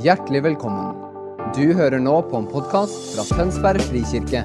Hjertelig 0.00 0.40
velkommen. 0.40 0.94
Du 1.52 1.74
hører 1.76 2.00
nå 2.00 2.14
på 2.24 2.38
en 2.38 2.46
podkast 2.48 3.10
fra 3.12 3.26
Tønsberg 3.28 3.82
frikirke. 3.90 4.40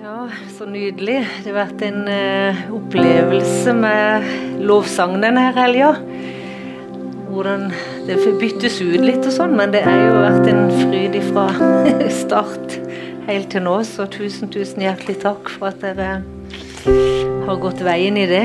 Ja, 0.00 0.26
så 0.56 0.66
nydelig. 0.66 1.20
Det 1.44 1.52
har 1.52 1.58
vært 1.60 1.86
en 1.86 2.02
uh, 2.10 2.66
opplevelse 2.80 3.76
med 3.78 4.26
lovsangen 4.58 5.22
denne 5.22 5.52
helga. 5.54 5.92
Hvordan 7.30 7.70
det 8.10 8.18
byttes 8.42 8.82
ut 8.82 8.98
litt 9.06 9.22
og 9.22 9.38
sånn, 9.38 9.54
men 9.54 9.70
det 9.70 9.86
har 9.86 10.02
jo 10.02 10.18
vært 10.18 10.50
en 10.50 10.66
fryd 10.82 11.20
fra 11.30 11.46
start 12.24 12.69
helt 13.30 13.50
til 13.52 13.64
nå. 13.64 13.76
Så 13.86 14.06
tusen, 14.10 14.50
tusen 14.52 14.82
hjertelig 14.84 15.20
takk 15.22 15.50
for 15.54 15.70
at 15.70 15.80
dere 15.82 16.20
har 17.46 17.62
gått 17.62 17.82
veien 17.84 18.18
i 18.18 18.26
det. 18.30 18.44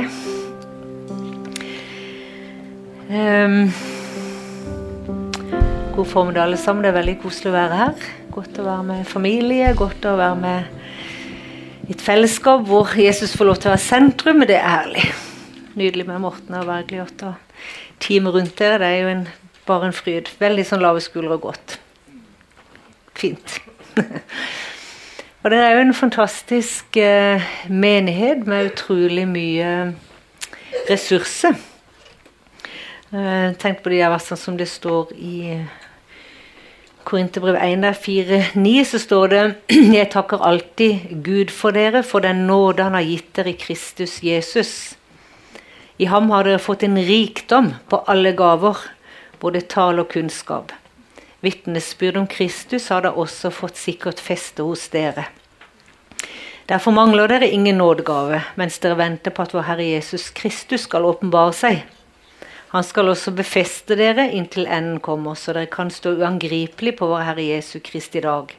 Um, 3.09 3.70
god 5.95 6.08
formiddag, 6.09 6.44
alle 6.44 6.59
sammen. 6.59 6.84
Det 6.84 6.91
er 6.91 6.99
veldig 6.99 7.17
koselig 7.23 7.52
å 7.52 7.55
være 7.55 7.80
her. 7.81 8.09
Godt 8.35 8.59
å 8.59 8.66
være 8.67 8.88
med 8.89 9.08
familie, 9.08 9.71
godt 9.77 10.05
å 10.09 10.17
være 10.20 10.39
med 10.41 10.81
i 11.86 11.94
et 11.94 12.02
fellesskap 12.02 12.63
hvor 12.66 12.95
Jesus 12.97 13.36
får 13.38 13.49
lov 13.49 13.59
til 13.61 13.70
å 13.70 13.75
være 13.75 13.86
sentrum. 13.86 14.45
Det 14.49 14.58
er 14.58 14.70
herlig. 14.72 15.08
Nydelig 15.75 16.08
med 16.09 16.23
Morten 16.23 16.58
og 16.58 16.70
Bergljot 16.70 17.25
og 17.30 17.59
teamet 18.03 18.36
rundt 18.36 18.55
dere. 18.59 18.81
Det 18.81 18.91
er 18.91 19.03
jo 19.03 19.11
en, 19.13 19.25
bare 19.67 19.89
en 19.89 19.95
fryd. 19.95 20.31
Veldig 20.41 20.66
sånn 20.67 20.83
lave 20.83 21.03
skuldre 21.03 21.38
og 21.38 21.49
godt. 21.49 21.77
Fint. 23.16 23.59
og 25.45 25.52
det 25.54 25.59
er 25.62 25.76
jo 25.76 25.81
en 25.86 25.94
fantastisk 25.94 26.97
eh, 26.97 27.44
menighet 27.69 28.47
med 28.50 28.72
utrolig 28.72 29.28
mye 29.30 29.73
ressurser. 30.89 31.53
Eh, 33.14 33.52
tenk 33.61 33.84
på 33.84 33.92
de 33.94 34.00
versene 34.09 34.42
som 34.42 34.56
det 34.58 34.66
står 34.72 35.11
i 35.14 35.59
Korinterbrev 37.06 37.59
1, 37.61 37.86
4, 37.94 38.39
9, 38.58 38.72
så 38.89 39.00
står 39.03 39.28
det 39.36 39.44
Jeg 40.00 40.09
takker 40.16 40.42
alltid 40.42 41.14
Gud 41.22 41.53
for 41.53 41.78
dere, 41.78 42.02
for 42.02 42.25
den 42.25 42.47
nåde 42.50 42.88
Han 42.88 42.97
har 42.97 43.06
gitt 43.06 43.30
dere 43.38 43.53
i 43.53 43.59
Kristus 43.62 44.23
Jesus. 44.25 44.95
I 46.02 46.09
ham 46.09 46.34
har 46.34 46.50
dere 46.50 46.58
fått 46.58 46.88
en 46.89 46.97
rikdom 46.97 47.69
på 47.86 48.02
alle 48.09 48.34
gaver, 48.34 48.81
både 49.38 49.62
tale 49.69 50.02
og 50.02 50.09
kunnskap. 50.09 50.73
Vitnesbyrd 51.45 52.17
om 52.17 52.25
Kristus 52.28 52.89
har 52.89 53.06
da 53.06 53.14
også 53.14 53.52
fått 53.53 53.78
sikkert 53.78 54.17
feste 54.17 54.66
hos 54.66 54.88
dere. 54.89 55.28
Derfor 56.66 56.91
mangler 56.91 57.30
dere 57.30 57.47
ingen 57.53 57.77
nådegave, 57.77 58.39
mens 58.58 58.80
dere 58.81 58.97
venter 58.97 59.30
på 59.30 59.44
at 59.45 59.52
vår 59.53 59.67
Herre 59.67 59.85
Jesus 59.85 60.31
Kristus 60.33 60.88
skal 60.88 61.05
åpenbare 61.05 61.53
seg. 61.53 61.83
Han 62.72 62.83
skal 62.83 63.11
også 63.11 63.35
befeste 63.38 63.94
dere 63.99 64.25
inntil 64.33 64.66
enden 64.66 64.97
kommer, 64.99 65.38
så 65.38 65.53
dere 65.53 65.69
kan 65.69 65.94
stå 65.94 66.16
uangripelig 66.17 66.95
på 66.97 67.11
vår 67.11 67.22
Herre 67.27 67.45
Jesu 67.45 67.77
Kristi 67.85 68.23
dag. 68.25 68.49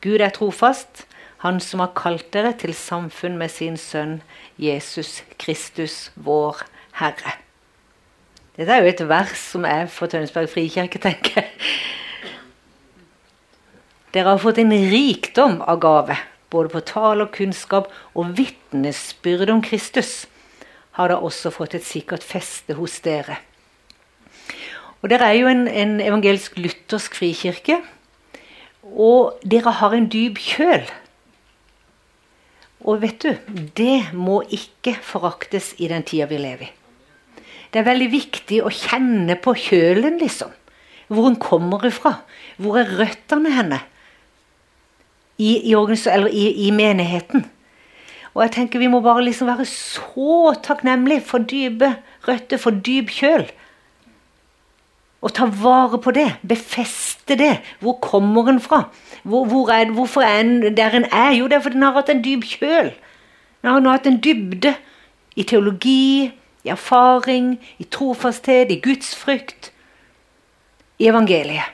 Gud 0.00 0.20
er 0.20 0.32
trofast, 0.32 1.06
Han 1.44 1.60
som 1.60 1.80
har 1.80 1.90
kalt 1.92 2.30
dere 2.32 2.54
til 2.56 2.72
samfunn 2.72 3.36
med 3.36 3.50
sin 3.52 3.76
sønn 3.76 4.22
Jesus 4.56 5.22
Kristus, 5.36 6.10
vår 6.16 6.62
Herre. 6.96 7.34
Dette 8.56 8.72
er 8.72 8.80
jo 8.80 8.88
et 8.88 9.02
vers 9.08 9.36
som 9.52 9.66
er 9.68 9.84
for 9.92 10.08
Tønsberg 10.08 10.48
frikirke, 10.48 10.98
tenker 10.98 11.42
jeg. 11.42 11.50
Dere 14.14 14.30
har 14.30 14.40
fått 14.40 14.62
en 14.62 14.72
rikdom 14.72 15.60
av 15.60 15.82
gave, 15.84 16.16
både 16.54 16.70
på 16.72 16.84
tale 16.86 17.26
og 17.26 17.34
kunnskap 17.34 17.90
og 18.14 18.36
vitnesbyrd 18.38 19.52
om 19.52 19.62
Kristus 19.64 20.24
har 20.94 21.10
da 21.10 21.18
også 21.18 21.50
fått 21.54 21.74
et 21.74 21.86
sikkert 21.86 22.24
feste 22.24 22.76
hos 22.78 23.00
dere. 23.02 23.40
Og 25.02 25.10
Dere 25.12 25.26
er 25.28 25.36
jo 25.36 25.50
en, 25.50 25.66
en 25.68 25.98
evangelisk 26.00 26.54
luthersk 26.56 27.18
frikirke, 27.18 27.80
og 28.84 29.40
dere 29.44 29.74
har 29.80 29.96
en 29.96 30.06
dyp 30.08 30.38
kjøl. 30.40 30.86
Og 32.84 33.02
vet 33.02 33.24
du, 33.24 33.34
det 33.76 34.14
må 34.16 34.42
ikke 34.52 34.94
foraktes 35.04 35.72
i 35.80 35.90
den 35.92 36.04
tida 36.08 36.28
vi 36.30 36.40
lever 36.40 36.68
i. 36.68 36.72
Det 37.72 37.80
er 37.82 37.88
veldig 37.88 38.10
viktig 38.12 38.60
å 38.62 38.70
kjenne 38.70 39.34
på 39.42 39.56
kjølen, 39.58 40.20
liksom. 40.20 40.52
Hvor 41.10 41.26
hun 41.26 41.36
kommer 41.42 41.82
ifra. 41.88 42.20
Hvor 42.56 42.78
er 42.78 42.92
røttene 43.00 43.50
henne? 43.50 43.80
I, 45.38 45.72
i, 45.72 45.74
i, 45.74 46.66
i 46.66 46.70
menigheten. 46.70 47.44
Og 48.34 48.42
jeg 48.42 48.52
tenker 48.52 48.78
Vi 48.78 48.90
må 48.90 49.00
bare 49.00 49.24
liksom 49.24 49.48
være 49.50 49.66
så 49.70 50.54
takknemlige 50.62 51.22
for 51.26 51.38
dype 51.38 51.94
røtter, 52.28 52.58
for 52.58 52.70
dyp 52.70 53.10
kjøl. 53.10 53.46
Og 55.24 55.32
ta 55.32 55.46
vare 55.48 55.98
på 55.98 56.12
det. 56.12 56.28
Befeste 56.48 57.38
det. 57.38 57.58
Hvor 57.80 57.98
kommer 58.02 58.44
den 58.44 58.60
fra? 58.60 58.82
Hvor, 59.22 59.44
hvor 59.48 59.70
er, 59.72 59.90
hvorfor 59.90 60.20
er 60.20 60.42
den 60.42 60.76
der 60.76 60.90
den 60.90 61.06
er? 61.12 61.30
Jo, 61.32 61.44
det 61.44 61.52
er 61.52 61.60
fordi 61.60 61.74
den 61.74 61.82
har 61.82 61.92
hatt 61.96 62.10
en 62.12 62.24
dyp 62.24 62.44
kjøl. 62.44 62.90
Den 63.62 63.70
har, 63.70 63.80
nå 63.80 63.94
hatt 63.94 64.06
en 64.06 64.20
dybde 64.20 64.74
i 65.36 65.42
teologi, 65.42 66.32
i 66.64 66.68
erfaring, 66.68 67.54
i 67.78 67.84
trofasthet, 67.84 68.70
i 68.70 68.80
gudsfrykt. 68.84 69.72
I 70.98 71.08
evangeliet. 71.08 71.72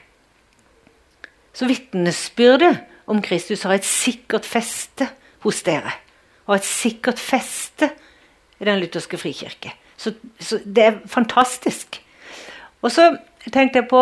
Så 1.52 1.66
vitnesbyrdet 1.66 2.78
om 3.10 3.20
Kristus 3.24 3.64
har 3.66 3.74
et 3.74 3.86
sikkert 3.86 4.46
feste 4.48 5.08
hos 5.44 5.62
dere 5.66 5.92
og 6.46 6.56
et 6.56 6.66
sikkert 6.66 7.20
feste 7.22 7.90
i 8.60 8.66
den 8.66 8.80
lutherske 8.82 9.18
frikirke. 9.20 9.72
Så, 10.00 10.14
så, 10.40 10.58
det 10.64 10.84
er 10.84 10.98
fantastisk. 11.08 12.00
Og 12.82 12.90
så 12.92 13.12
tenkte 13.52 13.82
jeg 13.82 13.88
på 13.90 14.00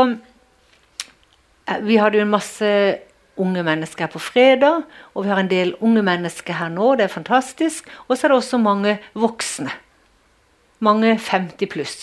eh, 1.68 1.80
Vi 1.84 1.98
hadde 2.00 2.20
jo 2.20 2.24
en 2.24 2.32
masse 2.32 2.70
unge 3.38 3.62
mennesker 3.62 4.06
her 4.06 4.12
på 4.12 4.22
fredag, 4.22 4.86
og 5.14 5.24
vi 5.24 5.30
har 5.30 5.42
en 5.42 5.50
del 5.50 5.74
unge 5.84 6.02
mennesker 6.02 6.58
her 6.58 6.72
nå. 6.72 6.94
Det 6.98 7.06
er 7.06 7.12
fantastisk. 7.12 7.90
Og 8.08 8.16
så 8.16 8.26
er 8.26 8.32
det 8.32 8.40
også 8.40 8.58
mange 8.62 8.96
voksne. 9.14 9.70
Mange 10.80 11.18
50 11.18 11.70
pluss. 11.70 11.98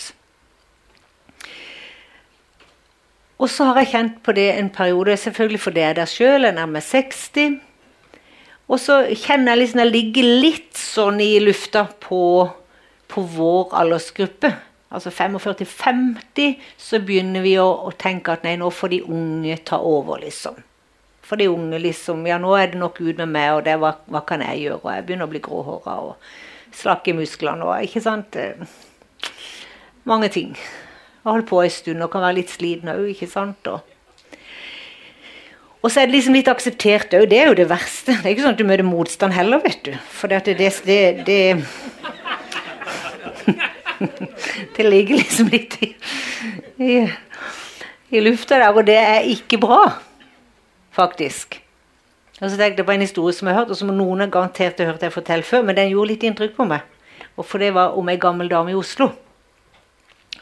Og 3.36 3.50
så 3.52 3.66
har 3.68 3.82
jeg 3.82 3.92
kjent 3.92 4.20
på 4.24 4.32
det 4.36 4.46
en 4.54 4.70
periode, 4.72 5.16
selvfølgelig 5.20 5.60
fordi 5.60 5.82
jeg 5.82 5.92
er 5.92 5.98
der 5.98 6.08
sjøl, 6.08 6.46
jeg 6.46 6.52
er 6.54 6.56
nærmere 6.56 6.82
60. 6.82 7.58
Og 8.66 8.80
så 8.80 9.02
kjenner 9.12 9.52
jeg 9.52 9.62
liksom 9.62 9.82
jeg 9.82 9.92
ligger 9.92 10.30
litt 10.44 10.78
sånn 10.80 11.20
i 11.22 11.36
lufta 11.44 11.84
på, 12.02 12.22
på 13.12 13.26
vår 13.36 13.76
aldersgruppe. 13.82 14.54
Altså 14.96 15.10
45-50, 15.10 16.56
så 16.78 17.00
begynner 17.04 17.44
vi 17.44 17.56
å, 17.60 17.66
å, 17.66 17.92
tenke 17.98 18.32
at 18.32 18.46
nei, 18.46 18.54
nå 18.56 18.70
får 18.72 18.94
de 18.94 19.02
unge 19.04 19.58
ta 19.66 19.80
over, 19.82 20.22
liksom. 20.22 20.56
For 21.26 21.36
de 21.36 21.48
unge 21.50 21.80
liksom 21.82 22.22
Ja, 22.30 22.38
nå 22.38 22.52
er 22.54 22.70
det 22.70 22.78
nok 22.78 23.00
ut 23.02 23.18
med 23.18 23.32
meg, 23.34 23.50
og 23.58 23.64
det, 23.66 23.74
hva, 23.82 23.96
hva 24.14 24.22
kan 24.24 24.44
jeg 24.46 24.62
gjøre? 24.62 24.80
Og 24.84 24.92
jeg 24.94 25.06
begynner 25.08 25.26
å 25.26 25.32
bli 25.34 25.42
gråhåra 25.42 25.96
og 26.06 26.74
slakk 26.76 27.10
i 27.10 27.16
musklene 27.18 27.66
og 27.66 27.82
Ikke 27.82 28.02
sant? 28.04 28.38
Mange 30.06 30.30
ting. 30.30 30.54
Har 31.26 31.34
holdt 31.34 31.48
på 31.50 31.58
en 31.58 31.72
stund 31.74 32.06
og 32.06 32.10
kan 32.12 32.22
være 32.22 32.38
litt 32.38 32.52
sliten 32.54 32.92
òg, 32.92 33.08
ikke 33.10 33.26
sant? 33.26 33.66
Og 33.66 33.82
og 35.86 35.90
så 35.92 36.00
er 36.00 36.08
det 36.08 36.16
liksom 36.16 36.34
litt 36.34 36.48
akseptert 36.50 37.12
òg. 37.14 37.28
Det 37.30 37.36
er 37.38 37.50
jo 37.50 37.56
det 37.60 37.68
verste. 37.70 38.16
Det 38.16 38.26
er 38.26 38.32
ikke 38.32 38.42
sånn 38.42 38.56
at 38.56 38.58
du 38.58 38.66
møter 38.66 38.86
motstand 38.86 39.34
heller, 39.36 39.60
vet 39.62 39.84
du. 39.86 39.92
For 40.10 40.32
det, 40.32 40.40
det, 40.48 40.70
det, 40.86 41.26
det, 41.28 41.38
det 44.76 44.86
ligger 44.86 45.20
liksom 45.20 45.52
litt 45.52 45.76
i, 45.84 45.92
i, 46.82 46.96
i, 48.10 48.22
lufta 48.24 48.58
der, 48.58 48.74
og 48.74 48.82
det 48.88 48.96
er 48.98 49.28
ikke 49.30 49.60
bra, 49.62 49.84
faktisk. 50.96 51.60
Og 52.40 52.50
så 52.50 52.56
tenkte 52.58 52.82
jeg 52.82 52.88
på 52.88 52.96
en 52.96 53.06
historie 53.06 53.36
som 53.36 53.46
jeg 53.46 53.54
har 53.54 53.62
hørt, 53.62 53.76
og 53.76 53.78
som 53.78 53.94
noen 53.94 54.24
har 54.24 54.32
garantert 54.34 54.82
har 54.82 54.90
hørt 54.90 55.06
jeg 55.06 55.14
fortelle 55.14 55.46
før, 55.46 55.62
men 55.68 55.78
den 55.78 55.92
gjorde 55.94 56.16
litt 56.16 56.26
inntrykk 56.26 56.58
på 56.58 56.66
meg. 56.72 56.82
Og 57.36 57.46
for 57.46 57.62
det 57.62 57.70
var 57.76 57.94
om 57.94 58.10
ei 58.10 58.18
gammel 58.18 58.50
dame 58.50 58.74
i 58.74 58.78
Oslo. 58.78 59.12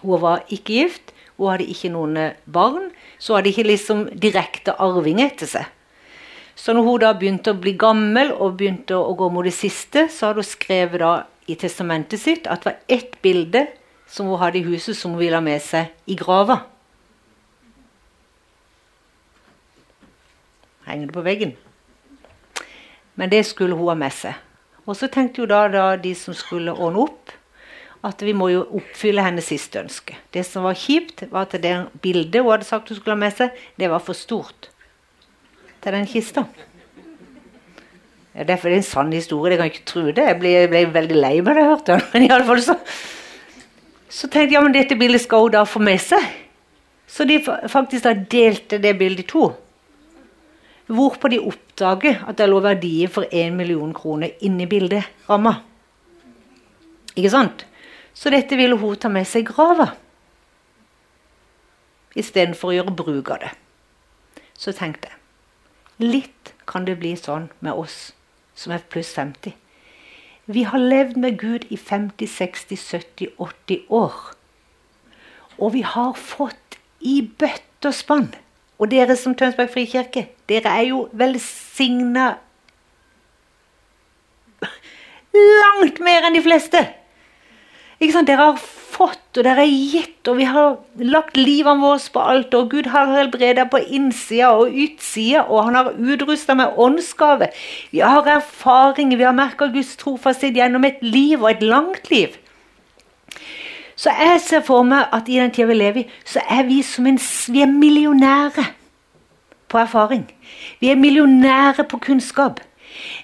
Hun 0.04 0.20
var 0.22 0.44
ikke 0.52 0.76
gift, 0.84 1.14
hun 1.38 1.50
hadde 1.50 1.66
ikke 1.72 1.90
noen 1.90 2.20
barn 2.46 2.92
så 3.24 3.38
hadde 3.38 3.50
ikke 3.52 3.64
liksom 3.64 4.04
direkte 4.20 4.74
arving 4.82 5.22
etter 5.24 5.48
seg. 5.48 5.70
Så 6.54 6.74
når 6.74 6.86
hun 6.86 7.00
da 7.02 7.12
begynte 7.18 7.54
å 7.54 7.58
bli 7.58 7.72
gammel 7.78 8.30
og 8.34 8.58
begynte 8.58 8.98
å 8.98 9.14
gå 9.18 9.30
mot 9.32 9.46
det 9.46 9.54
siste, 9.56 10.06
så 10.12 10.30
hadde 10.30 10.44
hun 10.44 10.50
skrevet 10.50 11.00
da 11.02 11.14
i 11.50 11.56
testamentet 11.60 12.20
sitt 12.20 12.46
at 12.46 12.62
det 12.62 12.70
var 12.70 12.98
ett 12.98 13.16
bilde 13.24 13.64
som 14.10 14.28
hun 14.30 14.40
hadde 14.42 14.60
i 14.60 14.66
huset 14.68 14.96
som 14.96 15.14
hun 15.14 15.22
ville 15.22 15.40
ha 15.40 15.44
med 15.44 15.62
seg 15.64 15.90
i 16.06 16.16
grava. 16.20 16.60
Henger 20.84 21.08
det 21.08 21.16
på 21.16 21.24
veggen? 21.24 21.56
Men 23.16 23.32
det 23.32 23.44
skulle 23.48 23.78
hun 23.78 23.88
ha 23.88 23.96
med 23.98 24.12
seg. 24.14 24.36
Og 24.84 24.98
så 25.00 25.08
tenkte 25.08 25.40
jo 25.40 25.48
da, 25.48 25.64
da 25.72 25.86
de 25.96 26.12
som 26.18 26.36
skulle 26.36 26.74
ordne 26.76 27.06
opp, 27.08 27.32
at 28.04 28.20
vi 28.20 28.34
må 28.36 28.50
jo 28.52 28.66
oppfylle 28.76 29.24
hennes 29.24 29.46
siste 29.48 29.80
ønske. 29.80 30.18
Det 30.34 30.44
som 30.44 30.66
var 30.66 30.76
kjipt, 30.76 31.24
var 31.32 31.46
at 31.46 31.56
det 31.62 31.72
bildet 32.04 32.42
hun 32.42 32.52
hadde 32.52 32.68
sagt 32.68 32.92
hun 32.92 32.98
skulle 32.98 33.16
ha 33.16 33.22
med 33.22 33.32
seg, 33.36 33.64
det 33.80 33.88
var 33.92 34.04
for 34.04 34.18
stort 34.18 34.68
til 35.84 35.96
den 35.96 36.06
kista. 36.08 36.44
Ja, 38.34 38.44
Derfor 38.44 38.68
er 38.68 38.74
det 38.74 38.82
en 38.82 38.88
sann 38.88 39.12
historie. 39.12 39.54
Jeg 39.54 39.58
kan 39.58 39.72
ikke 39.72 39.86
tro 39.86 40.06
det. 40.10 40.24
Jeg 40.26 40.38
ble, 40.40 40.52
jeg 40.52 40.70
ble 40.72 40.86
veldig 40.94 41.18
lei 41.18 41.34
meg 41.40 41.54
da 41.54 41.62
jeg 41.62 41.70
hørte 41.70 41.98
den. 41.98 42.28
Men 42.28 42.62
så, 42.64 42.76
så 44.08 44.28
tenkte 44.28 44.48
jeg 44.48 44.56
ja, 44.58 44.62
men 44.64 44.74
dette 44.74 44.98
bildet 44.98 45.22
skal 45.22 45.46
hun 45.46 45.54
da 45.54 45.62
få 45.68 45.82
med 45.82 46.00
seg. 46.02 46.24
Så 47.06 47.26
de 47.28 47.38
faktisk 47.42 48.04
da 48.04 48.14
delte 48.14 48.80
det 48.82 48.96
bildet 48.98 49.24
i 49.24 49.30
to. 49.30 49.52
Hvorpå 50.90 51.30
de 51.32 51.38
oppdager 51.40 52.24
at 52.26 52.36
det 52.36 52.48
lå 52.50 52.58
verdier 52.64 53.12
for 53.12 53.28
én 53.32 53.54
million 53.56 53.92
kroner 53.96 54.34
inni 54.44 54.66
bilderamma. 54.68 55.54
Ikke 57.14 57.30
sant? 57.30 57.64
Så 58.14 58.30
dette 58.30 58.56
ville 58.56 58.78
hun 58.78 58.96
ta 58.96 59.10
med 59.10 59.26
seg 59.26 59.44
i 59.44 59.50
grava. 59.50 59.90
Istedenfor 62.14 62.70
å 62.70 62.78
gjøre 62.78 62.94
bruk 62.94 63.34
av 63.34 63.42
det. 63.42 63.52
Så 64.54 64.72
tenkte 64.72 65.10
jeg 65.10 65.20
litt 65.98 66.54
kan 66.66 66.86
det 66.86 66.96
bli 66.98 67.14
sånn 67.18 67.50
med 67.62 67.76
oss 67.78 68.12
som 68.58 68.72
er 68.74 68.82
pluss 68.90 69.12
50. 69.14 69.54
Vi 70.46 70.64
har 70.68 70.80
levd 70.80 71.16
med 71.20 71.38
Gud 71.40 71.66
i 71.72 71.76
50, 71.76 72.26
60, 72.28 72.76
70, 72.76 73.28
80 73.38 73.86
år. 73.88 74.16
Og 75.58 75.72
vi 75.72 75.84
har 75.86 76.12
fått 76.18 76.78
i 77.00 77.20
bøtte 77.22 77.90
og 77.90 77.96
spann. 77.96 78.28
Og 78.78 78.90
dere 78.90 79.16
som 79.16 79.36
Tønsberg 79.38 79.70
frikirke, 79.72 80.26
dere 80.50 80.72
er 80.74 80.88
jo 80.90 81.06
velsigna 81.12 82.34
langt 85.34 86.00
mer 86.04 86.26
enn 86.26 86.36
de 86.36 86.42
fleste. 86.44 86.82
Dere 88.00 88.36
har 88.36 88.58
fått, 88.94 89.38
og 89.38 89.42
dere 89.42 89.64
har 89.64 89.70
gitt, 89.70 90.20
og 90.28 90.38
vi 90.38 90.46
har 90.48 90.76
lagt 91.02 91.36
livet 91.38 91.80
vårt 91.80 92.06
på 92.14 92.22
alt. 92.22 92.54
Og 92.54 92.70
Gud 92.70 92.88
har 92.92 93.10
helbreda 93.12 93.66
på 93.70 93.80
innsida 93.82 94.52
og 94.54 94.74
utsida, 94.74 95.44
og 95.48 95.68
han 95.68 95.78
har 95.78 95.92
utrusta 95.94 96.54
med 96.58 96.78
åndsgave. 96.78 97.50
Vi 97.92 98.02
har 98.02 98.30
erfaringer, 98.36 99.18
vi 99.18 99.28
har 99.28 99.36
merka 99.36 99.70
Guds 99.72 99.96
trofasthet 100.00 100.56
gjennom 100.58 100.84
et 100.84 101.02
liv, 101.02 101.42
og 101.42 101.50
et 101.50 101.62
langt 101.62 102.10
liv. 102.10 102.38
Så 103.96 104.10
jeg 104.10 104.40
ser 104.42 104.62
for 104.66 104.82
meg 104.82 105.06
at 105.14 105.28
i 105.30 105.38
den 105.38 105.52
tida 105.54 105.70
vi 105.70 105.76
lever 105.78 106.02
i, 106.02 106.08
så 106.26 106.42
er 106.50 106.66
vi 106.66 106.82
som 106.82 107.06
en 107.06 107.18
Vi 107.18 107.60
er 107.62 107.70
millionære 107.70 108.64
på 109.68 109.78
erfaring. 109.78 110.26
Vi 110.80 110.90
er 110.90 110.96
millionære 110.96 111.84
på 111.84 111.98
kunnskap. 111.98 112.60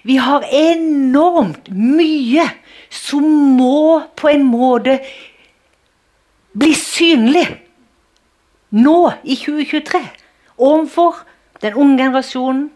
Vi 0.03 0.17
har 0.17 0.45
enormt 0.53 1.71
mye 1.71 2.47
som 2.91 3.25
må 3.57 4.03
på 4.17 4.29
en 4.29 4.45
måte 4.51 4.99
bli 6.59 6.75
synlig 6.75 7.47
nå 8.75 8.99
i 9.23 9.37
2023 9.39 10.01
overfor 10.61 11.23
den 11.63 11.75
unge 11.75 11.99
generasjonen, 11.99 12.71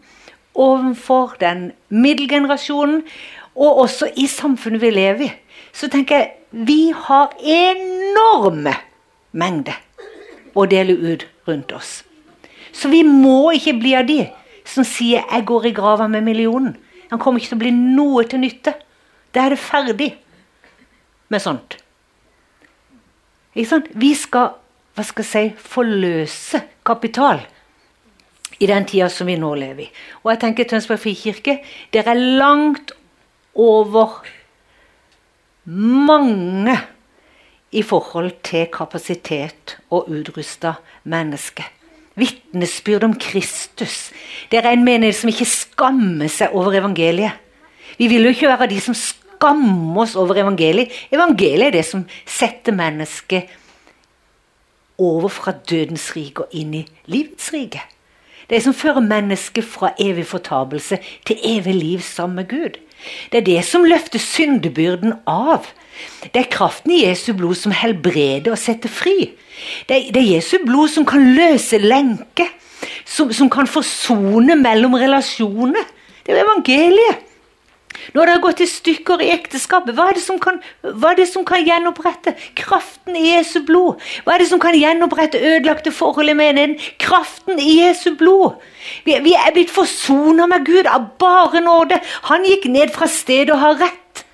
overfor 0.55 1.35
den 1.41 1.73
middelgenerasjonen, 1.89 3.03
og 3.55 3.79
også 3.85 4.11
i 4.17 4.27
samfunnet 4.27 4.83
vi 4.83 4.91
lever 4.91 5.27
i. 5.27 5.33
Så 5.73 5.89
tenker 5.91 6.17
jeg 6.17 6.33
vi 6.51 6.93
har 6.95 7.35
enorme 7.41 8.75
mengder 9.33 9.79
å 10.55 10.67
dele 10.71 10.95
ut 10.95 11.27
rundt 11.49 11.73
oss. 11.75 12.05
Så 12.73 12.91
vi 12.91 13.03
må 13.07 13.55
ikke 13.55 13.77
bli 13.79 13.95
av 13.99 14.07
de 14.07 14.27
som 14.65 14.85
sier 14.85 15.23
'jeg 15.31 15.47
går 15.47 15.67
i 15.67 15.73
grava 15.73 16.07
med 16.09 16.23
millionen'. 16.23 16.77
Han 17.11 17.19
kommer 17.19 17.41
ikke 17.41 17.49
til 17.49 17.57
å 17.57 17.65
bli 17.65 17.71
noe 17.71 18.25
til 18.25 18.41
nytte. 18.41 18.75
Da 19.35 19.47
er 19.47 19.55
det 19.55 19.63
ferdig 19.63 20.13
med 21.29 21.43
sånt. 21.43 21.79
Vi 23.55 24.15
skal 24.15 24.53
hva 24.95 25.03
skal 25.03 25.27
jeg 25.27 25.31
si, 25.31 25.71
forløse 25.75 26.61
kapital 26.87 27.41
i 28.63 28.69
den 28.71 28.87
tida 28.87 29.09
som 29.11 29.27
vi 29.27 29.35
nå 29.39 29.51
lever 29.59 29.89
i. 29.89 29.91
Og 30.23 30.31
jeg 30.31 30.43
tenker 30.45 30.69
Tønsberg 30.71 31.03
frikirke 31.03 31.59
dere 31.95 32.15
er 32.15 32.23
langt 32.39 32.95
over 33.59 34.21
mange 35.67 36.77
i 37.75 37.83
forhold 37.83 38.37
til 38.47 38.69
kapasitet 38.71 39.79
og 39.91 40.13
utrusta 40.15 40.77
mennesker. 41.11 41.67
Vitnesbyrd 42.15 43.09
om 43.09 43.17
Kristus. 43.19 44.13
Dere 44.53 44.71
er 44.71 44.79
en 44.79 44.87
menighet 44.87 45.19
som 45.19 45.33
ikke 45.33 45.51
skammer 45.51 46.31
seg 46.31 46.55
over 46.55 46.77
evangeliet. 46.79 47.35
Vi 47.99 48.07
vil 48.11 48.29
jo 48.29 48.35
ikke 48.35 48.53
være 48.53 48.71
de 48.71 48.79
som 48.83 48.95
skammer 48.95 49.24
oss 49.45 50.17
over 50.17 50.39
evangeliet. 50.41 50.93
Evangeliet 51.13 51.69
er 51.69 51.77
det 51.79 51.85
som 51.89 52.05
setter 52.27 52.73
mennesket 52.73 53.53
over 54.99 55.29
fra 55.29 55.53
dødens 55.71 56.13
rike 56.17 56.45
og 56.45 56.55
inn 56.55 56.75
i 56.75 56.85
livets 57.11 57.51
rike. 57.55 57.83
Det 58.51 58.61
som 58.63 58.77
fører 58.77 59.01
mennesket 59.01 59.65
fra 59.65 59.95
evig 60.01 60.27
fortapelse 60.29 60.99
til 61.27 61.41
evig 61.43 61.75
liv 61.75 62.01
sammen 62.05 62.37
med 62.37 62.49
Gud. 62.49 62.77
Det 63.33 63.41
er 63.41 63.47
det 63.47 63.65
som 63.65 63.85
løfter 63.85 64.21
syndebyrden 64.21 65.17
av. 65.27 65.67
Det 66.23 66.43
er 66.43 66.51
kraften 66.53 66.93
i 66.93 67.05
Jesu 67.05 67.33
blod 67.37 67.57
som 67.59 67.73
helbreder 67.73 68.53
og 68.53 68.61
setter 68.61 68.93
fri. 68.93 69.33
Det 69.89 69.97
er, 69.97 70.13
det 70.13 70.21
er 70.21 70.35
Jesu 70.37 70.59
blod 70.65 70.93
som 70.93 71.07
kan 71.09 71.25
løse 71.37 71.81
lenker. 71.81 72.51
Som, 73.09 73.31
som 73.33 73.49
kan 73.53 73.69
forsone 73.69 74.57
mellom 74.61 74.97
relasjoner. 75.01 75.87
Det 76.25 76.35
er 76.35 76.43
evangeliet. 76.43 77.23
Når 78.15 78.27
det 78.27 78.35
har 78.35 78.43
gått 78.43 78.61
i 78.61 78.69
stykker 78.69 79.23
i 79.23 79.31
ekteskapet, 79.35 79.95
hva 79.97 80.09
er, 80.13 80.21
kan, 80.43 80.61
hva 80.83 81.13
er, 81.13 81.19
det 81.21 81.29
som 81.31 81.45
kan, 81.47 81.63
gjenopprette? 81.65 82.35
Kraften 82.59 83.17
i 83.17 83.31
Jesu 83.31 83.61
blod. 83.67 84.03
Hva 84.27 84.35
er 84.35 84.45
det 84.45 84.51
som 84.51 84.63
kan 84.63 84.77
gjenopprette 84.77 85.41
ødelagte 85.41 85.93
forhold 85.95 86.33
i 86.33 86.37
menigheten? 86.39 86.77
Kraften 87.03 87.61
i 87.63 87.79
Jesu 87.81 88.15
blod. 88.19 88.61
Vi, 89.07 89.17
vi 89.25 89.37
er 89.39 89.55
blitt 89.55 89.73
forsona 89.73 90.49
med 90.51 90.67
Gud 90.67 90.91
av 90.91 91.13
bare 91.23 91.63
nåde. 91.65 92.01
Han 92.31 92.45
gikk 92.49 92.69
ned 92.73 92.93
fra 92.95 93.09
stedet 93.11 93.55
og 93.55 93.63
har 93.63 93.81
rett 93.87 94.25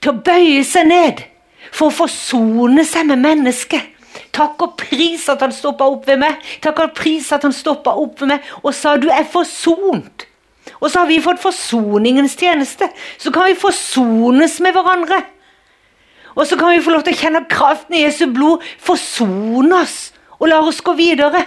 til 0.00 0.12
å 0.12 0.20
bøye 0.22 0.62
seg 0.66 0.88
ned 0.90 1.24
for 1.72 1.90
å 1.90 1.96
forsone 2.04 2.84
seg 2.86 3.08
med 3.10 3.24
mennesket. 3.24 3.92
Takk 4.36 4.62
og 4.64 4.76
pris 4.80 5.26
at 5.32 5.42
han 5.44 5.52
stoppa 5.54 5.88
opp 5.88 6.06
ved 6.08 6.20
meg. 6.20 6.40
Takk 6.64 6.80
og 6.84 6.96
pris 6.96 7.28
at 7.32 7.44
han 7.46 7.54
stoppa 7.56 7.96
opp 7.96 8.20
ved 8.20 8.34
meg 8.34 8.50
og 8.62 8.72
sa 8.76 8.96
du 9.00 9.08
er 9.12 9.24
forsont. 9.28 10.26
Og 10.80 10.90
så 10.90 11.02
har 11.02 11.08
vi 11.08 11.22
fått 11.24 11.42
forsoningens 11.42 12.36
tjeneste. 12.38 12.88
Så 13.18 13.32
kan 13.32 13.48
vi 13.48 13.58
forsones 13.58 14.58
med 14.64 14.76
hverandre. 14.76 15.22
Og 16.36 16.44
så 16.46 16.58
kan 16.60 16.74
vi 16.74 16.82
få 16.84 16.92
lov 16.92 17.06
til 17.06 17.16
å 17.16 17.20
kjenne 17.20 17.46
kraften 17.48 17.96
i 17.96 18.04
Jesu 18.04 18.26
blod 18.28 18.64
forsone 18.82 19.78
oss 19.78 20.10
og 20.36 20.50
la 20.50 20.60
oss 20.60 20.82
gå 20.84 20.92
videre. 20.98 21.46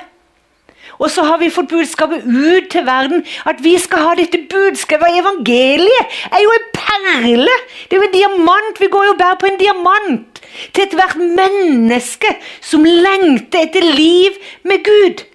Og 1.00 1.08
så 1.14 1.24
har 1.24 1.38
vi 1.40 1.52
fått 1.54 1.70
budskapet 1.72 2.26
ut 2.26 2.68
til 2.74 2.84
verden 2.88 3.22
at 3.48 3.62
vi 3.64 3.76
skal 3.80 4.02
ha 4.04 4.16
dette 4.20 4.42
budskapet. 4.52 5.20
Evangeliet 5.22 6.18
er 6.32 6.44
jo 6.44 6.52
en 6.56 6.68
perle! 6.76 7.56
Det 7.88 7.96
er 7.96 8.02
jo 8.02 8.10
en 8.10 8.18
diamant. 8.18 8.82
Vi 8.82 8.90
går 8.92 9.12
jo 9.12 9.16
bare 9.22 9.40
på 9.40 9.48
en 9.48 9.60
diamant 9.62 10.42
til 10.74 10.84
ethvert 10.84 11.16
menneske 11.22 12.34
som 12.60 12.84
lengter 12.84 13.70
etter 13.70 13.86
liv 13.86 14.42
med 14.68 14.84
Gud. 14.84 15.29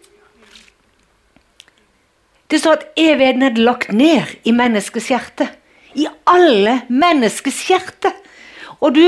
Det 2.51 2.61
står 2.61 2.79
at 2.79 2.89
evigheten 3.01 3.43
er 3.43 3.61
lagt 3.61 3.93
ned 3.93 4.35
i 4.45 4.53
menneskets 4.55 5.09
hjerte. 5.13 5.49
I 5.95 6.07
alle 6.29 6.83
menneskets 6.89 7.69
hjerte. 7.69 8.13
Og 8.81 8.95
du 8.95 9.07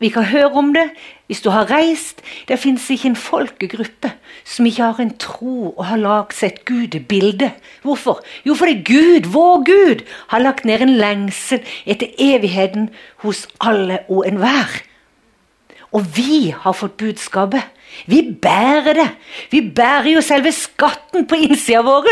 Vi 0.00 0.08
kan 0.08 0.24
høre 0.24 0.56
om 0.56 0.70
det 0.72 0.86
hvis 1.28 1.42
du 1.44 1.50
har 1.52 1.68
reist. 1.68 2.22
Det 2.48 2.56
fins 2.58 2.86
ikke 2.90 3.10
en 3.10 3.16
folkegruppe 3.16 4.08
som 4.48 4.66
ikke 4.66 4.82
har 4.82 5.00
en 5.02 5.12
tro 5.20 5.74
og 5.76 5.84
har 5.84 6.00
lagd 6.00 6.32
seg 6.32 6.54
et 6.54 6.62
gudebilde. 6.64 7.50
Hvorfor? 7.84 8.22
Jo, 8.48 8.56
fordi 8.56 8.80
Gud, 8.80 9.28
vår 9.28 9.60
Gud, 9.68 10.06
har 10.32 10.40
lagt 10.40 10.64
ned 10.64 10.80
en 10.80 10.96
lengsel 10.96 11.60
etter 11.84 12.08
evigheten 12.16 12.88
hos 13.20 13.44
alle 13.60 14.00
og 14.08 14.24
enhver. 14.26 14.80
Og 15.92 16.08
vi 16.16 16.54
har 16.56 16.72
fått 16.72 16.96
budskapet. 16.96 17.68
Vi 18.06 18.22
bærer 18.42 18.94
det. 18.96 19.08
Vi 19.50 19.60
bærer 19.76 20.10
jo 20.14 20.22
selve 20.24 20.52
skatten 20.52 21.26
på 21.26 21.38
innsida 21.38 21.82
vår. 21.86 22.08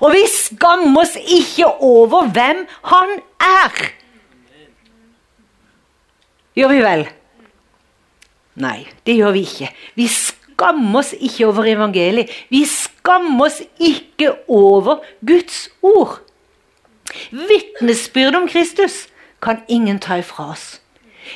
Og 0.00 0.12
vi 0.14 0.24
skammer 0.30 1.02
oss 1.02 1.16
ikke 1.20 1.68
over 1.80 2.28
hvem 2.34 2.64
han 2.92 3.16
er. 3.42 3.86
Gjør 6.56 6.72
vi 6.72 6.82
vel? 6.84 7.06
Nei, 8.56 8.86
det 9.04 9.18
gjør 9.18 9.34
vi 9.36 9.44
ikke. 9.44 9.68
Vi 10.00 10.06
skammer 10.08 11.02
oss 11.02 11.12
ikke 11.12 11.50
over 11.50 11.68
evangeliet. 11.68 12.32
Vi 12.48 12.64
skammer 12.68 13.50
oss 13.50 13.60
ikke 13.76 14.32
over 14.48 15.04
Guds 15.26 15.66
ord. 15.82 16.22
Vitnesbyrd 17.30 18.34
om 18.38 18.48
Kristus 18.48 19.06
kan 19.42 19.60
ingen 19.68 20.00
ta 20.00 20.16
ifra 20.22 20.50
oss. 20.54 20.80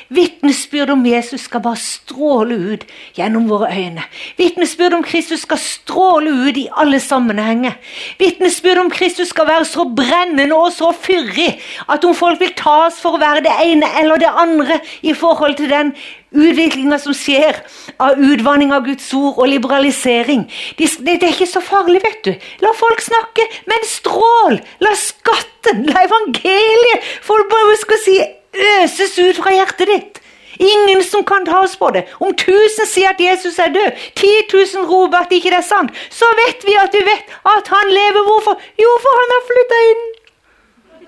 Vitnesbyrd 0.09 0.89
om 0.93 1.05
Jesus 1.05 1.47
skal 1.47 1.63
bare 1.63 1.79
stråle 1.79 2.55
ut 2.73 2.85
gjennom 3.17 3.47
våre 3.49 3.71
øyne. 3.71 4.03
Vitnesbyrd 4.37 4.93
om 4.97 5.03
Kristus 5.03 5.45
skal 5.45 5.59
stråle 5.61 6.31
ut 6.47 6.57
i 6.57 6.67
alle 6.77 6.99
sammenhenger. 6.99 7.77
Vitnesbyrd 8.19 8.83
om 8.85 8.91
Kristus 8.91 9.31
skal 9.33 9.47
være 9.47 9.65
så 9.65 9.85
brennende 9.97 10.55
og 10.55 10.71
så 10.75 10.91
fyrig 10.95 11.59
at 11.89 12.05
om 12.05 12.15
folk 12.15 12.39
vil 12.39 12.55
ta 12.57 12.87
oss 12.87 12.99
for 13.01 13.17
å 13.17 13.21
være 13.21 13.45
det 13.45 13.53
ene 13.65 13.89
eller 13.99 14.21
det 14.21 14.31
andre 14.31 14.79
i 15.01 15.13
forhold 15.13 15.55
til 15.59 15.71
den 15.71 15.93
utviklinga 16.31 16.99
som 17.01 17.15
skjer 17.15 17.59
av 18.01 18.19
utvanning 18.19 18.71
av 18.75 18.85
Guds 18.87 19.09
ord 19.17 19.39
og 19.41 19.49
liberalisering. 19.51 20.45
Det, 20.77 20.87
det, 20.99 21.17
det, 21.19 21.27
er 21.27 21.35
ikke 21.35 21.49
så 21.49 21.63
farlig, 21.63 22.01
vet 22.05 22.21
du. 22.27 22.31
La 22.63 22.73
folk 22.77 23.03
snakke, 23.03 23.47
men 23.69 23.87
strål! 23.87 24.59
La 24.83 24.93
skatten, 24.97 25.83
la 25.89 26.05
evangeliet 26.07 27.09
Folk 27.25 27.49
bare 27.51 27.75
skal 27.81 27.99
si 28.01 28.15
øses 28.55 29.17
ut 29.19 29.39
fra 29.39 29.53
hjertet 29.55 29.87
ditt. 29.87 30.21
Ingen 30.61 31.01
som 31.03 31.23
kan 31.25 31.45
ta 31.45 31.63
oss 31.65 31.75
på 31.79 31.89
det. 31.95 32.05
Om 32.19 32.35
tusen 32.37 32.85
sier 32.85 33.13
at 33.13 33.21
Jesus 33.21 33.57
er 33.59 33.73
død, 33.73 33.91
10 34.15 34.31
000 34.53 34.87
roper 34.89 35.23
at 35.23 35.33
ikke 35.33 35.49
det 35.49 35.61
er 35.61 35.67
sant, 35.67 35.91
så 36.13 36.27
vet 36.43 36.65
vi 36.67 36.75
at 36.77 36.93
vi 36.93 37.01
vet 37.07 37.31
at 37.55 37.71
han 37.71 37.89
lever. 37.89 38.25
Hvorfor? 38.27 38.59
Jo, 38.81 38.91
for 39.03 39.21
han 39.21 39.35
har 39.35 39.45
flytta 39.49 39.79
inn. 39.91 40.03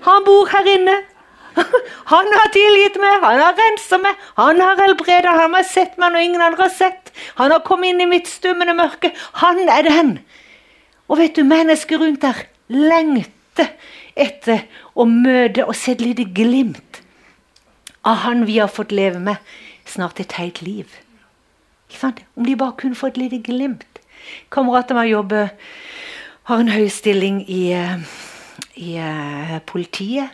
Han 0.08 0.24
bor 0.26 0.48
her 0.52 0.70
inne. 0.76 0.96
Han 2.12 2.26
har 2.34 2.48
tilgitt 2.50 2.96
meg, 2.98 3.20
han 3.22 3.38
har 3.38 3.54
rensa 3.54 3.98
meg, 4.02 4.22
han 4.34 4.58
har 4.58 4.80
helbreda, 4.80 5.36
han 5.38 5.52
har 5.54 5.62
sett 5.62 5.92
meg 6.02 6.10
når 6.10 6.24
ingen 6.26 6.42
andre 6.42 6.66
har 6.66 6.72
sett. 6.74 7.12
Han 7.38 7.54
har 7.54 7.62
kommet 7.62 7.92
inn 7.92 8.02
i 8.02 8.08
mitt 8.10 8.26
stummende 8.26 8.74
mørke. 8.74 9.12
Han 9.38 9.60
er 9.62 9.86
den. 9.86 10.10
Og 11.06 11.20
vet 11.20 11.38
du, 11.38 11.44
mennesker 11.46 12.02
rundt 12.02 12.24
der 12.26 12.42
lengter 12.74 13.70
etter 14.18 14.64
å 14.98 15.06
møte 15.06 15.62
og 15.62 15.78
se 15.78 15.94
et 15.94 16.02
lite 16.02 16.26
glimt 16.34 16.82
av 18.04 18.22
han 18.24 18.44
vi 18.46 18.58
har 18.58 18.68
fått 18.68 18.92
leve 18.92 19.18
med 19.18 19.36
snart 19.88 20.20
et 20.20 20.36
helt 20.38 20.62
liv. 20.62 20.92
Om 22.34 22.46
de 22.46 22.56
bare 22.56 22.76
kunne 22.78 22.98
få 22.98 23.12
et 23.12 23.20
lite 23.20 23.38
glimt. 23.44 24.00
Kamerater 24.50 24.94
med 24.94 25.08
jobber 25.08 25.52
har 26.48 26.60
en 26.60 26.72
høy 26.72 26.88
stilling 26.88 27.42
i, 27.48 27.74
i 28.74 28.96
uh, 28.98 29.58
politiet. 29.66 30.32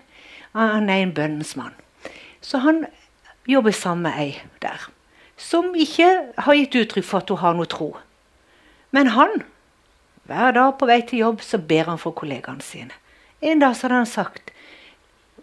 Han 0.54 0.90
er 0.90 1.04
en 1.04 1.14
bønnens 1.14 1.56
mann. 1.56 1.74
Så 2.40 2.58
han 2.58 2.86
jobber 3.46 3.70
sammen 3.70 4.08
med 4.08 4.18
ei 4.18 4.32
der 4.62 4.90
som 5.40 5.72
ikke 5.74 6.08
har 6.36 6.58
gitt 6.58 6.76
uttrykk 6.76 7.06
for 7.06 7.22
at 7.22 7.30
hun 7.32 7.40
har 7.40 7.56
noe 7.56 7.68
tro. 7.70 7.94
Men 8.92 9.12
han, 9.14 9.40
hver 10.28 10.52
dag 10.56 10.74
på 10.78 10.88
vei 10.90 11.00
til 11.06 11.24
jobb, 11.24 11.44
så 11.44 11.58
ber 11.58 11.88
han 11.88 12.00
for 12.00 12.16
kollegaene 12.16 12.64
sine. 12.64 12.92
En 13.40 13.62
dag 13.62 13.76
så 13.76 13.86
hadde 13.86 14.02
han 14.02 14.10
sagt 14.10 14.50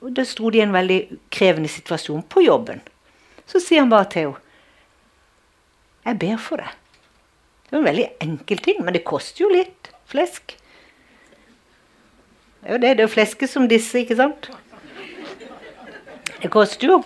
og 0.02 0.14
Da 0.14 0.26
sto 0.26 0.50
de 0.54 0.60
i 0.60 0.66
en 0.66 0.76
veldig 0.76 1.00
krevende 1.34 1.70
situasjon 1.72 2.24
på 2.30 2.44
jobben. 2.46 2.82
Så 3.48 3.62
sier 3.64 3.84
han 3.84 3.90
bare 3.94 4.10
til 4.12 4.28
henne 4.28 4.44
Jeg 6.08 6.20
ber 6.20 6.38
for 6.40 6.62
deg. 6.62 6.72
Det 7.68 7.76
er 7.76 7.82
en 7.82 7.90
veldig 7.90 8.08
enkel 8.24 8.62
ting, 8.64 8.78
men 8.84 8.96
det 8.96 9.04
koster 9.04 9.44
jo 9.44 9.50
litt 9.52 9.90
flesk. 10.08 10.54
Jo 12.64 12.78
det, 12.80 12.94
er 12.96 13.12
flesket 13.12 13.52
som 13.52 13.68
disse, 13.68 14.00
ikke 14.00 14.16
sant? 14.16 14.48
Det 16.40 16.52
koster 16.54 16.88
jo. 16.88 17.02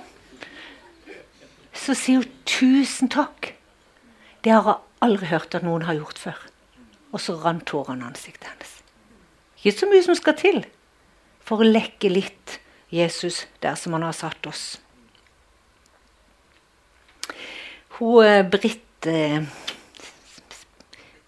Så 1.74 1.95
sier 1.98 2.21
hun 2.21 2.29
'tusen 2.45 3.10
takk'. 3.10 3.53
Det 4.43 4.51
har 4.51 4.63
jeg 4.69 4.81
aldri 5.01 5.25
hørt 5.25 5.55
at 5.55 5.63
noen 5.63 5.81
har 5.89 5.98
gjort 5.98 6.19
før. 6.19 6.38
Og 7.12 7.21
så 7.21 7.33
rant 7.41 7.65
tårene 7.65 8.05
i 8.05 8.07
ansiktet 8.07 8.48
hennes. 8.48 8.83
Ikke 9.57 9.79
så 9.79 9.89
mye 9.89 10.03
som 10.03 10.15
skal 10.15 10.38
til 10.38 10.65
for 11.41 11.62
å 11.62 11.67
lekke 11.67 12.10
litt 12.10 12.61
Jesus 12.91 13.48
der 13.63 13.75
som 13.79 13.95
han 13.95 14.03
har 14.03 14.15
satt 14.15 14.48
oss. 14.48 14.81
Hun 17.98 18.25
eh, 18.25 18.43
Britt 18.43 19.07
eh, 19.07 19.43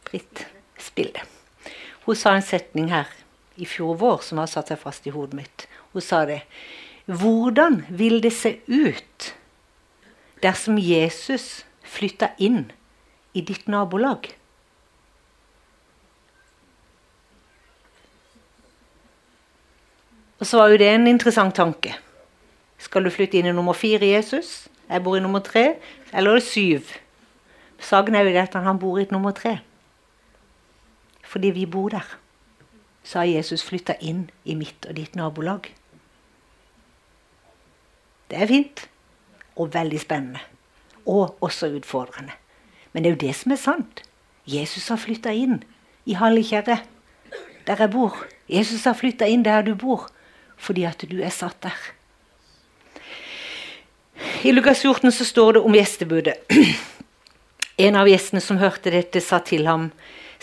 Britt 0.09 0.45
Spilde. 0.79 1.23
Hun 2.05 2.15
sa 2.19 2.35
en 2.35 2.45
setning 2.45 2.91
her 2.91 3.07
i 3.55 3.65
fjor 3.69 3.95
vår 4.01 4.23
som 4.27 4.41
har 4.41 4.49
satt 4.51 4.73
seg 4.73 4.81
fast 4.81 5.07
i 5.07 5.13
hodet 5.15 5.39
mitt. 5.39 5.67
Hun 5.93 6.03
sa 6.03 6.25
det. 6.27 6.41
Hvordan 7.05 7.83
vil 7.89 8.19
det 8.23 8.33
se 8.35 8.57
ut 8.67 9.33
dersom 10.43 10.79
Jesus 10.79 11.63
flytta 11.83 12.33
inn 12.37 12.65
i 13.33 13.41
ditt 13.41 13.67
nabolag? 13.71 14.33
Og 20.43 20.47
så 20.47 20.57
var 20.59 20.73
jo 20.73 20.77
det 20.81 20.89
en 20.91 21.07
interessant 21.07 21.55
tanke. 21.55 21.93
Skal 22.75 23.05
du 23.05 23.09
flytte 23.15 23.37
inn 23.39 23.45
i 23.47 23.51
nummer 23.55 23.77
fire 23.79 24.03
Jesus? 24.03 24.65
Jeg 24.89 24.99
bor 25.05 25.15
i 25.15 25.21
nummer 25.23 25.39
tre. 25.39 25.77
Eller 26.11 26.35
er 26.35 26.43
syv? 26.43 26.89
Saken 27.79 28.15
er 28.19 28.25
jo 28.27 28.33
det 28.35 28.41
at 28.41 28.57
han 28.65 28.79
bor 28.81 28.97
i 28.99 29.05
nummer 29.07 29.31
tre. 29.31 29.53
Fordi 31.23 31.53
vi 31.55 31.63
bor 31.63 31.93
der. 31.93 32.09
Så 33.07 33.21
har 33.21 33.29
Jesus 33.31 33.63
flytta 33.63 33.95
inn 34.01 34.25
i 34.43 34.57
mitt 34.59 34.83
og 34.83 34.97
ditt 34.97 35.15
nabolag. 35.15 35.69
Det 38.27 38.41
er 38.43 38.51
fint. 38.51 38.83
Og 39.55 39.71
veldig 39.73 40.01
spennende. 40.03 40.41
Og 41.05 41.37
også 41.39 41.69
utfordrende. 41.71 42.35
Men 42.91 43.03
det 43.03 43.09
er 43.09 43.15
jo 43.15 43.21
det 43.21 43.37
som 43.39 43.55
er 43.55 43.61
sant. 43.63 44.03
Jesus 44.43 44.91
har 44.91 44.99
flytta 44.99 45.31
inn 45.31 45.63
i 46.03 46.19
Hallikjerre, 46.19 46.81
der 47.63 47.85
jeg 47.85 47.93
bor. 47.95 48.25
Jesus 48.51 48.83
har 48.83 48.99
flytta 48.99 49.31
inn 49.31 49.47
der 49.47 49.63
du 49.63 49.71
bor 49.79 50.09
fordi 50.57 50.85
at 50.89 51.05
du 51.09 51.19
er 51.21 51.33
satt 51.33 51.59
der. 51.65 51.77
I 54.43 54.51
Lukas 54.51 54.81
14 54.81 55.11
så 55.11 55.25
står 55.25 55.53
det 55.57 55.63
om 55.63 55.75
gjestebudet. 55.75 56.39
En 57.77 57.95
av 57.97 58.05
gjestene 58.05 58.37
som 58.43 58.59
hørte 58.61 58.91
dette, 58.93 59.17
sa 59.17 59.39
til 59.41 59.65
ham, 59.65 59.87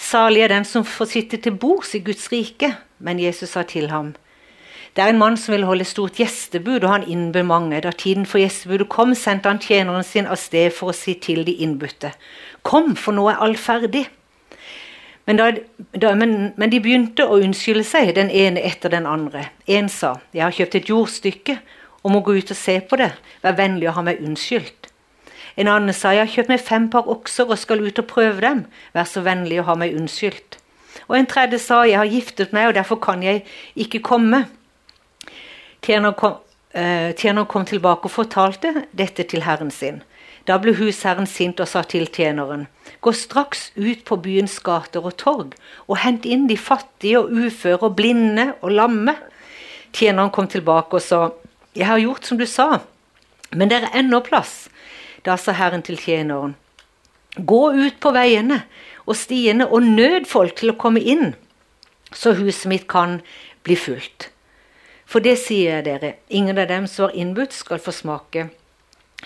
Salig 0.01 0.41
er 0.43 0.51
den 0.51 0.65
som 0.65 0.83
får 0.83 1.11
sitte 1.13 1.39
til 1.45 1.55
bords 1.61 1.93
i 1.95 2.01
Guds 2.03 2.25
rike. 2.33 2.73
Men 2.99 3.21
Jesus 3.21 3.53
sa 3.55 3.63
til 3.63 3.91
ham, 3.93 4.15
det 4.97 5.05
er 5.05 5.13
en 5.13 5.21
mann 5.21 5.37
som 5.39 5.55
vil 5.55 5.65
holde 5.69 5.87
stort 5.87 6.19
gjestebud, 6.19 6.83
og 6.83 6.91
han 6.91 7.05
innbød 7.07 7.47
mange. 7.47 7.81
Da 7.85 7.93
tiden 7.95 8.27
for 8.27 8.43
gjestebudet 8.43 8.89
kom, 8.91 9.15
sendte 9.15 9.49
han 9.49 9.61
tjeneren 9.63 10.05
sin 10.05 10.27
av 10.27 10.41
sted 10.41 10.73
for 10.75 10.91
å 10.91 10.97
si 10.97 11.15
til 11.23 11.45
de 11.47 11.55
innbudte, 11.63 12.11
Kom, 12.67 12.97
for 12.97 13.17
nå 13.17 13.29
er 13.31 13.39
alt 13.41 13.61
ferdig. 13.63 14.09
Men, 15.31 15.37
da, 15.37 15.53
da, 15.93 16.15
men, 16.15 16.53
men, 16.57 16.71
de 16.73 16.81
begynte 16.83 17.23
å 17.23 17.37
unnskylde 17.39 17.85
seg, 17.87 18.09
den 18.17 18.33
ene 18.35 18.65
etter 18.67 18.91
den 18.91 19.05
andre. 19.07 19.45
En 19.71 19.87
sa, 19.87 20.17
'Jeg 20.35 20.43
har 20.43 20.57
kjøpt 20.57 20.75
et 20.75 20.89
jordstykke 20.91 21.55
og 22.03 22.11
må 22.11 22.21
gå 22.27 22.35
ut 22.35 22.51
og 22.51 22.59
se 22.59 22.75
på 22.81 22.99
det. 22.99 23.13
Vær 23.45 23.55
vennlig 23.55 23.87
å 23.87 23.95
ha 23.95 24.03
meg 24.03 24.19
unnskyldt.' 24.19 24.89
En 25.57 25.71
annen 25.71 25.95
sa, 25.95 26.11
'Jeg 26.11 26.27
har 26.27 26.35
kjøpt 26.35 26.51
meg 26.51 26.67
fem 26.67 26.91
par 26.91 27.07
okser 27.07 27.47
og 27.47 27.63
skal 27.63 27.79
ut 27.79 28.03
og 28.03 28.09
prøve 28.11 28.41
dem. 28.41 28.67
Vær 28.93 29.07
så 29.07 29.23
vennlig 29.23 29.61
å 29.63 29.69
ha 29.71 29.79
meg 29.79 29.95
unnskyldt.' 29.95 30.59
Og 31.07 31.15
en 31.15 31.31
tredje 31.31 31.63
sa, 31.63 31.85
'Jeg 31.87 32.03
har 32.03 32.11
giftet 32.11 32.53
meg, 32.53 32.67
og 32.67 32.75
derfor 32.75 32.99
kan 32.99 33.23
jeg 33.23 33.45
ikke 33.77 34.03
komme.' 34.03 34.49
Tjener 35.81 36.13
kom, 36.13 36.41
eh, 36.75 37.15
tjener 37.15 37.45
kom 37.45 37.65
tilbake 37.65 38.11
og 38.11 38.11
fortalte 38.11 38.83
dette 38.91 39.23
til 39.23 39.47
herren 39.47 39.71
sin. 39.71 40.03
Da 40.49 40.57
ble 40.59 40.73
husherren 40.79 41.29
sint 41.29 41.61
og 41.61 41.69
sa 41.69 41.83
til 41.85 42.07
tjeneren.: 42.09 42.67
Gå 43.01 43.13
straks 43.13 43.71
ut 43.77 44.05
på 44.05 44.17
byens 44.17 44.59
gater 44.65 45.05
og 45.05 45.17
torg, 45.21 45.55
og 45.89 46.01
hent 46.01 46.25
inn 46.25 46.47
de 46.49 46.57
fattige 46.57 47.21
og 47.21 47.31
uføre 47.31 47.91
og 47.91 47.97
blinde 47.97 48.55
og 48.61 48.73
lamme. 48.73 49.17
Tjeneren 49.93 50.31
kom 50.31 50.49
tilbake 50.49 50.97
og 50.97 51.03
sa, 51.03 51.31
Jeg 51.77 51.87
har 51.87 51.99
gjort 51.99 52.25
som 52.25 52.39
du 52.39 52.47
sa, 52.47 52.81
men 53.53 53.69
det 53.69 53.83
er 53.83 53.99
ennå 54.01 54.21
plass. 54.21 54.69
Da 55.25 55.37
sa 55.37 55.53
Herren 55.53 55.83
til 55.83 55.97
tjeneren, 55.97 56.57
Gå 57.37 57.73
ut 57.73 58.01
på 58.01 58.11
veiene 58.11 58.65
og 59.07 59.17
stiene 59.17 59.69
og 59.69 59.83
nød 59.83 60.27
folk 60.27 60.57
til 60.57 60.73
å 60.73 60.79
komme 60.79 61.01
inn, 61.01 61.35
så 62.13 62.35
huset 62.35 62.67
mitt 62.67 62.89
kan 62.89 63.21
bli 63.63 63.77
fullt. 63.77 64.31
For 65.07 65.23
det 65.23 65.37
sier 65.39 65.79
jeg 65.79 65.85
dere, 65.87 66.17
ingen 66.29 66.59
av 66.59 66.69
dem 66.69 66.87
som 66.87 67.07
var 67.07 67.15
innbudt, 67.15 67.53
skal 67.53 67.79
få 67.79 67.95
smake 67.95 68.49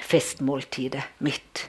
festmåltidet 0.00 1.04
mitt. 1.18 1.68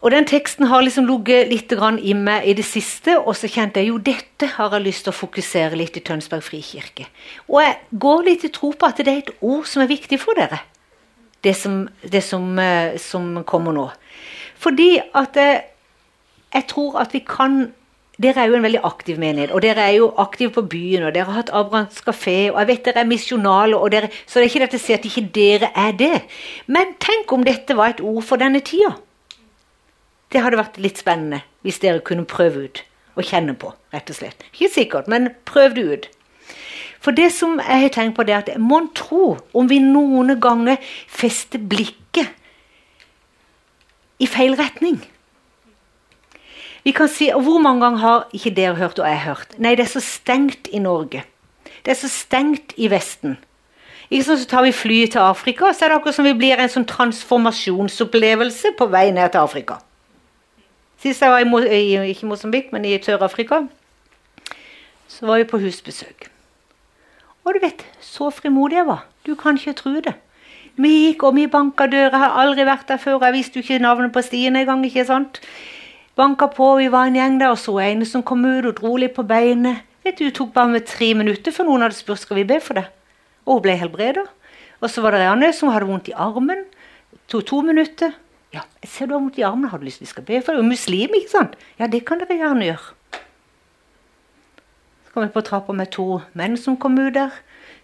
Og 0.00 0.10
Den 0.10 0.24
teksten 0.24 0.64
har 0.70 0.80
liksom 0.80 1.04
ligget 1.04 1.50
litt 1.50 1.72
i 2.00 2.14
meg 2.16 2.46
i 2.48 2.54
det 2.56 2.64
siste, 2.64 3.18
og 3.18 3.36
så 3.36 3.48
kjente 3.48 3.80
jeg 3.80 3.90
jo 3.90 3.98
dette 3.98 4.46
har 4.56 4.72
jeg 4.72 4.86
lyst 4.86 5.04
til 5.04 5.12
å 5.12 5.18
fokusere 5.18 5.76
litt 5.76 5.96
i 5.96 6.00
Tønsberg 6.00 6.42
frikirke. 6.42 7.06
Og 7.48 7.60
jeg 7.60 7.76
går 7.92 8.22
litt 8.24 8.44
i 8.44 8.48
tro 8.48 8.72
på 8.72 8.86
at 8.86 8.96
det 8.96 9.12
er 9.12 9.18
et 9.18 9.34
ord 9.40 9.66
som 9.68 9.82
er 9.82 9.92
viktig 9.92 10.18
for 10.20 10.34
dere, 10.34 10.62
det 11.44 11.52
som, 11.56 11.88
det 12.00 12.22
som, 12.24 12.58
eh, 12.58 12.96
som 12.96 13.44
kommer 13.44 13.76
nå. 13.76 13.90
Fordi 14.56 15.00
at 15.14 15.36
jeg, 15.36 15.60
jeg 16.54 16.66
tror 16.72 16.96
at 17.00 17.12
vi 17.12 17.20
kan 17.20 17.74
dere 18.20 18.42
er 18.42 18.50
jo 18.50 18.58
en 18.58 18.64
veldig 18.66 18.82
aktiv 18.84 19.20
menighet, 19.20 19.52
og 19.54 19.62
dere 19.64 19.86
er 19.88 19.94
jo 19.96 20.10
aktive 20.20 20.52
på 20.52 20.66
byen. 20.68 21.06
og 21.08 21.14
Dere 21.14 21.24
har 21.24 21.38
hatt 21.40 21.52
Abrahams 21.56 22.02
kafé, 22.04 22.50
og 22.50 22.58
jeg 22.60 22.68
vet 22.68 22.84
dere 22.84 23.00
er 23.00 23.08
misjonale, 23.08 23.76
så 24.26 24.38
det 24.38 24.44
er 24.44 24.50
ikke 24.50 24.64
dette 24.66 24.80
å 24.80 24.84
si 24.84 24.96
at 24.96 25.06
ikke 25.08 25.28
dere 25.34 25.70
er 25.74 25.92
det. 25.96 26.22
Men 26.66 26.94
tenk 27.00 27.32
om 27.32 27.44
dette 27.44 27.76
var 27.76 27.94
et 27.94 28.04
ord 28.04 28.22
for 28.26 28.36
denne 28.36 28.60
tida. 28.60 28.92
Det 30.30 30.42
hadde 30.44 30.60
vært 30.60 30.78
litt 30.78 31.00
spennende 31.00 31.42
hvis 31.64 31.80
dere 31.80 32.04
kunne 32.04 32.28
prøve 32.28 32.68
ut 32.68 32.84
og 33.16 33.26
kjenne 33.26 33.56
på, 33.58 33.72
rett 33.92 34.10
og 34.12 34.16
slett. 34.16 34.44
Ikke 34.52 34.70
sikkert, 34.72 35.08
men 35.08 35.32
prøv 35.48 35.74
det 35.76 35.84
ut. 35.84 36.10
For 37.00 37.16
det 37.16 37.30
som 37.32 37.56
jeg 37.58 37.86
har 37.86 37.94
tenkt 37.94 38.16
på, 38.16 38.24
det 38.28 38.34
er 38.36 38.44
at 38.44 38.60
mon 38.60 38.90
tro 38.96 39.38
om 39.56 39.68
vi 39.70 39.80
noen 39.80 40.36
ganger 40.40 40.76
fester 41.08 41.60
blikket 41.60 42.36
i 44.20 44.28
feil 44.28 44.54
retning. 44.60 45.00
Vi 46.84 46.92
kan 46.96 47.08
si, 47.08 47.28
og 47.34 47.42
Hvor 47.42 47.58
mange 47.58 47.84
ganger 47.84 47.98
har 47.98 48.28
ikke 48.32 48.54
dere 48.56 48.74
hørt 48.74 48.98
og 48.98 49.08
jeg 49.08 49.20
hørt? 49.20 49.58
Nei, 49.58 49.74
det 49.74 49.84
er 49.84 49.92
så 49.92 50.00
stengt 50.00 50.68
i 50.72 50.78
Norge. 50.78 51.24
Det 51.84 51.92
er 51.92 51.98
så 52.00 52.08
stengt 52.08 52.72
i 52.76 52.90
Vesten. 52.90 53.38
Ikke 54.10 54.24
sånn, 54.24 54.38
Så 54.38 54.48
tar 54.48 54.62
vi 54.62 54.72
flyet 54.72 55.12
til 55.12 55.20
Afrika, 55.20 55.72
så 55.72 55.84
er 55.84 55.88
det 55.88 56.00
akkurat 56.00 56.14
som 56.14 56.24
vi 56.24 56.34
blir 56.34 56.58
en 56.58 56.68
sånn 56.68 56.88
transformasjonsopplevelse 56.88 58.74
på 58.78 58.88
vei 58.90 59.10
ned 59.10 59.30
til 59.30 59.40
Afrika. 59.40 59.78
Sist 61.00 61.22
jeg 61.22 61.30
var 61.30 61.40
i, 61.40 61.78
i 61.78 62.10
ikke 62.10 62.26
Mosambik, 62.26 62.72
men 62.72 62.84
i 62.84 62.98
Sør-Afrika, 62.98 63.62
så 65.08 65.26
var 65.26 65.38
vi 65.38 65.44
på 65.44 65.60
husbesøk. 65.62 66.28
Og 67.44 67.54
du 67.54 67.60
vet, 67.62 67.86
så 68.00 68.30
frimodig 68.30 68.76
jeg 68.80 68.86
var. 68.86 69.06
Du 69.26 69.34
kan 69.34 69.56
ikke 69.56 69.78
tro 69.78 69.94
det. 70.04 70.14
Vi 70.80 70.90
gikk 71.06 71.24
og 71.24 71.36
vi 71.36 71.46
banka 71.50 71.86
døra. 71.90 72.18
Har 72.18 72.36
aldri 72.42 72.66
vært 72.68 72.88
der 72.88 73.00
før. 73.00 73.18
Jeg 73.24 73.36
visste 73.36 73.58
jo 73.58 73.64
ikke 73.64 73.82
navnet 73.82 74.12
på 74.12 74.22
stien 74.22 74.56
engang. 74.56 74.84
ikke 74.86 75.04
sant? 75.04 75.40
Banka 76.20 76.50
på, 76.52 76.74
vi 76.76 76.90
var 76.92 77.08
en 77.08 77.16
gjeng 77.16 77.38
der, 77.40 77.54
og 77.54 77.56
så 77.56 77.78
ene 77.80 78.04
som 78.04 78.20
kom 78.26 78.42
ut 78.44 78.66
og 78.68 78.74
dro 78.76 78.90
litt 79.00 79.14
på 79.16 79.24
beinet. 79.24 79.86
Vet 80.04 80.18
du, 80.18 80.26
Det 80.26 80.34
tok 80.36 80.52
bare 80.52 80.68
med 80.68 80.84
tre 80.84 81.14
minutter 81.16 81.52
før 81.52 81.64
noen 81.68 81.86
hadde 81.86 81.96
spurt 81.96 82.20
skal 82.20 82.36
vi 82.36 82.44
be 82.44 82.58
for 82.60 82.76
det. 82.76 82.84
Og 83.46 83.54
hun 83.54 83.62
ble 83.64 83.76
helbreda. 83.80 84.26
Og 84.80 84.90
så 84.92 85.00
var 85.00 85.16
det 85.16 85.22
Janne 85.24 85.48
som 85.56 85.72
hadde 85.72 85.88
vondt 85.88 86.10
i 86.12 86.16
armen. 86.16 86.66
Det 87.30 87.40
to 87.46 87.60
minutter. 87.64 88.12
Ja, 88.52 88.60
jeg 88.82 88.90
ser 88.90 89.06
du 89.06 89.14
har 89.14 89.22
vondt 89.22 89.38
i 89.38 89.46
armen, 89.46 89.70
har 89.70 89.78
du 89.78 89.84
lyst 89.84 90.02
til 90.02 90.08
vi 90.08 90.10
skal 90.10 90.26
be 90.26 90.40
for 90.42 90.52
det? 90.52 90.60
Og 90.60 90.68
muslim, 90.68 91.14
ikke 91.16 91.30
sant? 91.30 91.56
Ja, 91.78 91.86
det 91.86 92.02
kan 92.04 92.20
dere 92.20 92.36
gjerne 92.36 92.68
gjøre. 92.68 92.96
Så 95.06 95.14
kom 95.14 95.24
vi 95.24 95.32
på 95.34 95.44
trappa 95.46 95.72
med 95.72 95.92
to 95.94 96.20
menn 96.34 96.56
som 96.60 96.76
kom 96.76 96.98
ut 96.98 97.14
der. 97.14 97.32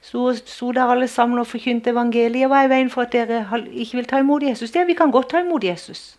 Sto, 0.05 0.29
sto 0.35 0.73
der 0.73 0.93
alle 0.93 1.09
sammen 1.09 1.39
og 1.39 1.49
forkynte 1.49 1.91
evangeliet. 1.95 2.51
Hva 2.53 2.65
er 2.65 2.73
veien 2.75 2.93
for 2.93 3.07
at 3.07 3.17
dere 3.17 3.47
ikke 3.73 4.03
vil 4.03 4.13
ta 4.13 4.21
imot 4.21 4.45
Jesus? 4.45 4.71
Det, 4.77 4.85
vi 4.87 4.95
kan 4.99 5.11
godt 5.15 5.33
ta 5.33 5.41
imot 5.41 5.65
Jesus. 5.65 6.19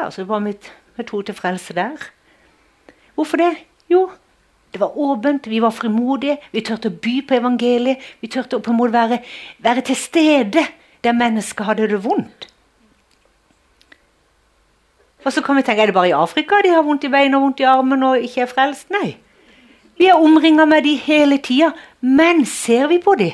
Ja, 0.00 0.10
Så 0.10 0.24
var 0.24 0.40
vi 0.40 0.56
med 0.96 1.08
to 1.08 1.22
til 1.22 1.34
frelse 1.34 1.74
der. 1.74 2.08
Hvorfor 3.14 3.36
det? 3.36 3.52
Jo, 3.90 4.10
det 4.72 4.80
var 4.80 4.98
åpent, 4.98 5.48
vi 5.48 5.62
var 5.62 5.70
frimodige, 5.70 6.38
vi 6.52 6.60
turte 6.60 6.90
å 6.90 6.98
by 7.02 7.20
på 7.28 7.38
evangeliet. 7.38 8.02
Vi 8.20 8.28
turte 8.28 8.58
å 8.58 8.64
på 8.64 8.74
en 8.74 8.80
måte 8.80 8.92
være, 8.92 9.22
være 9.64 9.86
til 9.88 9.96
stede 9.96 10.66
der 11.04 11.16
mennesker 11.16 11.64
hadde 11.64 11.88
det 11.88 12.02
vondt. 12.04 12.48
Og 15.26 15.32
så 15.32 15.42
kan 15.42 15.56
vi 15.56 15.62
tenke, 15.62 15.82
Er 15.82 15.86
det 15.86 15.94
bare 15.94 16.08
i 16.08 16.14
Afrika 16.14 16.60
de 16.62 16.70
har 16.70 16.82
vondt 16.82 17.04
i 17.04 17.10
beina 17.10 17.36
og 17.36 17.42
vondt 17.42 17.60
i 17.60 17.66
armen 17.66 18.02
og 18.02 18.22
ikke 18.22 18.44
er 18.44 18.52
frelst? 18.52 18.90
Nei. 18.90 19.16
Vi 19.98 20.06
er 20.06 20.20
omringa 20.20 20.64
med 20.64 20.84
de 20.84 20.94
hele 20.94 21.38
tida. 21.38 21.72
Men 22.00 22.44
ser 22.46 22.86
vi 22.86 22.98
på 23.02 23.14
de? 23.18 23.32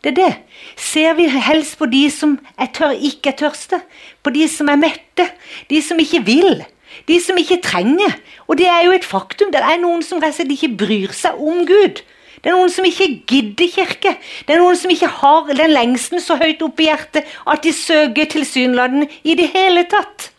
Det 0.00 0.12
er 0.12 0.16
det. 0.16 0.34
Ser 0.80 1.14
vi 1.18 1.26
helst 1.28 1.76
på 1.78 1.86
de 1.90 2.06
som 2.12 2.38
er 2.56 2.70
tør, 2.72 2.94
ikke 2.96 3.32
er 3.34 3.36
tørste? 3.42 3.80
På 4.24 4.32
de 4.32 4.46
som 4.48 4.70
er 4.72 4.80
mette? 4.80 5.26
De 5.68 5.80
som 5.84 6.00
ikke 6.00 6.22
vil? 6.24 6.62
De 7.08 7.18
som 7.20 7.36
ikke 7.38 7.60
trenger? 7.62 8.16
Og 8.48 8.58
det 8.58 8.68
er 8.68 8.86
jo 8.86 8.94
et 8.96 9.04
faktum. 9.04 9.52
Det 9.52 9.60
er 9.60 9.82
noen 9.82 10.02
som 10.02 10.22
rett 10.22 10.32
og 10.32 10.40
slett 10.40 10.56
ikke 10.56 10.72
bryr 10.80 11.14
seg 11.16 11.36
om 11.36 11.66
Gud. 11.68 12.00
Det 12.40 12.48
er 12.48 12.56
noen 12.56 12.72
som 12.72 12.86
ikke 12.88 13.10
gidder 13.28 13.68
kirke. 13.68 14.14
Det 14.48 14.56
er 14.56 14.62
noen 14.62 14.78
som 14.80 14.92
ikke 14.92 15.10
har 15.20 15.50
den 15.52 15.74
lengsten 15.74 16.22
så 16.24 16.38
høyt 16.40 16.62
oppe 16.64 16.86
i 16.86 16.88
hjertet 16.88 17.28
at 17.44 17.64
de 17.66 17.72
søker 17.76 18.30
tilsynelatende 18.32 19.10
i 19.22 19.36
det 19.36 19.50
hele 19.52 19.84
tatt. 19.90 20.30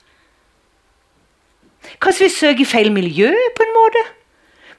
Kanskje 2.01 2.25
vi 2.25 2.34
søker 2.34 2.65
i 2.65 2.72
feil 2.72 2.89
miljø 2.94 3.30
på 3.30 3.65
en 3.68 3.75
måte? 3.75 4.01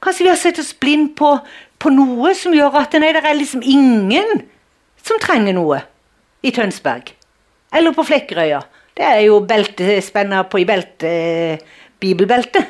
Kanskje 0.03 0.27
vi 0.27 0.33
har 0.33 0.41
sett 0.41 0.59
oss 0.59 0.73
blind 0.75 1.13
på, 1.19 1.37
på 1.79 1.93
noe 1.95 2.35
som 2.35 2.55
gjør 2.57 2.81
at 2.81 2.97
nei, 2.99 3.13
det 3.15 3.23
er 3.23 3.39
liksom 3.39 3.63
ingen 3.63 4.43
som 5.03 5.21
trenger 5.23 5.57
noe 5.57 5.81
i 6.43 6.53
Tønsberg. 6.55 7.13
Eller 7.73 7.95
på 7.97 8.05
Flekkerøya. 8.07 8.61
Det 8.97 9.05
er 9.07 9.21
jo 9.25 9.41
beltespenner 9.49 10.45
på 10.53 10.61
i 10.61 10.67
belte, 10.69 11.13
bibelbeltet. 12.01 12.69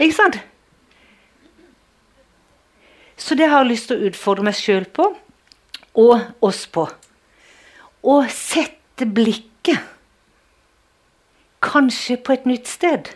Ikke 0.00 0.16
sant? 0.16 0.40
Så 3.20 3.36
det 3.36 3.50
har 3.50 3.62
jeg 3.62 3.74
lyst 3.74 3.90
til 3.90 4.00
å 4.00 4.10
utfordre 4.10 4.46
meg 4.48 4.56
sjøl 4.56 4.86
på, 4.96 5.10
og 6.00 6.44
oss 6.46 6.64
på. 6.72 6.86
Å 8.00 8.16
sette 8.32 9.06
blikket 9.06 9.82
kanskje 11.60 12.16
på 12.16 12.32
et 12.32 12.46
nytt 12.48 12.70
sted. 12.70 13.10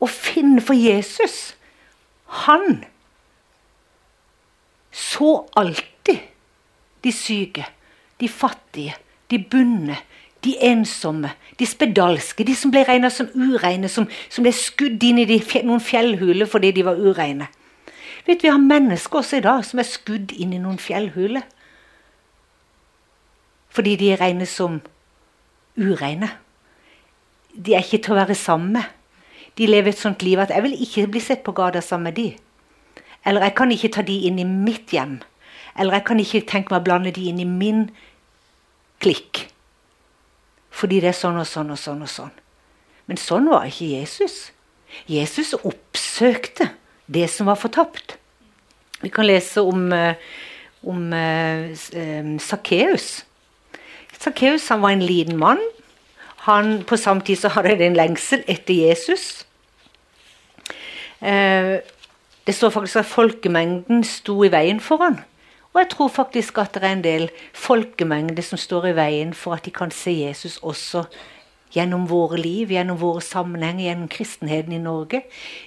Å 0.00 0.08
finne 0.08 0.64
for 0.64 0.78
Jesus. 0.78 1.52
Han 2.46 2.80
så 4.90 5.46
alltid 5.56 6.18
de 7.04 7.12
syke, 7.12 7.66
de 8.20 8.28
fattige, 8.28 8.96
de 9.30 9.38
bunne, 9.38 9.96
de 10.44 10.56
ensomme, 10.64 11.30
de 11.58 11.66
spedalske, 11.66 12.44
de 12.44 12.54
som 12.56 12.72
ble 12.72 12.82
regna 12.88 13.10
som 13.12 13.28
ureine, 13.36 13.88
som, 13.88 14.08
som, 14.28 14.44
ble 14.44 14.52
skudd 14.56 15.02
inn 15.04 15.20
i 15.20 15.28
de, 15.28 15.38
noen 15.66 15.82
fjellhuler 15.84 16.48
fordi 16.48 16.72
de 16.76 16.84
var 16.86 17.00
ureine. 17.00 17.48
Vet, 18.26 18.42
Vi 18.42 18.48
har 18.48 18.60
mennesker 18.60 19.20
også 19.20 19.40
i 19.40 19.44
dag 19.44 19.64
som 19.64 19.80
er 19.80 19.88
skudd 19.88 20.32
inn 20.36 20.52
i 20.52 20.60
noen 20.60 20.78
fjellhuler. 20.80 21.44
Fordi 23.70 23.94
de 23.96 24.14
regnes 24.18 24.50
som 24.50 24.80
ureine. 25.78 26.28
De 27.54 27.74
er 27.74 27.84
ikke 27.84 28.02
til 28.04 28.14
å 28.14 28.20
være 28.20 28.36
sammen 28.36 28.74
med. 28.76 28.88
De 29.58 29.66
lever 29.66 29.92
et 29.92 30.00
sånt 30.00 30.22
liv 30.22 30.40
at 30.40 30.52
jeg 30.54 30.64
vil 30.64 30.76
ikke 30.84 31.06
bli 31.14 31.22
sett 31.22 31.42
på 31.46 31.54
gata 31.56 31.82
sammen 31.84 32.10
med 32.10 32.18
de. 32.18 32.28
Eller 33.26 33.44
jeg 33.44 33.56
kan 33.58 33.72
ikke 33.72 33.92
ta 33.96 34.04
de 34.06 34.16
inn 34.28 34.38
i 34.40 34.46
mitt 34.48 34.94
hjem. 34.94 35.18
Eller 35.78 35.98
jeg 35.98 36.06
kan 36.08 36.20
ikke 36.20 36.44
tenke 36.48 36.72
meg 36.72 36.82
å 36.82 36.86
blande 36.88 37.12
de 37.14 37.28
inn 37.30 37.40
i 37.42 37.48
min 37.48 37.88
klikk. 39.00 39.46
Fordi 40.70 41.00
det 41.02 41.12
er 41.12 41.18
sånn 41.18 41.40
og 41.40 41.48
sånn 41.48 41.72
og 41.72 41.80
sånn 41.80 42.04
og 42.04 42.10
sånn. 42.10 42.32
Men 43.10 43.20
sånn 43.20 43.48
var 43.50 43.66
ikke 43.68 43.90
Jesus. 43.90 44.50
Jesus 45.10 45.52
oppsøkte 45.58 46.70
det 47.10 47.26
som 47.30 47.50
var 47.50 47.58
fortapt. 47.60 48.16
Vi 49.00 49.10
kan 49.12 49.26
lese 49.26 49.62
om, 49.64 49.92
eh, 49.92 50.14
om 50.84 51.10
Sakkeus. 52.38 53.24
Eh, 53.72 53.78
Sakkeus 54.18 54.68
var 54.70 54.90
en 54.90 55.06
liten 55.06 55.36
mann. 55.36 55.60
Han, 56.46 56.84
på 56.84 56.96
samme 56.96 57.20
tid 57.24 57.38
så 57.38 57.48
hadde 57.48 57.68
han 57.68 57.82
en 57.82 57.96
lengsel 57.96 58.44
etter 58.48 58.74
Jesus. 58.74 59.44
Eh, 61.20 61.80
det 62.46 62.54
står 62.56 62.72
faktisk 62.74 63.02
at 63.02 63.10
folkemengden 63.10 64.04
sto 64.04 64.38
i 64.44 64.52
veien 64.52 64.80
for 64.80 65.02
han. 65.04 65.20
Og 65.70 65.82
jeg 65.82 65.90
tror 65.92 66.08
faktisk 66.08 66.58
at 66.58 66.74
det 66.74 66.82
er 66.82 66.96
en 66.96 67.04
del 67.04 67.28
folkemengder 67.54 68.42
som 68.42 68.58
står 68.58 68.90
i 68.90 68.96
veien 68.96 69.34
for 69.34 69.54
at 69.54 69.64
de 69.64 69.70
kan 69.70 69.92
se 69.94 70.12
Jesus 70.24 70.58
også 70.62 71.04
gjennom 71.70 72.08
våre 72.10 72.40
liv, 72.40 72.72
gjennom 72.74 72.98
våre 72.98 73.22
sammenhenger, 73.22 73.84
gjennom 73.84 74.08
kristenheten 74.10 74.74
i 74.74 74.82
Norge. 74.82 75.22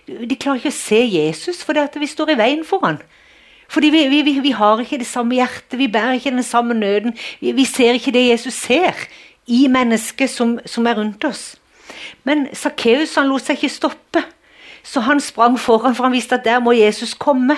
De 0.07 0.35
klarer 0.35 0.59
ikke 0.59 0.73
å 0.73 0.75
se 0.75 0.99
Jesus 1.07 1.63
fordi 1.63 2.01
vi 2.01 2.11
står 2.11 2.33
i 2.33 2.39
veien 2.41 2.65
for 2.67 2.83
han. 2.83 2.99
Fordi 3.71 3.89
vi, 3.89 4.03
vi, 4.11 4.39
vi 4.43 4.51
har 4.53 4.81
ikke 4.83 4.99
det 5.01 5.07
samme 5.07 5.37
hjertet, 5.39 5.79
vi 5.79 5.87
bærer 5.87 6.19
ikke 6.19 6.35
den 6.35 6.45
samme 6.45 6.75
nøden. 6.77 7.15
Vi, 7.39 7.55
vi 7.55 7.65
ser 7.65 7.95
ikke 7.97 8.11
det 8.13 8.27
Jesus 8.27 8.59
ser 8.67 9.07
i 9.47 9.65
mennesket 9.71 10.29
som, 10.29 10.57
som 10.65 10.87
er 10.87 10.99
rundt 10.99 11.23
oss. 11.25 11.53
Men 12.27 12.45
Sakkeus 12.55 13.15
lot 13.23 13.43
seg 13.43 13.57
ikke 13.57 13.71
stoppe, 13.71 14.23
så 14.83 15.03
han 15.07 15.19
sprang 15.23 15.57
foran, 15.59 15.95
for 15.95 16.03
han 16.03 16.15
visste 16.15 16.35
at 16.35 16.45
der 16.45 16.59
må 16.59 16.71
Jesus 16.75 17.13
komme. 17.13 17.55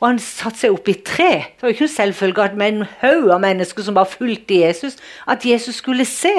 Og 0.00 0.08
han 0.08 0.18
satte 0.20 0.60
seg 0.60 0.74
opp 0.74 0.88
i 0.90 0.96
tre. 1.06 1.30
Det 1.54 1.62
var 1.62 1.70
jo 1.70 1.76
ikke 1.76 1.86
noe 1.86 1.94
selvfølge 1.94 2.44
at 2.44 2.58
med 2.60 2.72
en 2.72 2.86
haug 3.00 3.30
av 3.32 3.40
mennesker 3.40 3.86
som 3.86 3.96
bare 3.96 4.10
fulgte 4.10 4.58
Jesus, 4.60 4.98
at 5.26 5.46
Jesus 5.46 5.80
skulle 5.80 6.04
se. 6.04 6.34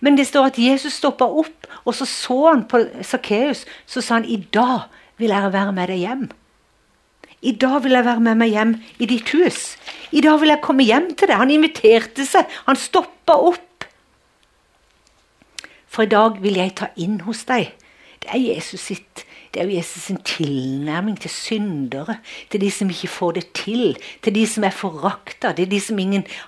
Men 0.00 0.18
det 0.18 0.26
står 0.26 0.50
at 0.50 0.58
Jesus 0.58 0.98
stoppa 0.98 1.26
opp, 1.26 1.68
og 1.84 1.94
så 1.94 2.06
så 2.06 2.38
han 2.48 2.64
på 2.68 2.82
Sakkeus. 3.02 3.64
Så 3.86 4.00
sa 4.00 4.14
han, 4.14 4.24
'I 4.24 4.36
dag 4.54 4.90
vil 5.18 5.30
jeg 5.30 5.52
være 5.52 5.72
med 5.72 5.88
deg 5.88 5.98
hjem'. 5.98 6.28
I 7.42 7.52
dag 7.52 7.84
vil 7.84 7.92
jeg 7.92 8.04
være 8.04 8.20
med 8.20 8.34
meg 8.34 8.50
hjem 8.50 8.74
i 8.98 9.06
ditt 9.06 9.30
hus. 9.30 9.76
I 10.10 10.20
dag 10.20 10.40
vil 10.40 10.48
jeg 10.48 10.62
komme 10.62 10.82
hjem 10.82 11.14
til 11.14 11.28
deg. 11.28 11.36
Han 11.38 11.50
inviterte 11.50 12.26
seg. 12.26 12.46
Han 12.66 12.76
stoppa 12.76 13.32
opp. 13.32 13.84
For 15.86 16.02
i 16.02 16.10
dag 16.10 16.42
vil 16.42 16.58
jeg 16.58 16.74
ta 16.74 16.90
inn 16.96 17.20
hos 17.20 17.44
deg. 17.44 17.70
Det 18.22 18.32
er 18.34 18.42
Jesus 18.42 18.80
sitt 18.90 19.24
det 19.58 19.64
er 19.64 19.70
jo 19.72 19.80
Jesus' 19.80 20.06
sin 20.06 20.16
tilnærming 20.22 21.20
til 21.20 21.30
syndere, 21.30 22.18
til 22.50 22.60
de 22.60 22.70
som 22.70 22.90
ikke 22.90 23.08
får 23.08 23.32
det 23.32 23.46
til, 23.52 23.96
til 24.22 24.34
de 24.34 24.46
som 24.46 24.64
er 24.64 24.70
forakta, 24.70 25.52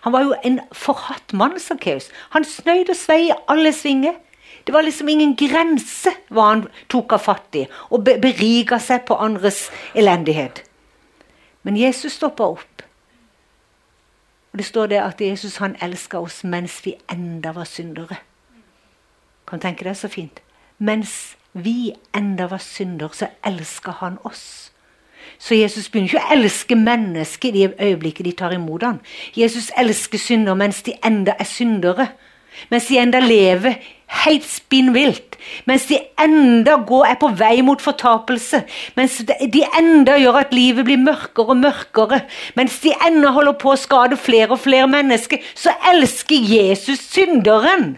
Han 0.03 0.13
var 0.13 0.23
jo 0.23 0.35
en 0.45 0.61
forhatt 0.73 1.33
mann, 1.33 1.59
Sakkeus. 1.59 2.09
Han 2.31 2.45
snøyde 2.45 2.91
og 2.91 2.97
svei 2.97 3.29
i 3.29 3.33
alle 3.49 3.73
svinger. 3.73 4.13
Det 4.67 4.75
var 4.75 4.83
liksom 4.83 5.09
ingen 5.09 5.37
grense 5.37 6.11
hva 6.29 6.43
han 6.49 6.69
tok 6.89 7.13
av 7.13 7.19
fatt 7.19 7.55
i, 7.55 7.67
og 7.91 8.05
beriga 8.05 8.79
seg 8.79 9.03
på 9.07 9.15
andres 9.19 9.71
elendighet. 9.95 10.63
Men 11.63 11.77
Jesus 11.77 12.13
stoppa 12.13 12.45
opp. 12.45 12.83
Og 14.53 14.59
Det 14.59 14.67
står 14.67 14.87
det 14.87 15.03
at 15.03 15.21
Jesus 15.21 15.57
han 15.57 15.77
elska 15.83 16.19
oss 16.19 16.45
mens 16.45 16.87
vi 16.87 16.95
enda 17.11 17.53
var 17.53 17.65
syndere. 17.65 18.17
Kan 19.49 19.59
du 19.59 19.63
tenke 19.63 19.85
deg 19.85 19.97
så 19.97 20.09
fint? 20.09 20.41
Mens 20.79 21.37
vi 21.53 21.93
enda 22.17 22.47
var 22.47 22.59
synder, 22.59 23.09
så 23.13 23.27
elska 23.47 23.91
han 24.01 24.19
oss. 24.25 24.71
Så 25.39 25.55
Jesus 25.55 25.89
begynner 25.89 26.11
ikke 26.11 26.21
å 26.21 26.35
elske 26.37 26.77
mennesker 26.77 27.49
i 27.49 27.65
det 27.65 27.75
øyeblikket 27.81 28.27
de 28.29 28.33
tar 28.37 28.53
imot 28.55 28.83
ham. 28.85 28.99
Jesus 29.37 29.71
elsker 29.79 30.21
synder 30.21 30.59
mens 30.59 30.83
de 30.87 30.95
enda 31.07 31.35
er 31.39 31.49
syndere. 31.49 32.11
Mens 32.69 32.89
de 32.91 32.99
enda 32.99 33.21
lever 33.23 33.79
helt 34.25 34.45
spinnvilt. 34.45 35.39
Mens 35.65 35.87
de 35.89 36.01
enda 36.21 36.77
går, 36.87 37.07
er 37.13 37.19
på 37.21 37.31
vei 37.39 37.63
mot 37.65 37.81
fortapelse. 37.83 38.63
Mens 38.99 39.21
de 39.25 39.63
enda 39.79 40.19
gjør 40.21 40.43
at 40.43 40.55
livet 40.55 40.85
blir 40.89 41.01
mørkere 41.01 41.55
og 41.55 41.63
mørkere. 41.63 42.21
Mens 42.59 42.81
de 42.83 42.93
enda 43.07 43.33
holder 43.37 43.57
på 43.61 43.73
å 43.73 43.81
skade 43.81 44.19
flere 44.21 44.57
og 44.57 44.63
flere 44.67 44.91
mennesker. 44.91 45.41
Så 45.55 45.73
elsker 45.93 46.37
Jesus 46.37 47.07
synderen. 47.07 47.95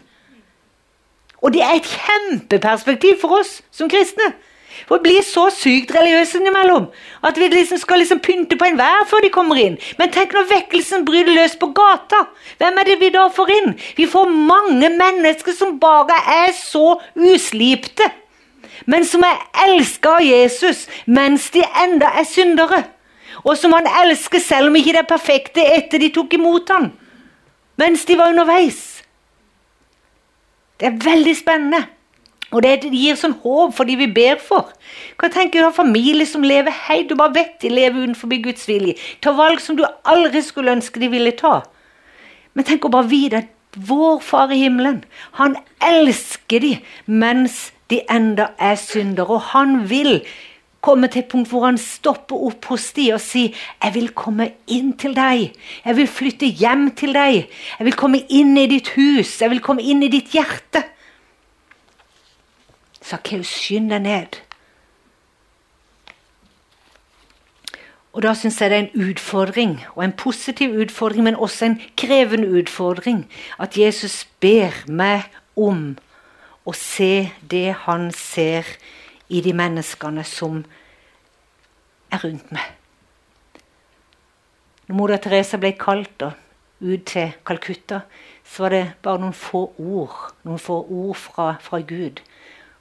Og 1.42 1.52
det 1.54 1.62
er 1.66 1.76
et 1.76 1.90
kjempeperspektiv 1.90 3.18
for 3.20 3.40
oss 3.40 3.60
som 3.74 3.90
kristne. 3.90 4.32
For 4.86 4.98
å 4.98 5.04
bli 5.04 5.18
så 5.24 5.48
sykt 5.52 5.92
religiøse 5.94 6.38
innimellom 6.40 6.86
at 7.26 7.36
vi 7.38 7.48
liksom 7.52 7.78
skal 7.80 8.00
liksom 8.02 8.22
pynte 8.24 8.56
på 8.58 8.66
enhver 8.66 9.04
før 9.10 9.24
de 9.24 9.30
kommer 9.34 9.60
inn. 9.60 9.76
Men 9.98 10.12
tenk 10.14 10.32
når 10.34 10.48
vekkelsen 10.50 11.04
bryter 11.06 11.34
løs 11.36 11.58
på 11.60 11.68
gata. 11.76 12.24
Hvem 12.60 12.80
er 12.80 12.88
det 12.88 12.98
vi 13.02 13.12
da 13.14 13.26
får 13.34 13.52
inn? 13.58 13.74
Vi 13.98 14.08
får 14.10 14.32
mange 14.32 14.90
mennesker 14.96 15.54
som 15.56 15.78
bare 15.82 16.16
er 16.46 16.54
så 16.56 16.96
uslipte. 17.14 18.08
Men 18.86 19.04
som 19.06 19.22
er 19.26 19.38
elska 19.66 20.16
av 20.18 20.26
Jesus 20.26 20.86
mens 21.06 21.50
de 21.54 21.62
enda 21.84 22.10
er 22.18 22.26
syndere. 22.26 22.82
Og 23.44 23.56
som 23.58 23.74
han 23.74 23.86
elsker 24.04 24.42
selv 24.42 24.70
om 24.70 24.76
ikke 24.78 24.94
det 24.96 25.04
er 25.04 25.10
perfekte 25.10 25.68
etter 25.76 26.02
de 26.02 26.10
tok 26.14 26.34
imot 26.38 26.70
han. 26.72 26.90
Mens 27.80 28.04
de 28.08 28.18
var 28.18 28.32
underveis. 28.34 29.01
Det 30.82 30.88
er 30.90 31.02
veldig 31.04 31.32
spennende. 31.38 31.84
Og 32.50 32.64
det 32.66 32.90
gir 32.90 33.14
sånn 33.16 33.36
håp 33.44 33.76
for 33.76 33.86
de 33.86 33.94
vi 34.00 34.08
ber 34.10 34.40
for. 34.42 34.72
Hva 35.16 35.30
tenker 35.30 35.62
Du 35.62 35.68
har 35.68 35.76
familie 35.76 36.26
som 36.26 36.42
lever 36.42 36.74
hei, 36.88 37.04
du 37.06 37.14
bare 37.14 37.36
vet 37.36 37.60
de 37.62 37.70
lever 37.70 38.02
utenfor 38.02 38.34
Guds 38.42 38.66
vilje. 38.68 38.96
Ta 39.22 39.30
valg 39.30 39.62
som 39.62 39.78
du 39.78 39.86
aldri 40.04 40.42
skulle 40.42 40.74
ønske 40.74 41.00
de 41.00 41.08
ville 41.08 41.32
ta. 41.38 41.62
Men 42.52 42.66
tenk 42.66 42.84
å 42.84 42.90
bare 42.92 43.08
vite 43.08 43.44
at 43.44 43.52
vår 43.78 44.18
Far 44.20 44.50
i 44.52 44.58
himmelen, 44.66 45.04
han 45.38 45.54
elsker 45.80 46.60
de 46.60 46.72
mens 47.06 47.70
de 47.88 48.02
enda 48.10 48.50
er 48.58 48.74
syndere. 48.74 49.38
Og 49.38 49.54
han 49.54 49.86
vil 49.88 50.18
komme 50.82 51.08
til 51.08 51.22
et 51.22 51.30
punkt 51.30 51.48
hvor 51.52 51.66
han 51.68 51.78
stopper 51.78 52.46
opp 52.48 52.66
hos 52.72 52.90
de 52.96 53.12
og 53.14 53.20
sier 53.22 53.54
'Jeg 53.54 53.94
vil 53.94 54.08
komme 54.08 54.52
inn 54.66 54.92
til 54.98 55.14
deg. 55.14 55.52
Jeg 55.84 55.96
vil 55.96 56.06
flytte 56.06 56.46
hjem 56.46 56.90
til 56.90 57.14
deg. 57.14 57.48
Jeg 57.78 57.84
vil 57.84 57.96
komme 57.96 58.24
inn 58.28 58.56
i 58.58 58.66
ditt 58.66 58.88
hus. 58.96 59.40
Jeg 59.40 59.50
vil 59.50 59.60
komme 59.60 59.82
inn 59.82 60.02
i 60.02 60.08
ditt 60.08 60.32
hjerte.' 60.34 60.84
Sakkeus, 63.02 63.46
skynd 63.46 63.90
deg 63.90 64.02
ned. 64.02 64.40
Og 68.12 68.22
Da 68.22 68.34
syns 68.34 68.60
jeg 68.60 68.70
det 68.70 68.78
er 68.78 68.82
en 68.82 69.10
utfordring, 69.10 69.80
og 69.96 70.04
en 70.04 70.12
positiv 70.12 70.74
utfordring, 70.76 71.24
men 71.24 71.36
også 71.36 71.64
en 71.64 71.80
krevende 71.96 72.48
utfordring, 72.60 73.26
at 73.58 73.78
Jesus 73.78 74.26
ber 74.40 74.84
meg 74.86 75.22
om 75.56 75.96
å 76.66 76.74
se 76.76 77.32
det 77.50 77.72
han 77.86 78.10
ser 78.12 78.68
i 79.32 79.40
de 79.40 79.54
menneskene 79.56 80.24
som 80.28 80.60
er 82.12 82.24
rundt 82.24 82.52
meg. 82.52 82.66
Når 84.88 84.98
moder 84.98 85.22
Teresa 85.24 85.56
ble 85.56 85.72
kalt 85.80 86.20
ut 86.22 87.06
til 87.08 87.32
Calcutta, 87.46 88.02
så 88.44 88.66
var 88.66 88.74
det 88.74 88.82
bare 89.02 89.22
noen 89.22 89.36
få 89.36 89.62
ord, 89.80 90.18
noen 90.44 90.60
få 90.60 90.82
ord 90.82 91.16
fra, 91.16 91.54
fra 91.62 91.80
Gud 91.80 92.20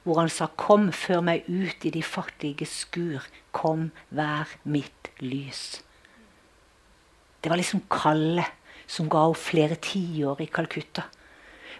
hvor 0.02 0.18
han 0.18 0.28
sa 0.28 0.46
'Kom, 0.46 0.92
før 0.92 1.20
meg 1.20 1.44
ut 1.48 1.84
i 1.84 1.90
de 1.90 2.02
fattige 2.02 2.66
skur. 2.66 3.22
Kom, 3.52 3.92
vær 4.10 4.48
mitt 4.64 5.10
lys'. 5.20 5.80
Det 7.42 7.50
var 7.50 7.56
liksom 7.56 7.82
kallet 7.90 8.46
som 8.86 9.08
ga 9.08 9.18
henne 9.18 9.34
flere 9.34 9.74
tiår 9.74 10.40
i 10.40 10.46
Calcutta. 10.46 11.02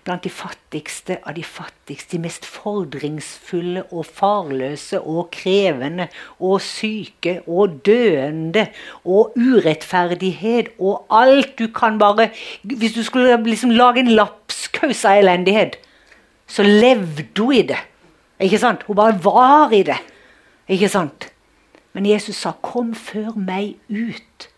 Blant 0.02 0.24
de 0.24 0.30
fattigste 0.34 1.20
av 1.22 1.36
de 1.36 1.44
fattigste, 1.46 2.16
de 2.16 2.22
mest 2.24 2.46
fordringsfulle 2.48 3.84
og 3.94 4.06
farløse 4.06 4.98
og 4.98 5.28
krevende 5.30 6.08
og 6.40 6.58
syke 6.66 7.36
og 7.46 7.76
døende 7.86 8.66
og 9.04 9.36
urettferdighet 9.38 10.72
og 10.82 11.06
alt 11.10 11.54
du 11.58 11.68
kan 11.70 12.00
bare 12.02 12.30
Hvis 12.62 12.96
du 12.96 13.02
skulle 13.06 13.38
liksom 13.44 13.70
lage 13.70 14.02
en 14.02 14.10
lapskaus 14.10 15.04
av 15.04 15.22
elendighet, 15.22 15.78
så 16.46 16.62
levde 16.62 17.28
hun 17.38 17.54
i 17.54 17.62
det. 17.62 17.78
Ikke 18.42 18.58
sant? 18.58 18.82
Hun 18.82 18.96
bare 18.96 19.20
var 19.24 19.70
i 19.72 19.82
det. 19.86 20.00
Ikke 20.68 20.88
sant? 20.88 21.32
Men 21.92 22.06
Jesus 22.06 22.36
sa, 22.36 22.52
'Kom, 22.52 22.94
før 22.94 23.36
meg 23.36 23.76
ut'. 23.90 24.48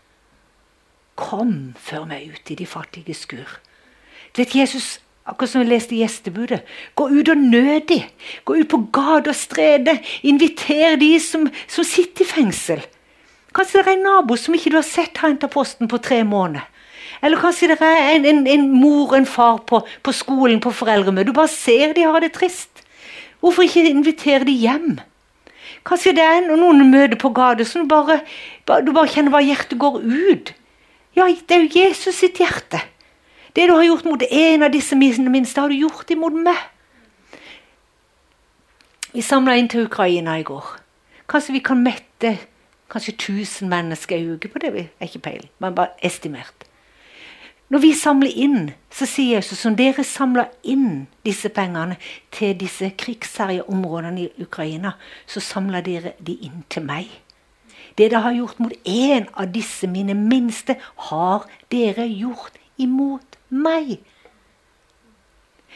Kom, 1.15 1.75
før 1.77 2.05
meg 2.05 2.31
ut 2.33 2.51
i 2.51 2.55
de 2.55 2.65
fattige 2.65 3.13
skur. 3.13 3.59
Du 4.35 4.41
vet, 4.41 4.55
Jesus, 4.55 4.99
akkurat 5.25 5.49
som 5.49 5.63
vi 5.63 5.69
leste 5.69 5.95
i 5.95 6.03
gjestebudet, 6.03 6.61
gå 6.95 7.07
ut 7.09 7.29
og 7.33 7.41
nød 7.41 7.87
de. 7.89 7.99
Gå 8.45 8.59
ut 8.61 8.69
på 8.69 8.81
gate 8.93 9.31
og 9.33 9.37
strede. 9.37 9.97
Inviter 10.23 10.99
de 11.01 11.15
som, 11.19 11.47
som 11.67 11.87
sitter 11.87 12.25
i 12.25 12.29
fengsel. 12.29 12.83
Kanskje 13.55 13.81
det 13.81 13.87
er 13.87 13.97
en 13.97 14.05
nabo 14.05 14.37
som 14.37 14.55
ikke 14.55 14.73
du 14.73 14.79
har 14.79 14.87
sett 14.87 15.17
har 15.17 15.31
henta 15.31 15.49
posten 15.51 15.89
på 15.89 16.01
tre 16.03 16.21
måneder. 16.27 16.67
Eller 17.23 17.39
kanskje 17.39 17.71
det 17.71 17.77
er 17.81 18.15
en, 18.17 18.25
en, 18.27 18.41
en 18.51 18.65
mor 18.75 19.13
og 19.13 19.17
en 19.17 19.27
far 19.29 19.61
på, 19.65 19.79
på 20.03 20.13
skolen 20.13 20.59
på 20.61 20.73
foreldremøte. 20.75 21.31
Du 21.31 21.37
bare 21.37 21.49
ser 21.49 21.95
de 21.95 22.03
har 22.05 22.21
det 22.21 22.33
trist. 22.35 22.83
Hvorfor 23.39 23.65
ikke 23.65 23.85
invitere 23.89 24.45
de 24.45 24.53
hjem? 24.59 24.97
Kanskje 25.85 26.15
det 26.17 26.25
er 26.25 26.49
noen 26.49 26.83
møter 26.91 27.17
på 27.21 27.31
gata 27.33 27.65
som 27.65 27.85
du 27.85 27.89
bare, 27.89 28.19
du 28.65 28.91
bare 28.91 29.09
kjenner 29.09 29.33
hva 29.33 29.41
hjertet 29.45 29.79
går 29.81 30.01
ut. 30.03 30.51
Ja, 31.15 31.29
det 31.29 31.55
er 31.55 31.63
jo 31.63 31.85
Jesus 31.85 32.19
sitt 32.19 32.41
hjerte. 32.41 32.81
Det 33.55 33.67
du 33.69 33.73
har 33.73 33.83
gjort 33.83 34.05
mot 34.05 34.23
en 34.31 34.63
av 34.63 34.71
disse 34.71 34.95
minste, 34.95 35.61
har 35.61 35.69
du 35.71 35.79
gjort 35.79 36.11
imot 36.11 36.35
meg. 36.43 36.59
Vi 39.15 39.23
samla 39.23 39.55
inn 39.55 39.69
til 39.71 39.85
Ukraina 39.87 40.35
i 40.39 40.43
går. 40.43 40.65
Kanskje 41.31 41.55
vi 41.55 41.63
kan 41.63 41.83
mette 41.83 42.33
kanskje 42.91 43.13
1000 43.15 43.69
mennesker 43.71 44.17
i 44.17 44.33
uke 44.35 44.51
på 44.51 44.59
det? 44.59 44.73
vi 44.73 44.79
er 44.99 45.07
ikke 45.07 45.19
peiling, 45.19 45.49
men 45.59 45.75
bare 45.75 45.95
estimert. 46.03 46.67
Når 47.69 47.79
vi 47.79 47.93
samler 47.93 48.29
inn, 48.29 48.73
så 48.91 49.07
sier 49.09 49.39
Jesus 49.39 49.63
som 49.63 49.75
dere 49.75 50.03
samler 50.03 50.51
inn 50.63 51.07
disse 51.25 51.49
pengene 51.49 51.95
til 52.31 52.53
disse 52.59 52.91
krigsherja 52.97 53.63
områdene 53.71 54.27
i 54.27 54.43
Ukraina, 54.43 54.91
så 55.25 55.39
samler 55.39 55.81
dere 55.81 56.11
de 56.19 56.35
inn 56.45 56.61
til 56.69 56.85
meg. 56.85 57.07
Det 57.97 58.11
dere 58.11 58.21
har 58.21 58.35
gjort 58.35 58.59
mot 58.59 58.75
en 58.85 59.25
av 59.33 59.49
disse 59.55 59.87
mine 59.87 60.13
minste, 60.13 60.75
har 61.09 61.47
dere 61.71 62.05
gjort 62.11 62.59
imot 62.77 63.34
meg. 63.49 63.97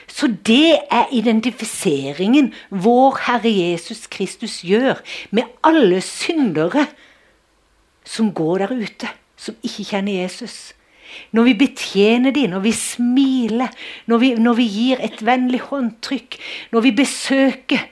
Så 0.10 0.28
det 0.28 0.80
er 0.92 1.12
identifiseringen 1.14 2.52
vår 2.70 3.20
Herre 3.28 3.52
Jesus 3.52 4.08
Kristus 4.12 4.62
gjør 4.66 5.02
med 5.36 5.50
alle 5.64 6.02
syndere 6.02 6.88
som 8.06 8.34
går 8.34 8.66
der 8.66 8.74
ute, 8.74 9.10
som 9.38 9.58
ikke 9.64 9.86
kjenner 9.92 10.22
Jesus. 10.24 10.74
Når 11.34 11.44
vi 11.50 11.54
betjener 11.62 12.34
dem, 12.34 12.50
når 12.54 12.64
vi 12.66 12.72
smiler, 12.74 13.74
når 14.06 14.22
vi, 14.22 14.34
når 14.38 14.58
vi 14.58 14.68
gir 14.70 15.02
et 15.04 15.22
vennlig 15.26 15.62
håndtrykk, 15.70 16.38
når 16.72 16.86
vi 16.86 16.92
besøker 16.92 17.86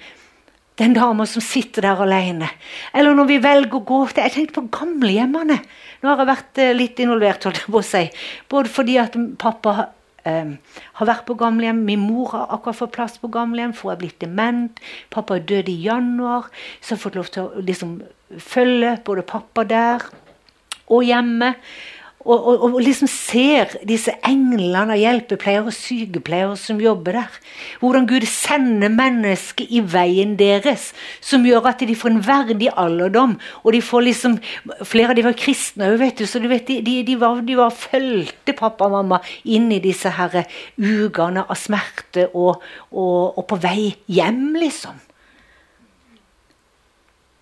den 0.78 0.94
dama 0.94 1.26
som 1.26 1.42
sitter 1.42 1.88
der 1.88 2.02
alene. 2.06 2.50
Eller 2.94 3.16
når 3.18 3.30
vi 3.32 3.38
velger 3.44 3.80
å 3.80 3.86
gå 3.86 4.00
til 4.12 4.24
Jeg 4.24 4.34
tenkte 4.36 4.60
på 4.60 4.68
gamlehjemmene. 4.80 5.60
Nå 6.02 6.10
har 6.10 6.22
jeg 6.22 6.30
vært 6.30 6.62
eh, 6.62 6.76
litt 6.78 7.00
involvert, 7.02 7.48
holdt 7.48 7.64
jeg 7.64 7.74
på 7.74 7.82
å 7.82 7.86
si. 7.86 8.04
Både 8.50 8.70
fordi 8.70 9.00
at 9.02 9.18
pappa 9.42 9.74
eh, 10.28 10.54
har 11.00 11.10
vært 11.10 11.26
på 11.26 11.38
gamlehjem, 11.40 11.82
min 11.88 12.04
mor 12.06 12.36
har 12.36 12.54
akkurat 12.54 12.82
fått 12.84 12.94
plass 12.98 13.18
på 13.22 13.32
gamlehjem, 13.34 13.74
for 13.74 13.92
jeg 13.92 13.98
er 13.98 14.04
blitt 14.06 14.22
dement. 14.22 14.84
Pappa 15.14 15.40
er 15.40 15.50
død 15.50 15.74
i 15.74 15.80
januar, 15.88 16.52
så 16.80 16.94
jeg 16.94 17.00
har 17.00 17.04
fått 17.08 17.20
lov 17.20 17.34
til 17.34 17.48
å 17.48 17.66
liksom, 17.66 17.98
følge 18.44 18.98
både 19.08 19.26
pappa 19.26 19.66
der 19.66 20.10
og 20.88 21.04
hjemme 21.04 21.56
og, 22.28 22.48
og, 22.48 22.64
og, 22.68 22.78
liksom 22.84 23.08
ser 23.08 23.78
disse 23.88 24.12
englene 24.28 24.96
av 24.96 25.00
hjelpepleiere 25.00 25.70
og 25.70 25.76
sykepleiere 25.76 26.58
som 26.60 26.82
jobber 26.84 27.22
der. 27.22 27.38
Hvordan 27.80 28.08
Gud 28.10 28.28
sender 28.28 28.92
mennesker 28.92 29.70
i 29.72 29.82
veien 29.82 30.36
deres, 30.40 30.92
som 31.24 31.46
gjør 31.48 31.72
at 31.72 31.86
de 31.88 31.96
får 31.96 32.14
en 32.14 32.22
verdig 32.28 32.70
alderdom. 32.76 33.38
Og 33.64 33.74
de 33.74 33.82
får 33.82 34.08
liksom, 34.10 34.38
Flere 34.88 35.14
av 35.14 35.18
de 35.18 35.24
var 35.26 35.36
kristne 35.38 35.88
òg, 35.94 35.98
vet 36.02 36.20
du. 36.20 36.26
Så 36.28 36.42
du 36.44 36.48
vet, 36.52 36.68
de, 36.68 36.82
de, 36.86 37.00
de, 37.08 37.16
var, 37.20 37.40
de 37.46 37.58
var 37.58 37.74
fulgte 37.74 38.56
pappa 38.58 38.90
og 38.90 38.98
mamma 38.98 39.22
inn 39.48 39.72
i 39.74 39.82
disse 39.84 40.12
her 40.18 40.44
ukene 40.78 41.46
av 41.48 41.58
smerte 41.58 42.28
og, 42.34 42.64
og, 42.92 43.38
og 43.40 43.44
på 43.50 43.60
vei 43.64 43.92
hjem, 44.12 44.50
liksom. 44.60 45.07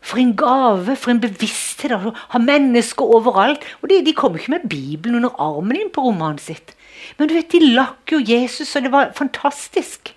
For 0.06 0.22
en 0.22 0.36
gave, 0.38 0.96
for 1.02 1.14
en 1.14 1.22
bevissthet 1.24 1.96
å 1.96 2.14
ha 2.14 2.42
mennesker 2.42 3.16
overalt. 3.18 3.64
Og 3.82 3.90
de, 3.90 4.04
de 4.06 4.14
kom 4.18 4.36
ikke 4.38 4.54
med 4.54 4.68
Bibelen 4.70 5.18
under 5.22 5.40
armen 5.42 5.80
inn 5.80 5.94
på 5.94 6.04
romanen 6.06 6.42
sitt. 6.42 6.76
Men 7.18 7.30
du 7.30 7.36
vet, 7.38 7.50
de 7.52 7.74
lakk 7.74 8.14
jo 8.14 8.22
Jesus, 8.22 8.76
og 8.78 8.86
det 8.86 8.94
var 8.94 9.16
fantastisk. 9.18 10.14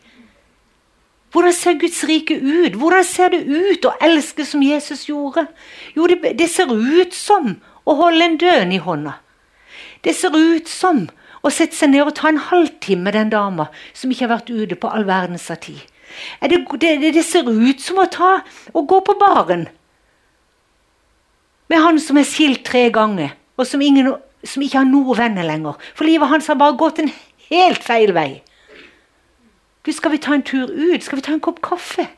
Hvordan 1.33 1.53
ser 1.53 1.81
Guds 1.81 2.03
rike 2.09 2.37
ut? 2.41 2.77
Hvordan 2.81 3.05
ser 3.05 3.33
det 3.35 3.43
ut 3.45 3.85
å 3.85 3.95
elske 4.05 4.45
som 4.49 4.65
Jesus 4.65 5.07
gjorde? 5.09 5.47
Jo, 5.97 6.09
det, 6.09 6.35
det 6.39 6.49
ser 6.53 6.73
ut 6.73 7.17
som 7.17 7.57
å 7.89 7.97
holde 7.99 8.25
en 8.25 8.39
døende 8.41 8.77
i 8.79 8.83
hånda. 8.85 9.19
Det 10.05 10.15
ser 10.17 10.37
ut 10.37 10.69
som 10.69 11.07
å 11.45 11.53
sette 11.53 11.77
seg 11.77 11.93
ned 11.93 12.07
og 12.07 12.17
ta 12.19 12.31
en 12.31 12.41
halvtime 12.49 13.05
med 13.05 13.17
den 13.17 13.33
dama 13.33 13.69
som 13.97 14.13
ikke 14.13 14.27
har 14.27 14.39
vært 14.39 14.53
ute 14.53 14.79
på 14.81 14.91
all 14.93 15.07
verdens 15.09 15.49
tid. 15.61 15.81
Det, 16.41 16.63
det, 16.81 17.13
det, 17.13 17.25
ser 17.25 17.49
ut 17.49 17.83
som 17.85 18.01
å 18.01 18.09
ta 18.11 18.39
gå 18.73 19.01
på 19.05 19.17
baren 19.21 19.67
med 21.69 21.83
han 21.85 22.01
som 22.01 22.19
er 22.19 22.27
skilt 22.29 22.65
tre 22.67 22.89
ganger, 22.95 23.35
og 23.59 23.67
som, 23.69 23.83
ingen, 23.85 24.15
som 24.45 24.63
ikke 24.65 24.81
har 24.81 24.89
noen 24.89 25.19
venner 25.19 25.47
lenger. 25.47 25.79
For 25.95 26.09
livet 26.09 26.31
hans 26.31 26.49
har 26.49 26.59
bare 26.61 26.79
gått 26.81 27.03
en 27.03 27.11
helt 27.51 27.85
feil 27.85 28.15
vei. 28.17 28.43
Du, 29.85 29.93
skal 29.93 30.13
vi 30.13 30.21
ta 30.23 30.35
en 30.37 30.45
tur 30.45 30.69
ut? 30.69 31.05
Skal 31.05 31.21
vi 31.21 31.25
ta 31.25 31.35
en 31.35 31.45
kopp 31.45 31.61
kaffe? 31.65 32.09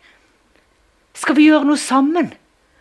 Skal 1.14 1.36
vi 1.38 1.48
gjøre 1.50 1.68
noe 1.68 1.80
sammen? 1.80 2.32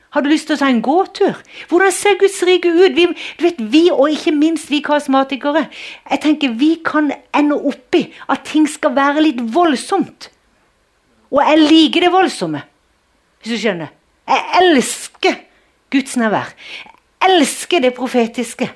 Har 0.10 0.25
du 0.25 0.29
lyst 0.32 0.47
til 0.49 0.58
å 0.58 0.62
ta 0.62 0.69
en 0.71 0.82
gåtur? 0.82 1.38
Hvordan 1.69 1.93
ser 1.93 2.17
Guds 2.17 2.39
rike 2.47 2.71
ut? 2.73 2.95
Vi, 2.97 3.05
vet, 3.43 3.60
vi, 3.62 3.84
og 3.93 4.10
ikke 4.10 4.34
minst 4.34 4.71
vi 4.73 4.79
karismatikere, 4.86 5.67
jeg 6.10 6.21
tenker 6.23 6.55
vi 6.58 6.71
kan 6.86 7.12
ende 7.38 7.60
oppi 7.69 8.08
at 8.25 8.47
ting 8.49 8.65
skal 8.69 8.95
være 8.97 9.27
litt 9.27 9.43
voldsomt. 9.53 10.32
Og 11.29 11.43
jeg 11.45 11.62
liker 11.62 12.08
det 12.08 12.13
voldsomme, 12.13 12.63
hvis 13.41 13.53
du 13.53 13.62
skjønner. 13.62 13.93
Jeg 14.29 14.63
elsker 14.63 15.38
Guds 15.91 16.17
nærvær. 16.17 16.54
Jeg 17.21 17.32
elsker 17.32 17.80
det 17.84 17.93
profetiske. 17.97 18.69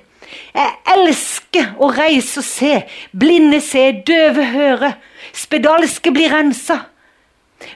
Jeg 0.54 0.71
elsker 0.95 1.76
å 1.82 1.89
reise 1.93 2.41
og 2.41 2.47
se. 2.47 2.73
Blinde 3.12 3.62
se, 3.63 3.91
døve 4.08 4.45
høre. 4.54 4.93
Spedalske 5.34 6.13
blir 6.13 6.34
rensa. 6.34 6.80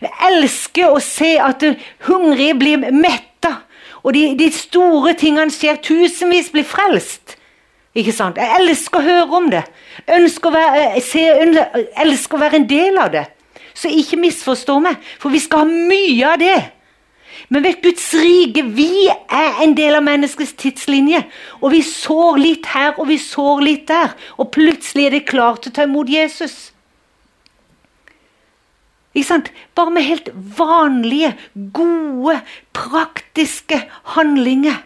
Jeg 0.02 0.12
elsker 0.28 0.92
å 0.92 1.00
se 1.04 1.38
at 1.42 1.64
hungrige 2.08 2.58
blir 2.60 2.92
metta. 2.92 3.54
Og 4.04 4.14
de, 4.16 4.30
de, 4.40 4.50
store 4.54 5.16
tingene 5.20 5.54
skjer. 5.54 5.80
Tusenvis 5.84 6.52
blir 6.54 6.68
frelst. 6.68 7.38
Ikke 7.98 8.14
sant? 8.14 8.38
Jeg 8.38 8.62
elsker 8.62 9.00
å 9.00 9.08
høre 9.08 9.40
om 9.40 9.50
det. 9.52 9.64
Ønsker 10.18 10.52
å 10.52 10.54
være, 10.54 10.84
eh, 10.98 11.02
se, 11.04 11.24
elsker 12.04 12.38
å 12.38 12.42
være 12.42 12.62
en 12.62 12.70
del 12.70 13.00
av 13.02 13.12
det. 13.14 13.26
Så 13.78 13.90
ikke 13.94 14.20
misforstå 14.22 14.80
meg, 14.82 14.98
for 15.22 15.34
vi 15.34 15.42
skal 15.42 15.66
ha 15.66 15.70
mye 15.70 16.34
av 16.34 16.40
det. 16.42 16.58
Men 17.48 17.64
vet 17.64 17.80
Guds 17.84 18.10
rike, 18.14 18.64
vi 18.76 19.08
er 19.08 19.62
en 19.64 19.76
del 19.78 19.96
av 19.96 20.04
menneskets 20.04 20.52
tidslinje. 20.60 21.22
Og 21.62 21.72
vi 21.72 21.84
sår 21.86 22.42
litt 22.42 22.68
her, 22.74 22.98
og 23.00 23.08
vi 23.08 23.20
sår 23.24 23.64
litt 23.64 23.86
der. 23.88 24.18
Og 24.36 24.52
plutselig 24.52 25.08
er 25.08 25.16
det 25.16 25.30
klart 25.30 25.64
til 25.64 25.72
å 25.72 25.78
ta 25.78 25.86
imot 25.88 26.12
Jesus. 26.12 26.58
Ikke 29.16 29.30
sant? 29.30 29.54
Bare 29.80 29.96
med 29.96 30.06
helt 30.06 30.28
vanlige, 30.60 31.32
gode, 31.74 32.42
praktiske 32.76 33.80
handlinger. 34.18 34.84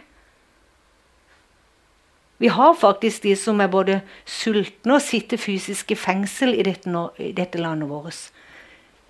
Vi 2.42 2.48
har 2.50 2.72
faktisk 2.74 3.26
de 3.26 3.34
som 3.38 3.60
er 3.62 3.70
både 3.70 4.00
sultne 4.26 4.96
og 4.96 5.04
sitter 5.04 5.38
fysisk 5.38 5.92
i 5.94 5.98
fengsel 5.98 6.56
i 6.56 6.64
dette, 6.66 6.90
i 7.18 7.34
dette 7.36 7.58
landet 7.58 7.90
vårt. 7.90 8.30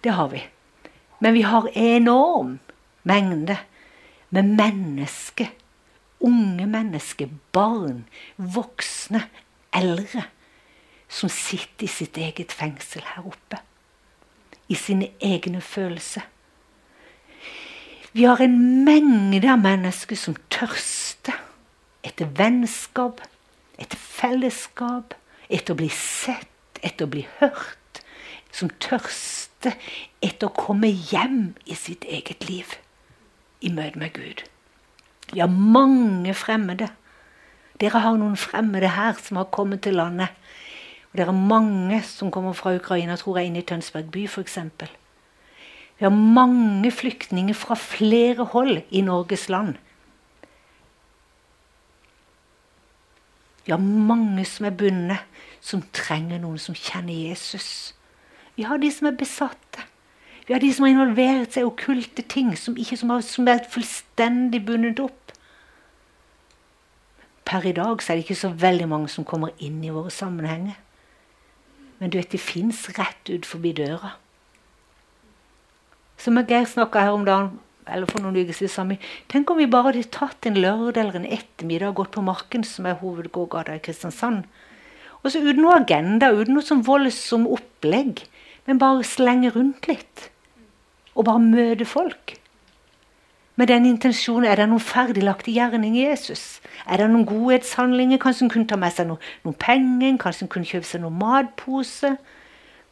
Det 0.04 0.16
har 0.16 0.28
vi. 0.32 0.42
Men 1.20 1.36
vi 1.36 1.44
har 1.46 1.68
enorm 1.76 2.58
mengde 3.02 3.56
med 4.30 4.42
mennesker. 4.42 5.50
Unge 6.22 6.66
mennesker, 6.66 7.28
barn, 7.52 8.04
voksne, 8.36 9.24
eldre. 9.74 10.24
Som 11.08 11.28
sitter 11.28 11.84
i 11.84 11.90
sitt 11.90 12.16
eget 12.16 12.52
fengsel 12.54 13.04
her 13.14 13.26
oppe. 13.26 13.58
I 14.68 14.78
sine 14.78 15.10
egne 15.20 15.60
følelser. 15.60 16.24
Vi 18.12 18.24
har 18.24 18.40
en 18.44 18.84
mengde 18.84 19.48
av 19.48 19.60
mennesker 19.60 20.16
som 20.16 20.36
tørster 20.52 21.36
etter 22.04 22.28
vennskap, 22.36 23.20
etter 23.80 23.98
fellesskap, 23.98 25.14
etter 25.48 25.74
å 25.74 25.80
bli 25.80 25.88
sett, 25.92 26.80
etter 26.82 27.06
å 27.06 27.12
bli 27.12 27.26
hørt. 27.40 28.02
Som 28.52 28.68
tørster 28.84 29.78
etter 30.20 30.48
å 30.48 30.56
komme 30.56 30.90
hjem 30.92 31.54
i 31.64 31.76
sitt 31.78 32.04
eget 32.04 32.48
liv 32.48 32.76
i 33.62 33.70
møte 33.72 33.98
med 33.98 34.12
Gud. 34.16 34.42
Har 35.32 35.48
mange 35.48 36.34
fremmede. 36.34 36.90
Dere 37.80 38.02
har 38.04 38.18
noen 38.18 38.36
fremmede 38.36 38.90
her 38.92 39.16
som 39.18 39.40
har 39.40 39.48
kommet 39.54 39.82
til 39.86 39.96
landet. 39.98 40.34
Og 41.12 41.18
det 41.18 41.26
er 41.26 41.36
mange 41.36 42.02
som 42.08 42.30
kommer 42.32 42.56
fra 42.56 42.74
Ukraina, 42.76 43.16
tror 43.16 43.38
jeg, 43.38 43.50
inn 43.50 43.60
i 43.60 43.64
Tønsberg 43.66 44.10
by 44.12 44.26
f.eks. 44.28 44.58
Vi 45.98 46.06
har 46.06 46.12
mange 46.12 46.90
flyktninger 46.90 47.54
fra 47.54 47.76
flere 47.78 48.46
hold 48.54 48.80
i 48.90 49.02
Norges 49.04 49.48
land. 49.52 49.76
Vi 53.64 53.70
har 53.70 53.78
mange 53.78 54.44
som 54.48 54.66
er 54.66 54.74
bundet, 54.74 55.20
som 55.60 55.84
trenger 55.94 56.40
noen 56.42 56.58
som 56.58 56.74
kjenner 56.74 57.14
Jesus. 57.14 57.94
Vi 58.56 58.66
har 58.66 58.80
de 58.82 58.90
som 58.90 59.06
er 59.08 59.18
besatte. 59.20 59.84
Vi 60.46 60.54
har 60.54 60.60
de 60.60 60.72
som 60.74 60.86
har 60.86 60.92
involvert 60.92 61.54
seg 61.54 61.62
i 61.62 61.68
okkulte 61.68 62.24
ting, 62.26 62.54
som, 62.58 62.74
ikke, 62.78 62.98
som, 62.98 63.12
har, 63.14 63.22
som 63.22 63.48
er 63.50 63.62
fullstendig 63.70 64.64
bundet 64.66 65.02
opp. 65.02 65.34
Per 67.46 67.66
i 67.68 67.74
dag 67.76 68.02
så 68.02 68.12
er 68.12 68.18
det 68.18 68.24
ikke 68.26 68.40
så 68.40 68.50
veldig 68.58 68.88
mange 68.90 69.10
som 69.12 69.26
kommer 69.28 69.54
inn 69.62 69.78
i 69.86 69.92
våre 69.94 70.10
sammenhenger. 70.14 70.78
Men 72.00 72.10
du 72.10 72.18
vet, 72.18 72.32
de 72.32 72.40
fins 72.42 72.80
rett 72.96 73.30
ut 73.30 73.46
forbi 73.46 73.74
døra. 73.78 74.16
Som 76.18 76.40
Geir 76.42 76.66
snakka 76.66 77.04
her 77.06 77.14
om 77.14 77.26
dagen, 77.26 77.60
eller 77.86 78.10
for 78.10 78.22
noen 78.22 78.40
uker 78.42 78.54
siden, 78.54 78.96
tenk 79.30 79.50
om 79.50 79.58
vi 79.58 79.70
bare 79.70 79.90
hadde 79.90 80.10
tatt 80.14 80.46
en 80.46 80.58
lørdag 80.58 81.00
eller 81.02 81.20
en 81.20 81.30
ettermiddag 81.38 81.94
og 81.94 82.02
gått 82.02 82.14
på 82.18 82.26
Marken, 82.26 82.66
som 82.66 82.86
er 82.86 82.98
hovedgågata 82.98 83.78
i 83.78 83.82
Kristiansand. 83.82 84.42
Og 85.22 85.30
så 85.30 85.42
uten 85.42 85.62
noe 85.62 85.78
agenda, 85.78 86.32
uten 86.34 86.56
noe 86.56 86.66
sånn 86.66 86.82
voldsomt 86.86 87.50
opplegg, 87.50 88.24
men 88.66 88.82
bare 88.82 89.06
slenge 89.06 89.54
rundt 89.54 89.86
litt 89.90 90.31
og 91.14 91.26
bare 91.28 91.42
møte 91.44 91.84
folk. 91.88 92.36
Med 93.56 93.68
den 93.68 93.84
intensjonen 93.86 94.48
er 94.48 94.56
det 94.56 94.68
noen 94.70 94.80
ferdiglagte 94.80 95.52
gjerning 95.52 95.98
i 95.98 96.06
Jesus. 96.06 96.62
Er 96.88 97.02
det 97.02 97.10
noen 97.12 97.26
godhetshandlinger? 97.28 98.20
Kanskje 98.20 98.46
hun 98.46 98.52
kunne 98.54 98.68
ta 98.70 98.78
med 98.80 98.94
seg 98.96 99.10
noen, 99.10 99.20
noen 99.44 99.58
penger? 99.60 100.16
Kanskje 100.22 100.46
hun 100.46 100.52
kunne 100.54 100.70
kjøpe 100.70 100.88
seg 100.88 101.02
noen 101.02 101.18
matpose? 101.20 102.14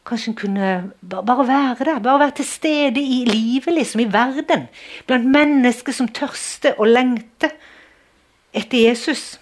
Kanskje 0.05 0.33
hun 0.33 0.37
kunne 0.37 0.69
bare 1.01 1.47
være 1.49 1.89
der. 1.89 2.03
Bare 2.05 2.23
være 2.27 2.37
til 2.43 2.49
stede 2.51 3.01
i 3.01 3.23
livet, 3.29 3.73
liksom, 3.75 4.05
i 4.05 4.11
verden. 4.13 4.69
Blant 5.09 5.33
mennesker 5.33 5.97
som 5.97 6.13
tørster 6.13 6.77
og 6.77 6.93
lengter 6.93 7.57
etter 8.53 8.85
Jesus. 8.85 9.41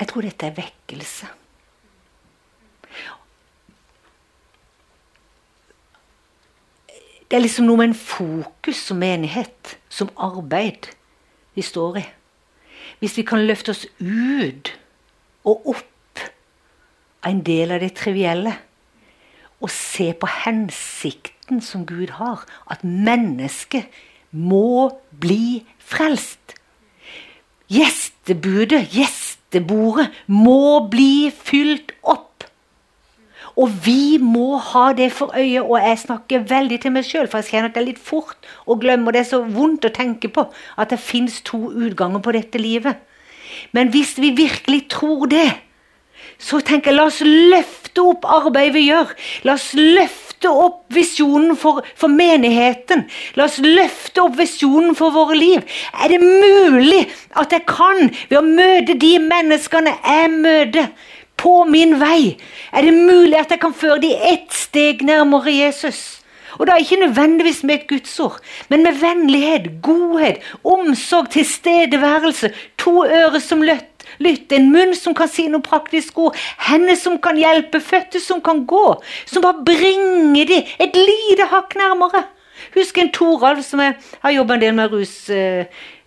Jeg 0.00 0.10
tror 0.10 0.26
dette 0.26 0.50
er 0.50 0.58
vekkelse. 0.58 1.30
Det 7.34 7.40
er 7.40 7.48
liksom 7.48 7.64
noe 7.66 7.80
med 7.80 7.88
en 7.88 7.96
fokus 7.98 8.78
som 8.86 9.00
menighet, 9.02 9.72
som 9.90 10.06
arbeid, 10.22 10.86
vi 11.58 11.64
står 11.66 11.96
i. 11.98 12.02
Hvis 13.00 13.16
vi 13.18 13.24
kan 13.26 13.42
løfte 13.42 13.72
oss 13.74 13.80
ut 13.98 14.70
og 15.42 15.66
opp 15.72 16.22
av 17.24 17.32
en 17.32 17.40
del 17.42 17.74
av 17.74 17.82
det 17.82 17.90
trivielle 17.98 18.52
og 19.58 19.66
se 19.74 20.12
på 20.14 20.30
hensikten 20.30 21.58
som 21.58 21.82
Gud 21.90 22.14
har, 22.20 22.46
at 22.70 22.86
mennesket 22.86 23.90
må 24.30 24.94
bli 25.10 25.64
frelst. 25.82 26.54
Gjestebudet, 27.66 28.94
gjestebordet, 28.94 30.06
må 30.30 30.86
bli 30.86 31.34
fylt 31.34 31.96
opp. 31.98 32.33
Og 33.56 33.70
vi 33.84 34.18
må 34.18 34.56
ha 34.58 34.88
det 34.96 35.10
for 35.14 35.34
øye. 35.36 35.62
Og 35.62 35.78
jeg 35.78 35.98
snakker 36.04 36.46
veldig 36.50 36.80
til 36.82 36.94
meg 36.94 37.06
sjøl, 37.06 37.28
for 37.30 37.40
jeg 37.40 37.52
kjenner 37.52 37.70
at 37.70 37.76
det 37.76 37.82
er 37.84 37.90
litt 37.92 38.02
fort 38.02 38.48
å 38.66 38.78
glemme. 38.80 39.08
Og 39.08 39.16
det 39.16 39.24
er 39.24 39.30
så 39.30 39.42
vondt 39.46 39.86
å 39.86 39.94
tenke 39.94 40.30
på 40.32 40.48
at 40.50 40.90
det 40.90 41.02
fins 41.02 41.40
to 41.46 41.68
utganger 41.70 42.24
på 42.24 42.34
dette 42.34 42.62
livet. 42.62 42.98
Men 43.72 43.92
hvis 43.94 44.16
vi 44.18 44.34
virkelig 44.34 44.88
tror 44.90 45.28
det, 45.30 45.48
så 46.40 46.58
tenker 46.64 46.90
jeg 46.90 46.98
la 46.98 47.06
oss 47.08 47.20
løfte 47.24 48.02
opp 48.02 48.26
arbeidet 48.26 48.74
vi 48.74 48.88
gjør. 48.88 49.12
La 49.46 49.54
oss 49.54 49.70
løfte 49.76 50.50
opp 50.50 50.82
visjonen 50.92 51.54
for, 51.58 51.84
for, 51.96 52.10
menigheten. 52.10 53.04
La 53.38 53.46
oss 53.46 53.60
løfte 53.62 54.24
opp 54.24 54.36
visjonen 54.40 54.96
for 54.98 55.14
våre 55.14 55.38
liv. 55.38 55.62
Er 55.94 56.10
det 56.12 56.20
mulig 56.20 57.04
at 57.38 57.54
jeg 57.54 57.64
kan, 57.70 58.10
ved 58.28 58.40
å 58.40 58.46
møte 58.46 58.98
de 59.00 59.14
menneskene 59.22 59.94
jeg 60.00 60.32
møter, 60.34 60.90
på 61.36 61.64
min 61.68 61.96
vei? 62.00 62.36
Er 62.72 62.86
det 62.86 62.94
mulig 62.94 63.38
at 63.38 63.54
jeg 63.54 63.62
kan 63.62 63.74
føre 63.74 64.00
de 64.02 64.12
ett 64.32 64.52
steg 64.54 65.02
nærmere 65.06 65.52
Jesus? 65.52 66.20
Og 66.58 66.66
da 66.66 66.76
ikke 66.78 67.00
nødvendigvis 67.00 67.64
med 67.64 67.74
et 67.74 67.88
gudsord, 67.88 68.38
men 68.68 68.82
med 68.82 68.92
vennlighet, 69.00 69.70
godhet, 69.82 70.36
omsorg, 70.64 71.30
tilstedeværelse, 71.30 72.52
to 72.78 73.04
ører 73.04 73.38
som 73.42 73.62
løtt, 73.62 74.06
lytt, 74.18 74.52
en 74.52 74.70
munn 74.72 74.94
som 74.94 75.16
kan 75.18 75.30
si 75.30 75.48
noe 75.50 75.64
praktisk 75.64 76.18
ord, 76.18 76.38
hender 76.68 76.94
som 76.98 77.18
kan 77.22 77.38
hjelpe, 77.40 77.80
føtter 77.82 78.22
som 78.22 78.42
kan 78.44 78.62
gå, 78.70 78.86
som 79.26 79.42
bare 79.42 79.66
bringer 79.66 80.46
de 80.50 80.62
et 80.78 80.94
lite 80.98 81.50
hakk 81.50 81.74
nærmere. 81.80 82.22
Husk 82.74 82.98
en 82.98 83.10
Toralv 83.12 83.62
som 83.66 83.82
jeg 83.82 83.96
har 84.22 84.34
jobba 84.34 84.54
en 84.54 84.62
del 84.62 84.74
med 84.78 84.92
rus, 84.94 85.14
uh, 85.30 85.66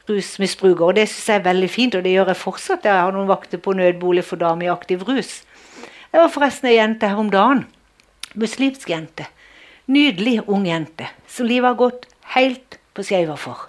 rusmisbrukere, 0.10 0.90
og 0.90 0.98
det 0.98 1.08
syns 1.12 1.30
jeg 1.30 1.42
er 1.42 1.48
veldig 1.48 1.70
fint, 1.72 1.96
og 1.96 2.04
det 2.06 2.16
gjør 2.16 2.34
jeg 2.34 2.42
fortsatt. 2.42 2.86
Jeg 2.88 3.04
har 3.04 3.16
noen 3.16 3.30
vakter 3.30 3.62
på 3.62 3.76
nødbolig 3.78 4.26
for 4.26 4.42
damer 4.42 4.68
i 4.68 4.74
aktiv 4.74 5.06
rus. 5.08 5.42
Jeg 6.14 6.24
var 6.24 6.34
forresten 6.34 6.72
ei 6.72 6.78
jente 6.78 7.10
her 7.10 7.20
om 7.20 7.32
dagen. 7.34 7.66
Muslimsk 8.38 8.90
jente. 8.92 9.28
Nydelig 9.88 10.42
ung 10.48 10.68
jente 10.68 11.10
som 11.32 11.48
livet 11.48 11.72
har 11.72 11.80
gått 11.80 12.08
helt 12.36 12.80
på 12.96 13.06
skeiva 13.08 13.38
for 13.40 13.68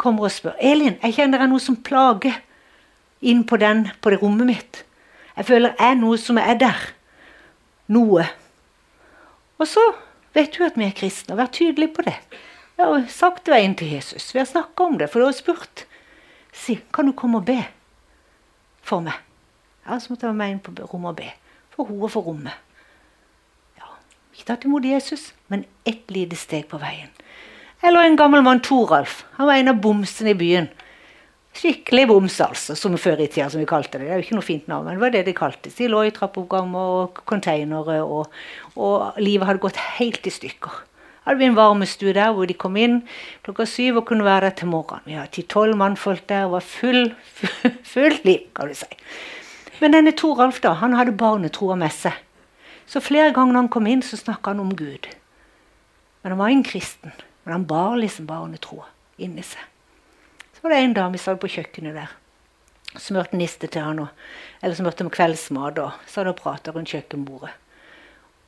kommer 0.00 0.28
og 0.28 0.32
spør 0.32 0.56
Elin, 0.64 0.96
jeg 1.02 1.16
kjenner 1.18 1.42
det 1.42 1.50
noe 1.50 1.62
som 1.62 1.78
plager 1.84 2.40
inn 3.20 3.42
på, 3.44 3.58
den, 3.60 3.88
på 4.00 4.12
det 4.12 4.20
rommet 4.22 4.48
mitt. 4.48 4.84
Jeg 5.36 5.48
føler 5.50 5.74
jeg 5.76 5.92
er 5.92 5.98
noe 6.00 6.20
som 6.20 6.40
er 6.40 6.56
der. 6.60 6.86
Noe. 7.92 8.24
Og 9.60 9.68
så 9.68 9.82
vet 10.36 10.54
du 10.56 10.64
at 10.64 10.78
vi 10.78 10.86
er 10.86 10.96
kristne, 10.96 11.34
og 11.34 11.42
vær 11.42 11.52
tydelig 11.52 11.90
på 11.96 12.06
det. 12.06 12.16
Jeg 12.80 12.88
har 12.88 13.02
sagt 13.12 13.48
veien 13.52 13.74
til 13.76 13.90
Jesus. 13.92 14.30
Vi 14.32 14.40
har 14.40 14.46
snakka 14.48 14.86
om 14.88 14.94
det, 14.96 15.10
for 15.12 15.20
du 15.20 15.26
har 15.26 15.34
spurt. 15.36 15.82
Si, 16.56 16.78
kan 16.96 17.10
du 17.10 17.12
komme 17.12 17.42
og 17.42 17.44
be 17.50 17.58
for 18.80 19.04
meg? 19.04 19.18
Ja, 19.84 19.98
så 20.00 20.08
måtte 20.08 20.24
jeg 20.24 20.30
være 20.30 20.38
med 20.38 20.54
inn 20.54 20.62
på 20.64 20.72
rommet 20.88 21.10
og 21.12 21.18
be. 21.18 21.28
For 21.74 21.90
hun 21.90 22.00
og 22.06 22.12
for 22.14 22.24
rommet. 22.24 22.56
Ja, 23.76 23.92
Ikke 24.32 24.48
tatt 24.48 24.64
imot 24.64 24.88
Jesus, 24.88 25.34
men 25.52 25.66
ett 25.84 26.08
lite 26.08 26.40
steg 26.40 26.70
på 26.72 26.80
veien. 26.80 27.12
Eller 27.84 28.08
en 28.08 28.16
gammel 28.16 28.40
mann, 28.48 28.64
Toralf. 28.64 29.26
Han 29.36 29.50
var 29.50 29.60
en 29.60 29.74
av 29.74 29.84
bomsene 29.84 30.32
i 30.32 30.40
byen. 30.40 30.72
Skikkelig 31.60 32.06
boms, 32.08 32.40
altså, 32.40 32.76
som 32.78 32.96
før 32.96 33.20
i 33.20 33.28
tida, 33.28 33.50
som 33.52 33.60
vi 33.60 33.68
kalte 33.68 33.98
det. 33.98 34.06
Det 34.06 34.14
er 34.14 34.22
jo 34.22 34.24
ikke 34.24 34.38
noe 34.38 34.46
fint 34.46 34.68
navn, 34.72 34.88
men 34.88 34.96
det 34.96 35.04
var 35.04 35.12
det 35.12 35.26
de 35.28 35.36
kaltes. 35.36 35.76
De 35.76 35.88
lå 35.90 36.06
i 36.08 36.12
trappeoppganger 36.16 36.94
og 37.02 37.20
containere, 37.28 38.00
og, 38.06 38.30
og, 38.76 39.18
livet 39.20 39.48
hadde 39.50 39.64
gått 39.68 39.80
helt 39.98 40.24
i 40.24 40.32
stykker. 40.32 40.86
Hadde 41.26 41.38
vi 41.38 41.48
en 41.50 41.56
varmestue 41.58 42.14
der 42.16 42.32
hvor 42.32 42.48
de 42.48 42.56
kom 42.56 42.78
inn 42.80 43.02
klokka 43.44 43.66
syv 43.68 44.00
og 44.00 44.06
kunne 44.08 44.24
være 44.24 44.48
der 44.48 44.56
til 44.62 44.70
morgenen. 44.72 45.04
Vi 45.04 45.18
hadde 45.18 45.34
ti-tolv 45.36 45.76
mannfolk 45.76 46.24
der 46.28 46.46
og 46.48 46.56
var 46.56 46.66
full, 46.66 47.12
full, 47.22 47.74
fullt 47.92 48.24
liv, 48.24 48.46
kan 48.56 48.70
du 48.70 48.78
si. 48.78 48.88
Men 49.80 49.96
denne 49.96 50.12
Toralf 50.16 50.60
da, 50.64 50.74
han 50.80 50.96
hadde 50.96 51.16
barnetroa 51.16 51.76
med 51.80 51.92
seg. 51.96 52.16
Så 52.90 53.00
flere 53.04 53.32
ganger 53.32 53.54
når 53.54 53.66
han 53.66 53.72
kom 53.72 53.86
inn, 53.86 54.02
så 54.02 54.18
snakka 54.18 54.52
han 54.52 54.62
om 54.64 54.72
Gud. 54.76 55.06
Men 56.22 56.34
han 56.34 56.40
var 56.40 56.52
en 56.52 56.64
kristen. 56.66 57.12
Men 57.44 57.52
han 57.52 57.66
bar 57.66 57.96
liksom 57.96 58.26
barnetroa 58.28 58.88
inni 59.20 59.44
seg. 59.46 59.62
Så 60.56 60.64
var 60.64 60.74
det 60.74 60.82
en 60.84 60.96
dame 60.96 61.20
som 61.20 61.32
satt 61.32 61.40
på 61.40 61.52
kjøkkenet 61.54 61.96
der. 61.96 62.10
Smurte 63.00 63.38
niste 63.38 63.68
til 63.70 63.86
han, 63.86 64.02
og, 64.02 64.10
eller 64.60 64.76
smurte 64.76 65.06
med 65.06 65.14
kveldsmat. 65.14 65.78
og 65.78 66.04
Så 66.06 66.20
hadde 66.20 66.34
hun 66.34 66.40
prata 66.42 66.74
rundt 66.74 66.92
kjøkkenbordet. 66.92 67.52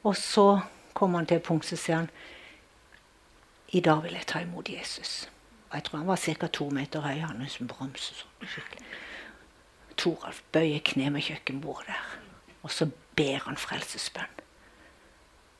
Og 0.02 0.16
så 0.18 0.46
kom 0.92 1.14
han 1.14 1.26
til 1.26 1.38
et 1.38 1.46
punkt 1.46 1.64
så 1.64 1.78
sier 1.78 2.02
han 2.02 2.10
i 3.72 3.80
dag 3.80 4.02
vil 4.04 4.12
jeg 4.12 4.28
ta 4.28 4.42
imot 4.44 4.68
Jesus. 4.68 5.30
Og 5.70 5.78
jeg 5.78 5.84
tror 5.84 5.98
han 5.98 6.06
var 6.06 6.16
ca. 6.20 6.46
to 6.46 6.68
meter 6.70 7.00
høy. 7.00 7.20
Han 7.24 7.40
liksom 7.40 7.70
bremse 7.70 8.14
sånn 8.14 8.48
skikkelig. 8.48 8.84
Toralf 9.96 10.42
bøyer 10.52 10.82
kne 10.84 11.08
med 11.14 11.24
kjøkkenbordet 11.24 11.88
der. 11.88 12.10
Og 12.62 12.70
så 12.70 12.90
ber 13.16 13.46
han 13.46 13.56
frelsesbønn 13.56 14.40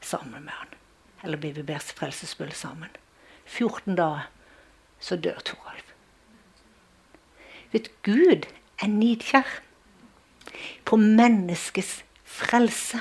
sammen 0.04 0.44
med 0.44 0.52
han. 0.52 0.74
Eller 1.24 1.40
blir 1.40 1.56
vi 1.56 1.64
ber 1.64 1.80
frelsesbønn 1.80 2.52
sammen. 2.52 2.92
14 3.46 3.96
dager, 3.96 4.28
så 5.00 5.16
dør 5.16 5.40
Toralf. 5.44 5.94
Vet 7.72 7.88
Gud 8.04 8.44
er 8.82 8.92
nidkjær 8.92 9.48
på 10.84 10.98
menneskets 11.00 12.02
frelse. 12.24 13.00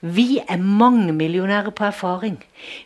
Vi 0.00 0.38
er 0.38 0.56
mangemillionærer 0.56 1.70
på 1.74 1.84
erfaring. 1.84 2.36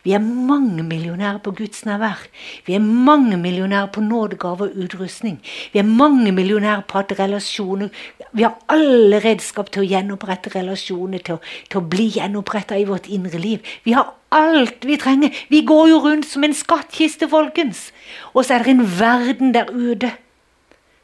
Vi 0.05 0.13
er 0.17 0.19
mangemillionærer 0.19 1.43
på 1.45 1.53
Guds 1.53 1.85
nærvær. 1.85 2.23
Vi 2.67 2.73
er 2.75 2.79
mangemillionærer 2.79 3.87
på 3.93 4.01
nådegave 4.01 4.63
og 4.63 4.77
utrustning. 4.85 5.43
Vi 5.73 5.79
er 5.79 5.83
mangemillionærer 5.83 6.81
på 6.89 6.99
at 6.99 7.13
relasjoner 7.19 7.89
Vi 8.33 8.43
har 8.43 8.57
alle 8.69 9.19
redskap 9.21 9.69
til 9.73 9.83
å 9.83 9.89
gjenopprette 9.91 10.55
relasjoner, 10.55 11.19
til 11.19 11.35
å, 11.35 11.41
til 11.69 11.83
å 11.83 11.85
bli 11.85 12.07
gjenoppretta 12.15 12.79
i 12.81 12.87
vårt 12.89 13.11
indre 13.13 13.39
liv. 13.39 13.61
Vi 13.85 13.93
har 13.93 14.15
alt 14.33 14.87
vi 14.89 14.97
trenger. 14.97 15.37
Vi 15.51 15.61
går 15.69 15.89
jo 15.89 15.99
rundt 16.01 16.27
som 16.27 16.45
en 16.45 16.57
skattkiste, 16.57 17.29
folkens. 17.29 17.91
Og 18.33 18.47
så 18.47 18.57
er 18.57 18.65
det 18.65 18.73
en 18.73 18.87
verden 18.89 19.53
der 19.53 19.69
ute 19.69 20.15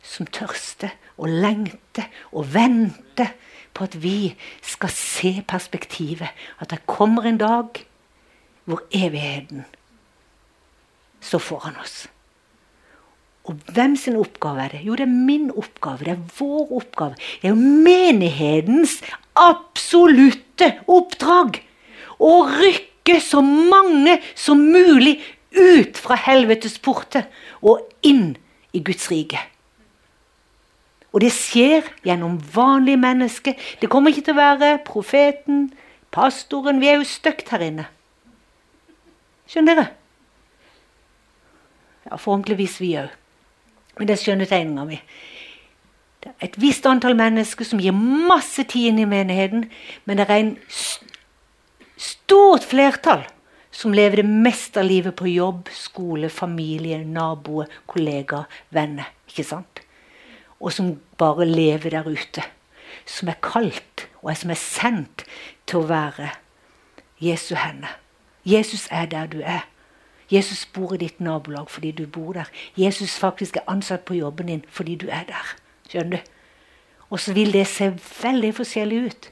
som 0.02 0.26
tørster 0.26 0.96
og 1.18 1.28
lengter 1.28 2.08
og 2.32 2.48
venter 2.54 3.34
på 3.78 3.86
at 3.86 3.96
vi 4.02 4.34
skal 4.62 4.90
se 4.92 5.32
perspektivet. 5.48 6.34
At 6.58 6.72
det 6.74 6.86
kommer 6.90 7.28
en 7.28 7.40
dag 7.40 7.82
hvor 8.68 8.82
evigheten 8.92 9.64
står 11.24 11.42
foran 11.42 11.78
oss. 11.82 12.06
Og 13.48 13.56
hvem 13.72 13.94
sin 13.96 14.18
oppgave 14.20 14.60
er 14.60 14.74
det? 14.74 14.82
Jo, 14.84 14.92
det 14.98 15.06
er 15.06 15.14
min 15.14 15.48
oppgave. 15.50 16.04
Det 16.04 16.12
er 16.12 16.26
vår 16.38 16.72
oppgave. 16.82 17.16
Det 17.40 17.48
er 17.48 17.54
jo 17.54 17.68
menighetens 17.86 18.98
absolutte 19.38 20.74
oppdrag. 20.84 21.62
Å 22.20 22.32
rykke 22.50 23.16
så 23.24 23.40
mange 23.40 24.18
som 24.36 24.60
mulig 24.60 25.16
ut 25.56 25.96
fra 25.96 26.18
helvetes 26.26 26.76
porter 26.82 27.24
og 27.64 27.88
inn 28.04 28.34
i 28.76 28.82
Guds 28.84 29.08
rike. 29.08 29.40
Og 31.12 31.22
det 31.24 31.30
skjer 31.32 31.86
gjennom 32.04 32.36
vanlige 32.54 33.00
mennesker. 33.00 33.54
Det 33.80 33.88
kommer 33.90 34.12
ikke 34.12 34.28
til 34.28 34.36
å 34.36 34.42
være 34.42 34.72
profeten, 34.86 35.70
pastoren 36.12 36.80
Vi 36.80 36.88
er 36.90 37.00
jo 37.00 37.08
støkt 37.08 37.48
her 37.52 37.64
inne. 37.64 37.88
Skjønner 39.48 39.78
dere? 39.78 39.88
Ja, 42.08 42.16
Forhåpentligvis 42.16 42.78
vi 42.80 42.94
òg. 43.00 43.12
Men 43.98 44.08
det 44.08 44.14
er 44.14 44.22
skjønnetegninga 44.22 44.84
mi. 44.88 45.00
Det 46.22 46.30
er 46.30 46.48
et 46.48 46.60
visst 46.60 46.86
antall 46.86 47.16
mennesker 47.18 47.66
som 47.66 47.80
gir 47.82 47.96
masse 47.96 48.62
tid 48.68 48.92
inn 48.92 49.02
i 49.02 49.08
menigheten, 49.08 49.66
men 50.04 50.18
det 50.18 50.28
er 50.28 50.36
en 50.36 50.54
st 50.68 51.04
stort 51.98 52.62
flertall 52.62 53.24
som 53.74 53.94
lever 53.94 54.20
det 54.20 54.30
meste 54.46 54.78
av 54.78 54.86
livet 54.86 55.16
på 55.18 55.26
jobb, 55.32 55.66
skole, 55.74 56.28
familie, 56.30 57.00
naboer, 57.02 57.66
kollegaer, 57.90 58.46
venner. 58.74 59.10
Ikke 59.26 59.46
sant? 59.46 59.82
Og 60.60 60.72
som 60.72 61.00
bare 61.18 61.46
lever 61.46 61.90
der 61.90 62.08
ute. 62.08 62.42
Som 63.06 63.28
er 63.28 63.38
kalt, 63.42 64.08
og 64.22 64.36
som 64.36 64.50
er 64.50 64.60
sendt 64.60 65.24
til 65.66 65.82
å 65.82 65.88
være 65.88 66.30
Jesu 67.20 67.54
hende. 67.54 67.88
Jesus 68.44 68.88
er 68.90 69.06
der 69.06 69.26
du 69.26 69.40
er. 69.40 69.66
Jesus 70.30 70.66
bor 70.66 70.92
i 70.94 71.00
ditt 71.00 71.20
nabolag 71.20 71.70
fordi 71.70 71.92
du 71.92 72.06
bor 72.06 72.32
der. 72.36 72.48
Jesus 72.76 73.16
faktisk 73.18 73.56
er 73.56 73.68
ansatt 73.68 74.04
på 74.04 74.14
jobben 74.18 74.46
din 74.46 74.64
fordi 74.68 74.96
du 74.96 75.08
er 75.08 75.24
der. 75.28 75.54
Skjønner 75.88 76.18
du? 76.18 76.34
Og 77.10 77.20
så 77.20 77.32
vil 77.32 77.52
det 77.52 77.66
se 77.66 77.88
veldig 78.22 78.52
forskjellig 78.54 79.04
ut. 79.06 79.30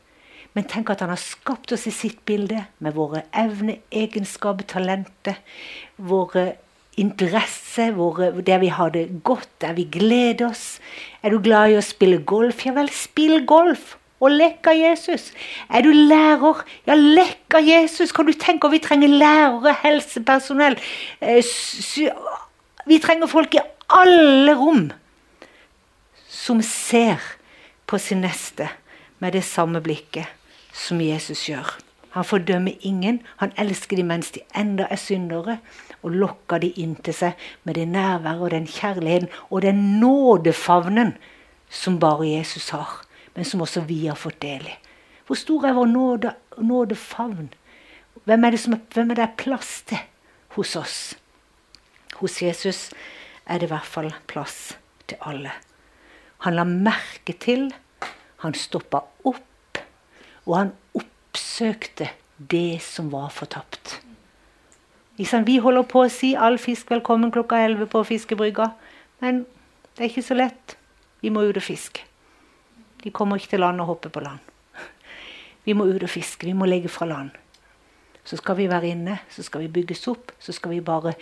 Men 0.56 0.64
tenk 0.64 0.88
at 0.90 1.02
han 1.04 1.12
har 1.12 1.20
skapt 1.20 1.72
oss 1.76 1.84
i 1.84 1.92
sitt 1.92 2.22
bilde, 2.24 2.62
med 2.80 2.94
våre 2.96 3.26
evner, 3.36 3.82
egenskaper, 3.92 4.64
talenter, 4.64 5.36
våre 6.00 6.54
interesse, 6.96 7.90
der 8.46 8.58
vi 8.58 8.66
har 8.72 8.88
det 8.88 9.20
godt, 9.24 9.48
der 9.60 9.72
vi 9.72 9.84
gleder 9.84 10.50
oss. 10.50 10.80
Er 11.22 11.30
du 11.30 11.40
glad 11.42 11.70
i 11.70 11.78
å 11.78 11.84
spille 11.84 12.22
golf? 12.24 12.64
Ja 12.66 12.72
vel, 12.76 12.90
spill 12.92 13.44
golf! 13.46 13.96
Og 14.16 14.32
lekk 14.32 14.70
av 14.70 14.78
Jesus. 14.78 15.28
Er 15.68 15.84
du 15.84 15.90
lærer? 15.92 16.62
Ja, 16.88 16.94
lekk 16.96 17.58
av 17.58 17.66
Jesus. 17.68 18.14
Kan 18.16 18.24
du 18.24 18.32
tenke 18.32 18.68
at 18.68 18.72
vi 18.72 18.80
trenger 18.80 19.12
lærere, 19.12 19.74
helsepersonell 19.82 20.78
eh, 21.20 21.44
Vi 22.88 22.98
trenger 23.04 23.28
folk 23.28 23.58
i 23.58 23.64
alle 23.92 24.54
rom 24.56 24.86
som 26.32 26.62
ser 26.64 27.20
på 27.86 27.98
sin 28.00 28.24
neste 28.24 28.70
med 29.20 29.36
det 29.36 29.44
samme 29.44 29.82
blikket 29.84 30.32
som 30.72 31.00
Jesus 31.00 31.44
gjør. 31.50 31.76
Han 32.16 32.24
fordømmer 32.24 32.72
ingen. 32.80 33.20
Han 33.36 33.52
elsker 33.60 33.98
de 33.98 34.04
mens 34.06 34.30
de 34.32 34.40
enda 34.56 34.86
er 34.90 35.00
syndere 35.00 35.58
og 36.06 36.14
lokker 36.14 36.62
de 36.62 36.70
inn 36.78 36.94
til 37.02 37.16
seg 37.16 37.46
med 37.66 37.74
det 37.78 37.88
nærværet 37.90 38.44
og 38.46 38.52
den 38.54 38.68
kjærligheten 38.70 39.32
og 39.50 39.64
den 39.64 39.82
nådefavnen 40.00 41.16
som 41.68 41.98
bare 41.98 42.28
Jesus 42.28 42.70
har, 42.70 43.00
men 43.34 43.44
som 43.44 43.64
også 43.64 43.82
vi 43.88 44.04
har 44.06 44.18
fått 44.18 44.38
del 44.44 44.68
i. 44.70 44.76
Hvor 45.26 45.38
stor 45.38 45.66
er 45.66 45.74
vår 45.74 45.90
nåde, 45.90 46.34
nådefavn? 46.62 47.50
Hvem 48.24 48.44
er, 48.44 48.54
det 48.54 48.60
som 48.62 48.78
hvem 48.94 49.10
er 49.10 49.18
det 49.18 49.32
plass 49.42 49.80
til 49.90 49.98
hos 50.54 50.76
oss? 50.78 50.98
Hos 52.20 52.38
Jesus 52.42 52.92
er 53.46 53.58
det 53.58 53.66
i 53.66 53.74
hvert 53.74 53.90
fall 53.90 54.12
plass 54.30 54.76
til 55.10 55.18
alle. 55.26 55.50
Han 56.46 56.54
la 56.54 56.64
merke 56.68 57.34
til, 57.42 57.72
han 58.44 58.54
stoppa 58.54 59.02
opp, 59.26 59.82
og 60.46 60.54
han 60.54 60.74
oppsøkte 60.94 62.12
det 62.38 62.78
som 62.86 63.10
var 63.10 63.32
fortapt. 63.34 64.05
Vi 65.16 65.56
holder 65.64 65.86
på 65.88 66.02
å 66.04 66.08
si 66.12 66.34
all 66.36 66.58
fisk 66.60 66.90
velkommen 66.92 67.30
klokka 67.32 67.56
11 67.64 67.86
på 67.88 68.02
fiskebrygga. 68.04 68.72
Men 69.20 69.46
Det 69.96 70.04
er 70.04 70.10
ikke 70.10 70.22
så 70.22 70.34
lett. 70.36 70.76
Vi 71.22 71.30
må 71.30 71.40
ut 71.40 71.56
og 71.56 71.62
fiske. 71.62 72.02
De 73.02 73.10
kommer 73.10 73.36
ikke 73.36 73.54
til 73.54 73.60
land 73.60 73.80
og 73.80 73.86
hopper 73.86 74.10
på 74.12 74.20
land. 74.20 74.38
Vi 75.64 75.72
må 75.72 75.86
ut 75.88 76.02
og 76.02 76.10
fiske. 76.10 76.44
Vi 76.44 76.52
må 76.52 76.66
legge 76.68 76.88
fra 76.92 77.06
land. 77.06 77.30
Så 78.24 78.36
skal 78.36 78.56
vi 78.56 78.66
være 78.68 78.88
inne, 78.90 79.20
så 79.30 79.42
skal 79.42 79.60
vi 79.60 79.68
bygges 79.68 80.08
opp. 80.08 80.32
Så 80.38 80.52
skal 80.52 80.70
vi 80.74 80.80
bare 80.80 81.14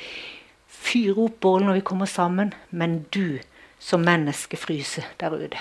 fyre 0.67 1.29
opp 1.29 1.39
bålet 1.41 1.67
når 1.69 1.75
vi 1.75 1.87
kommer 1.87 2.07
sammen. 2.07 2.55
Men 2.71 3.05
du 3.15 3.39
som 3.79 4.01
menneske 4.01 4.57
fryser 4.57 5.05
der 5.21 5.37
ute. 5.37 5.61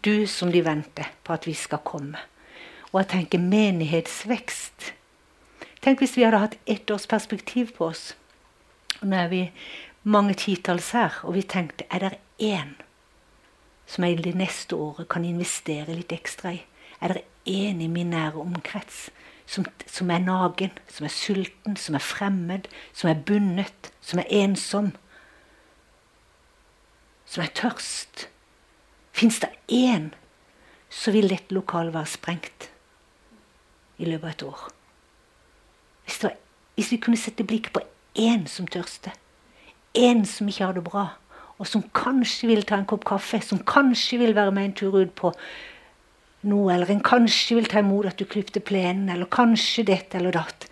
Du 0.00 0.26
som 0.26 0.50
de 0.50 0.64
venter 0.64 1.12
på 1.22 1.36
at 1.36 1.46
vi 1.46 1.54
skal 1.54 1.84
komme. 1.84 2.18
Og 2.90 3.02
jeg 3.02 3.10
tenker 3.12 3.38
menighetsvekst. 3.38 4.94
Tenk 5.80 6.02
hvis 6.02 6.16
vi 6.18 6.26
hadde 6.26 6.42
hatt 6.42 6.58
ett 6.68 6.90
års 6.90 7.06
perspektiv 7.08 7.72
på 7.76 7.88
oss. 7.88 8.12
Nå 9.00 9.16
er 9.16 9.28
vi 9.32 9.42
mange 10.02 10.34
titalls 10.36 10.90
her, 10.92 11.16
og 11.24 11.38
vi 11.38 11.44
tenkte 11.48 11.86
er 11.88 12.04
det 12.04 12.18
én 12.40 12.74
som 13.90 14.04
jeg 14.06 14.20
det 14.22 14.36
neste 14.38 14.76
året 14.76 15.08
kan 15.10 15.24
investere 15.24 15.96
litt 15.96 16.12
ekstra 16.14 16.52
i? 16.54 16.60
Er 17.00 17.16
det 17.16 17.24
én 17.48 17.80
i 17.80 17.88
min 17.88 18.12
nære 18.12 18.38
omkrets 18.38 19.08
som, 19.50 19.64
som, 19.86 20.10
er 20.10 20.20
nagen, 20.22 20.70
som 20.86 21.08
er 21.08 21.14
sulten, 21.14 21.76
som 21.76 21.96
er 21.96 22.04
fremmed, 22.04 22.68
som 22.92 23.10
er 23.10 23.22
bundet, 23.26 23.90
som 24.00 24.20
er 24.20 24.28
ensom? 24.42 24.92
Som 27.26 27.42
er 27.42 27.54
tørst? 27.56 28.28
Fins 29.16 29.40
det 29.42 29.50
én, 29.72 30.12
så 30.90 31.10
vil 31.16 31.32
dette 31.32 31.54
lokalet 31.54 31.96
være 31.96 32.12
sprengt 32.12 32.68
i 33.98 34.06
løpet 34.06 34.28
av 34.28 34.30
et 34.36 34.46
år. 34.52 34.68
Hvis, 36.10 36.22
var, 36.24 36.32
hvis 36.74 36.90
vi 36.90 36.96
kunne 36.98 37.18
sette 37.20 37.44
blikket 37.46 37.70
på 37.76 37.80
én 38.18 38.48
som 38.50 38.66
tørster, 38.66 39.14
én 39.94 40.24
som 40.26 40.48
ikke 40.50 40.64
har 40.64 40.74
det 40.74 40.82
bra, 40.82 41.04
og 41.62 41.68
som 41.70 41.84
kanskje 41.94 42.48
vil 42.50 42.64
ta 42.66 42.80
en 42.80 42.88
kopp 42.90 43.04
kaffe, 43.06 43.38
som 43.46 43.60
kanskje 43.62 44.18
vil 44.18 44.34
være 44.34 44.50
med 44.56 44.64
en 44.64 44.74
tur 44.74 44.96
ut 44.98 45.12
på 45.14 45.30
noe, 46.50 46.74
eller 46.74 46.90
en 46.90 47.04
kanskje 47.06 47.60
vil 47.60 47.70
ta 47.70 47.84
imot 47.84 48.10
at 48.10 48.18
du 48.18 48.26
klipte 48.26 48.58
plenen, 48.58 49.06
eller 49.12 49.30
kanskje 49.30 49.86
dette 49.86 50.18
eller 50.18 50.34
datt, 50.34 50.66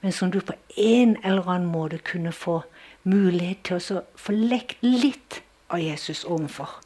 men 0.00 0.16
som 0.16 0.32
du 0.32 0.40
på 0.40 0.56
en 0.80 1.16
eller 1.20 1.44
annen 1.44 1.68
måte 1.68 2.00
kunne 2.00 2.32
få 2.32 2.62
mulighet 3.04 3.66
til 3.68 3.76
å 3.76 4.04
få 4.16 4.32
lekt 4.32 4.80
litt 4.80 5.42
av 5.68 5.84
Jesus 5.84 6.24
overfor. 6.24 6.78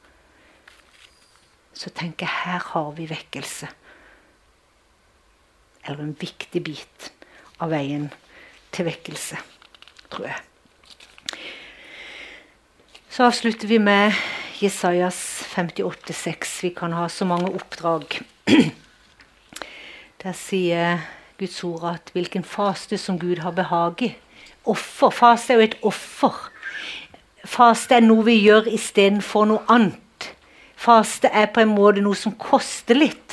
Så 1.79 1.95
tenker 1.95 2.27
jeg 2.27 2.43
her 2.43 2.73
har 2.75 2.91
vi 2.99 3.07
vekkelse. 3.07 3.71
Eller 5.85 6.03
en 6.03 6.17
viktig 6.19 6.63
bit 6.65 7.13
av 7.63 7.71
veien 7.75 8.09
til 8.75 8.89
vekkelse, 8.89 9.39
tror 10.11 10.29
jeg. 10.31 10.41
Så 13.15 13.29
avslutter 13.29 13.71
vi 13.71 13.79
med 13.79 14.17
Jesajas 14.59 15.19
58,6. 15.55 16.63
Vi 16.63 16.71
kan 16.75 16.93
ha 16.93 17.09
så 17.09 17.25
mange 17.25 17.53
oppdrag. 17.55 18.19
Der 20.23 20.33
sier 20.35 20.99
Guds 21.39 21.65
ord 21.65 21.85
at 21.93 22.11
hvilken 22.15 22.45
faste 22.45 22.99
som 22.99 23.19
Gud 23.19 23.39
har 23.39 23.55
behag 23.55 24.03
i. 24.03 24.11
Offer. 24.65 25.11
Faste 25.11 25.53
er 25.53 25.61
jo 25.61 25.69
et 25.69 25.79
offer. 25.83 26.35
Faste 27.45 27.95
er 27.95 28.03
noe 28.03 28.25
vi 28.27 28.39
gjør 28.41 28.71
istedenfor 28.73 29.47
noe 29.51 29.63
annet. 29.71 30.31
Faste 30.75 31.31
er 31.31 31.51
på 31.55 31.63
en 31.63 31.75
måte 31.75 32.03
noe 32.05 32.19
som 32.19 32.35
koster 32.35 32.99
litt. 32.99 33.24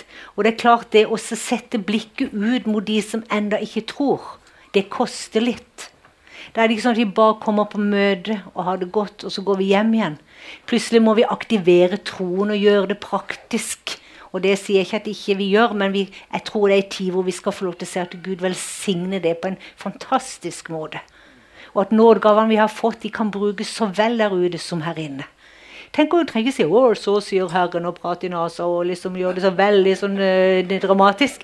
Og 0.42 0.46
det 0.48 0.56
er 0.56 0.62
klart 0.64 0.88
det 0.90 1.04
å 1.06 1.20
sette 1.22 1.78
blikket 1.78 2.32
ut 2.34 2.66
mot 2.66 2.82
de 2.82 2.96
som 3.06 3.22
enda 3.30 3.60
ikke 3.62 3.84
tror, 3.92 4.24
det 4.74 4.88
koster 4.90 5.44
litt. 5.44 5.92
Da 6.56 6.64
er 6.64 6.66
det 6.66 6.80
ikke 6.80 6.86
sånn 6.88 6.96
at 6.96 7.02
vi 7.04 7.12
bare 7.20 7.36
kommer 7.44 7.68
på 7.70 7.78
møte 7.78 8.40
og 8.56 8.64
har 8.66 8.80
det 8.82 8.88
godt, 8.90 9.22
og 9.22 9.36
så 9.36 9.44
går 9.46 9.60
vi 9.60 9.68
hjem 9.70 9.92
igjen. 10.00 10.16
Plutselig 10.66 11.04
må 11.06 11.14
vi 11.20 11.28
aktivere 11.30 12.00
troen 12.10 12.56
og 12.56 12.58
gjøre 12.58 12.90
det 12.90 12.98
praktisk. 13.04 13.94
Og 14.32 14.42
det 14.42 14.56
sier 14.58 14.80
jeg 14.80 14.90
ikke 14.90 15.02
at 15.04 15.12
ikke 15.12 15.38
vi 15.44 15.52
gjør, 15.52 15.78
men 15.78 15.94
vi, 15.94 16.08
jeg 16.10 16.46
tror 16.50 16.66
det 16.66 16.80
er 16.80 16.84
en 16.88 16.92
tid 16.98 17.14
hvor 17.14 17.30
vi 17.30 17.38
skal 17.38 17.56
få 17.60 17.68
lov 17.70 17.78
til 17.78 17.92
å 17.92 17.92
se 17.92 18.02
at 18.08 18.18
Gud 18.26 18.42
velsigner 18.42 19.22
det 19.22 19.36
på 19.44 19.52
en 19.52 19.62
fantastisk 19.78 20.74
måte. 20.74 21.04
Og 21.76 21.84
at 21.86 21.94
nådegavene 21.94 22.50
vi 22.50 22.58
har 22.64 22.74
fått, 22.82 23.04
de 23.06 23.14
kan 23.14 23.30
brukes 23.30 23.78
så 23.78 23.92
vel 23.94 24.18
der 24.18 24.34
ute 24.34 24.58
som 24.58 24.82
her 24.90 24.98
inne. 25.06 25.30
Tenk 25.92 26.14
om 26.14 26.22
du 26.24 26.30
trenger 26.30 26.56
å 26.72 26.84
så 26.96 27.18
sier 27.20 27.50
Herren', 27.52 27.86
og 27.86 27.98
prate 28.00 28.28
i 28.28 28.32
nesa 28.32 28.64
og 28.64 28.86
liksom 28.88 29.18
gjøre 29.20 29.36
det 29.36 29.44
så 29.44 29.52
veldig 29.52 29.96
sånn 30.00 30.14
uh, 30.16 30.78
dramatisk. 30.80 31.44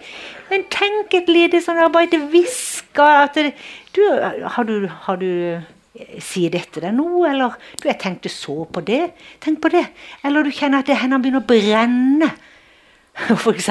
Men 0.50 0.64
tenk 0.72 1.14
et 1.14 1.28
lite 1.28 1.60
sånn 1.60 1.82
arbeid, 1.84 2.14
et 2.14 2.30
hvisk 2.32 3.02
at 3.04 3.36
det, 3.36 3.52
du, 3.92 4.02
har, 4.08 4.64
du, 4.64 4.88
har 4.88 5.20
du 5.20 5.28
eh, 5.58 5.74
Sier 6.22 6.52
dette 6.54 6.78
deg 6.80 6.94
noe, 6.94 7.26
eller 7.26 7.58
du, 7.82 7.88
'Jeg 7.90 7.98
tenkte 8.00 8.30
så 8.30 8.64
på 8.70 8.84
det'. 8.86 9.12
Tenk 9.42 9.60
på 9.62 9.72
det. 9.74 9.88
Eller 10.24 10.44
du 10.44 10.52
kjenner 10.54 10.80
at 10.80 10.92
hendene 10.94 11.20
begynner 11.20 11.42
å 11.42 11.50
brenne, 11.50 12.30
f.eks. 13.42 13.70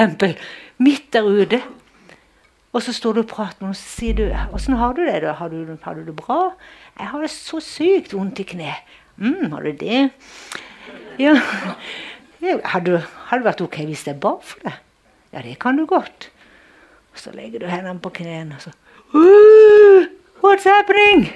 Midt 0.83 1.13
der 1.15 1.23
ute. 1.23 1.63
Og 2.75 2.83
så 2.83 2.93
står 2.93 3.15
du 3.15 3.21
og 3.23 3.31
prater 3.31 3.63
med 3.63 3.71
noen, 3.71 3.79
så 3.79 3.89
sier 4.03 4.15
du 4.19 4.27
'Åssen 4.29 4.77
har 4.77 4.93
du 4.93 5.07
det? 5.07 5.23
da? 5.23 5.33
Har 5.33 5.49
du, 5.49 5.79
har 5.83 5.95
du 5.95 6.05
det 6.05 6.17
bra?' 6.17 6.53
'Jeg 6.99 7.09
har 7.09 7.21
det 7.21 7.31
så 7.31 7.61
sykt 7.61 8.13
vondt 8.13 8.41
i 8.41 8.43
kne.' 8.43 9.06
'Mm, 9.19 9.53
har 9.53 9.63
du 9.63 9.73
det?' 9.73 10.11
Ja. 11.19 11.35
Hadde 12.65 13.03
det 13.03 13.45
vært 13.45 13.61
ok 13.61 13.77
hvis 13.89 14.07
jeg 14.07 14.21
ba 14.21 14.37
for 14.43 14.61
det? 14.65 14.75
Ja, 15.33 15.43
det 15.43 15.59
kan 15.59 15.77
du 15.77 15.87
godt. 15.87 16.31
Og 17.13 17.19
så 17.19 17.33
legger 17.33 17.59
du 17.61 17.67
hendene 17.67 18.01
på 18.01 18.11
knærne 18.11 18.55
og 18.57 18.63
så 18.63 18.71
What's 20.45 20.67
happening? 20.69 21.33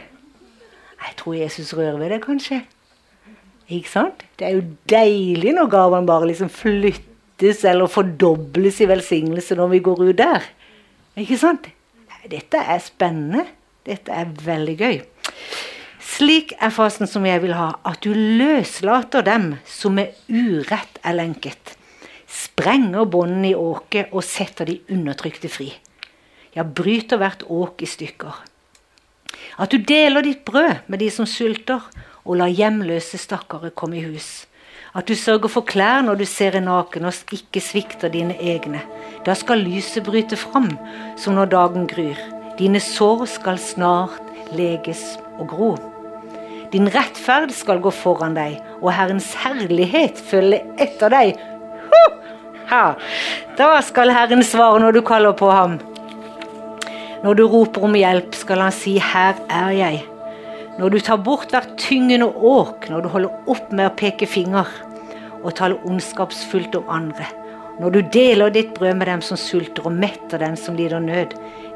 Jeg 1.00 1.16
tror 1.16 1.34
Jesus 1.34 1.72
rører 1.74 1.98
ved 1.98 2.10
det, 2.10 2.20
kanskje. 2.24 2.62
Ikke 3.68 3.88
sant? 3.88 4.24
Det 4.38 4.46
er 4.46 4.56
jo 4.58 4.62
deilig 4.90 5.54
når 5.56 5.70
gavene 5.72 6.06
bare 6.06 6.26
liksom 6.26 6.50
flyttes 6.52 7.64
eller 7.64 7.86
fordobles 7.86 8.80
i 8.80 8.88
velsignelse 8.90 9.56
når 9.56 9.68
vi 9.72 9.78
går 9.78 10.02
ut 10.10 10.18
der. 10.18 10.44
Ikke 11.16 11.38
sant? 11.38 11.70
Dette 12.30 12.58
er 12.60 12.78
spennende. 12.84 13.46
Dette 13.86 14.12
er 14.12 14.28
veldig 14.44 14.76
gøy. 14.76 15.00
Slik 16.20 16.50
er 16.60 16.68
fasen 16.68 17.08
som 17.08 17.24
jeg 17.24 17.40
vil 17.40 17.54
ha, 17.56 17.70
at 17.88 18.02
du 18.04 18.10
løslater 18.12 19.24
dem 19.24 19.54
som 19.64 19.94
med 19.96 20.12
urett 20.28 20.98
er 21.00 21.14
lenket. 21.16 21.70
Sprenger 22.28 23.06
båndene 23.08 23.54
i 23.54 23.56
åket 23.56 24.10
og 24.12 24.26
setter 24.26 24.68
de 24.68 24.74
undertrykte 24.92 25.48
fri. 25.48 25.70
Ja, 26.52 26.60
bryter 26.60 27.16
hvert 27.22 27.46
åk 27.48 27.80
i 27.80 27.88
stykker. 27.88 28.36
At 29.64 29.72
du 29.72 29.78
deler 29.80 30.26
ditt 30.26 30.42
brød 30.44 30.90
med 30.92 31.00
de 31.00 31.08
som 31.14 31.24
sulter, 31.24 31.86
og 32.28 32.36
lar 32.36 32.52
hjemløse 32.52 33.16
stakkare 33.16 33.70
komme 33.72 33.96
i 33.96 34.04
hus. 34.04 34.44
At 34.92 35.08
du 35.08 35.16
sørger 35.16 35.48
for 35.48 35.64
klær 35.64 36.04
når 36.04 36.20
du 36.20 36.26
ser 36.28 36.58
en 36.58 36.68
naken 36.68 37.08
og 37.08 37.32
ikke 37.32 37.62
svikter 37.64 38.12
dine 38.12 38.36
egne. 38.36 38.82
Da 39.24 39.32
skal 39.32 39.64
lyset 39.64 40.04
bryte 40.04 40.36
fram, 40.36 40.68
som 41.16 41.40
når 41.40 41.48
dagen 41.56 41.88
gryr. 41.88 42.20
Dine 42.60 42.84
sår 42.84 43.24
skal 43.38 43.62
snart 43.62 44.52
leges 44.52 45.14
og 45.38 45.48
gro. 45.54 45.72
Din 46.70 46.86
rettferd 46.86 47.50
skal 47.50 47.80
gå 47.82 47.90
foran 47.90 48.36
deg, 48.36 48.60
og 48.78 48.92
Herrens 48.94 49.32
herlighet 49.42 50.20
følge 50.30 50.60
etter 50.78 51.10
deg. 51.10 51.40
Ha! 52.70 52.84
Da 53.58 53.70
skal 53.82 54.12
Herren 54.14 54.44
svare 54.46 54.78
når 54.78 54.94
du 54.94 55.00
kaller 55.02 55.34
på 55.34 55.48
ham. 55.50 55.80
Når 57.24 57.40
du 57.40 57.42
roper 57.50 57.88
om 57.88 57.96
hjelp, 57.98 58.38
skal 58.38 58.62
han 58.62 58.72
si 58.72 58.98
'Her 58.98 59.34
er 59.50 59.74
jeg'. 59.74 60.06
Når 60.78 60.88
du 60.88 61.00
tar 61.00 61.16
bort 61.16 61.50
hvert 61.50 61.76
tyngende 61.76 62.30
åk, 62.30 62.88
når 62.88 63.02
du 63.02 63.08
holder 63.08 63.30
opp 63.46 63.72
med 63.72 63.90
å 63.90 63.96
peke 63.96 64.26
finger 64.26 64.66
og 65.42 65.54
tale 65.54 65.76
ondskapsfullt 65.84 66.76
om 66.76 66.88
andre, 66.88 67.26
når 67.80 67.90
du 67.90 68.00
deler 68.00 68.50
ditt 68.50 68.74
brød 68.78 68.94
med 68.94 69.06
dem 69.06 69.20
som 69.20 69.36
sulter 69.36 69.86
og 69.86 69.92
metter 69.92 70.38
dem 70.38 70.56
som 70.56 70.76
lider 70.76 71.00
nød, 71.00 71.34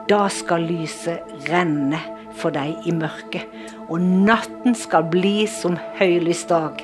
da 0.09 0.29
skal 0.29 0.61
lyset 0.61 1.19
renne 1.51 1.99
for 2.39 2.55
deg 2.55 2.87
i 2.89 2.93
mørket, 2.95 3.47
og 3.89 4.01
natten 4.01 4.77
skal 4.79 5.07
bli 5.13 5.45
som 5.51 5.79
høylys 5.99 6.45
dag. 6.51 6.81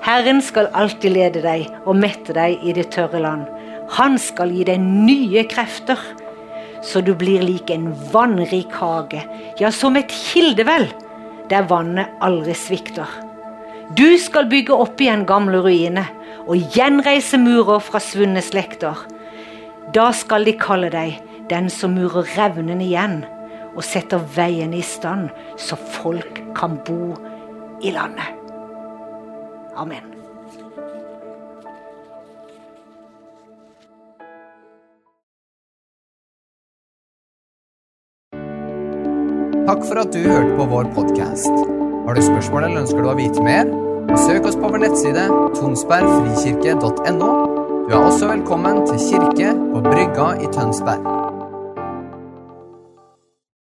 Herren 0.00 0.40
skal 0.44 0.70
alltid 0.76 1.12
lede 1.12 1.42
deg 1.44 1.66
og 1.84 1.98
mette 2.00 2.34
deg 2.36 2.62
i 2.64 2.72
det 2.76 2.88
tørre 2.94 3.20
land. 3.20 3.44
Han 3.98 4.16
skal 4.22 4.52
gi 4.54 4.64
deg 4.64 4.80
nye 4.80 5.44
krefter, 5.50 6.00
så 6.80 7.02
du 7.04 7.12
blir 7.18 7.42
lik 7.44 7.70
en 7.74 7.90
vannrik 8.12 8.72
hage, 8.80 9.20
ja, 9.60 9.68
som 9.74 9.98
et 10.00 10.12
kildevel, 10.14 10.86
der 11.50 11.66
vannet 11.68 12.08
aldri 12.24 12.54
svikter. 12.56 13.08
Du 13.98 14.16
skal 14.22 14.46
bygge 14.48 14.72
opp 14.72 15.00
igjen 15.02 15.26
gamle 15.26 15.60
ruiner 15.64 16.08
og 16.46 16.70
gjenreise 16.76 17.40
murer 17.42 17.82
fra 17.82 18.00
svunne 18.00 18.40
slekter. 18.44 18.94
Da 19.92 20.12
skal 20.14 20.46
de 20.46 20.54
kalle 20.56 20.88
deg 20.94 21.18
den 21.50 21.66
som 21.74 21.96
murer 21.98 22.28
revnene 22.38 22.86
igjen 22.86 23.24
og 23.74 23.84
setter 23.86 24.22
veiene 24.36 24.80
i 24.80 24.84
stand, 24.84 25.28
så 25.56 25.78
folk 26.00 26.42
kan 26.56 26.78
bo 26.86 27.14
i 27.82 27.92
landet. 27.94 28.36
Amen. 29.76 30.16
Takk 39.70 39.84
for 39.86 40.00
at 40.02 40.10
du 40.10 40.18
hørte 40.26 40.56
på 40.58 40.64
vår 40.66 40.88
podkast. 40.96 41.54
Har 42.06 42.16
du 42.16 42.22
spørsmål 42.26 42.64
eller 42.66 42.82
ønsker 42.82 43.04
du 43.04 43.10
å 43.12 43.14
vite 43.14 43.44
mer? 43.44 43.70
Søk 44.18 44.48
oss 44.50 44.58
på 44.58 44.66
vår 44.72 44.82
nettside 44.82 45.28
tonsbergfrikirke.no. 45.60 47.30
Du 47.86 47.94
er 47.94 48.00
også 48.00 48.32
velkommen 48.32 48.82
til 48.88 48.98
kirke 49.04 49.54
på 49.54 49.84
Brygga 49.86 50.32
i 50.42 50.50
Tønsberg. 50.50 51.39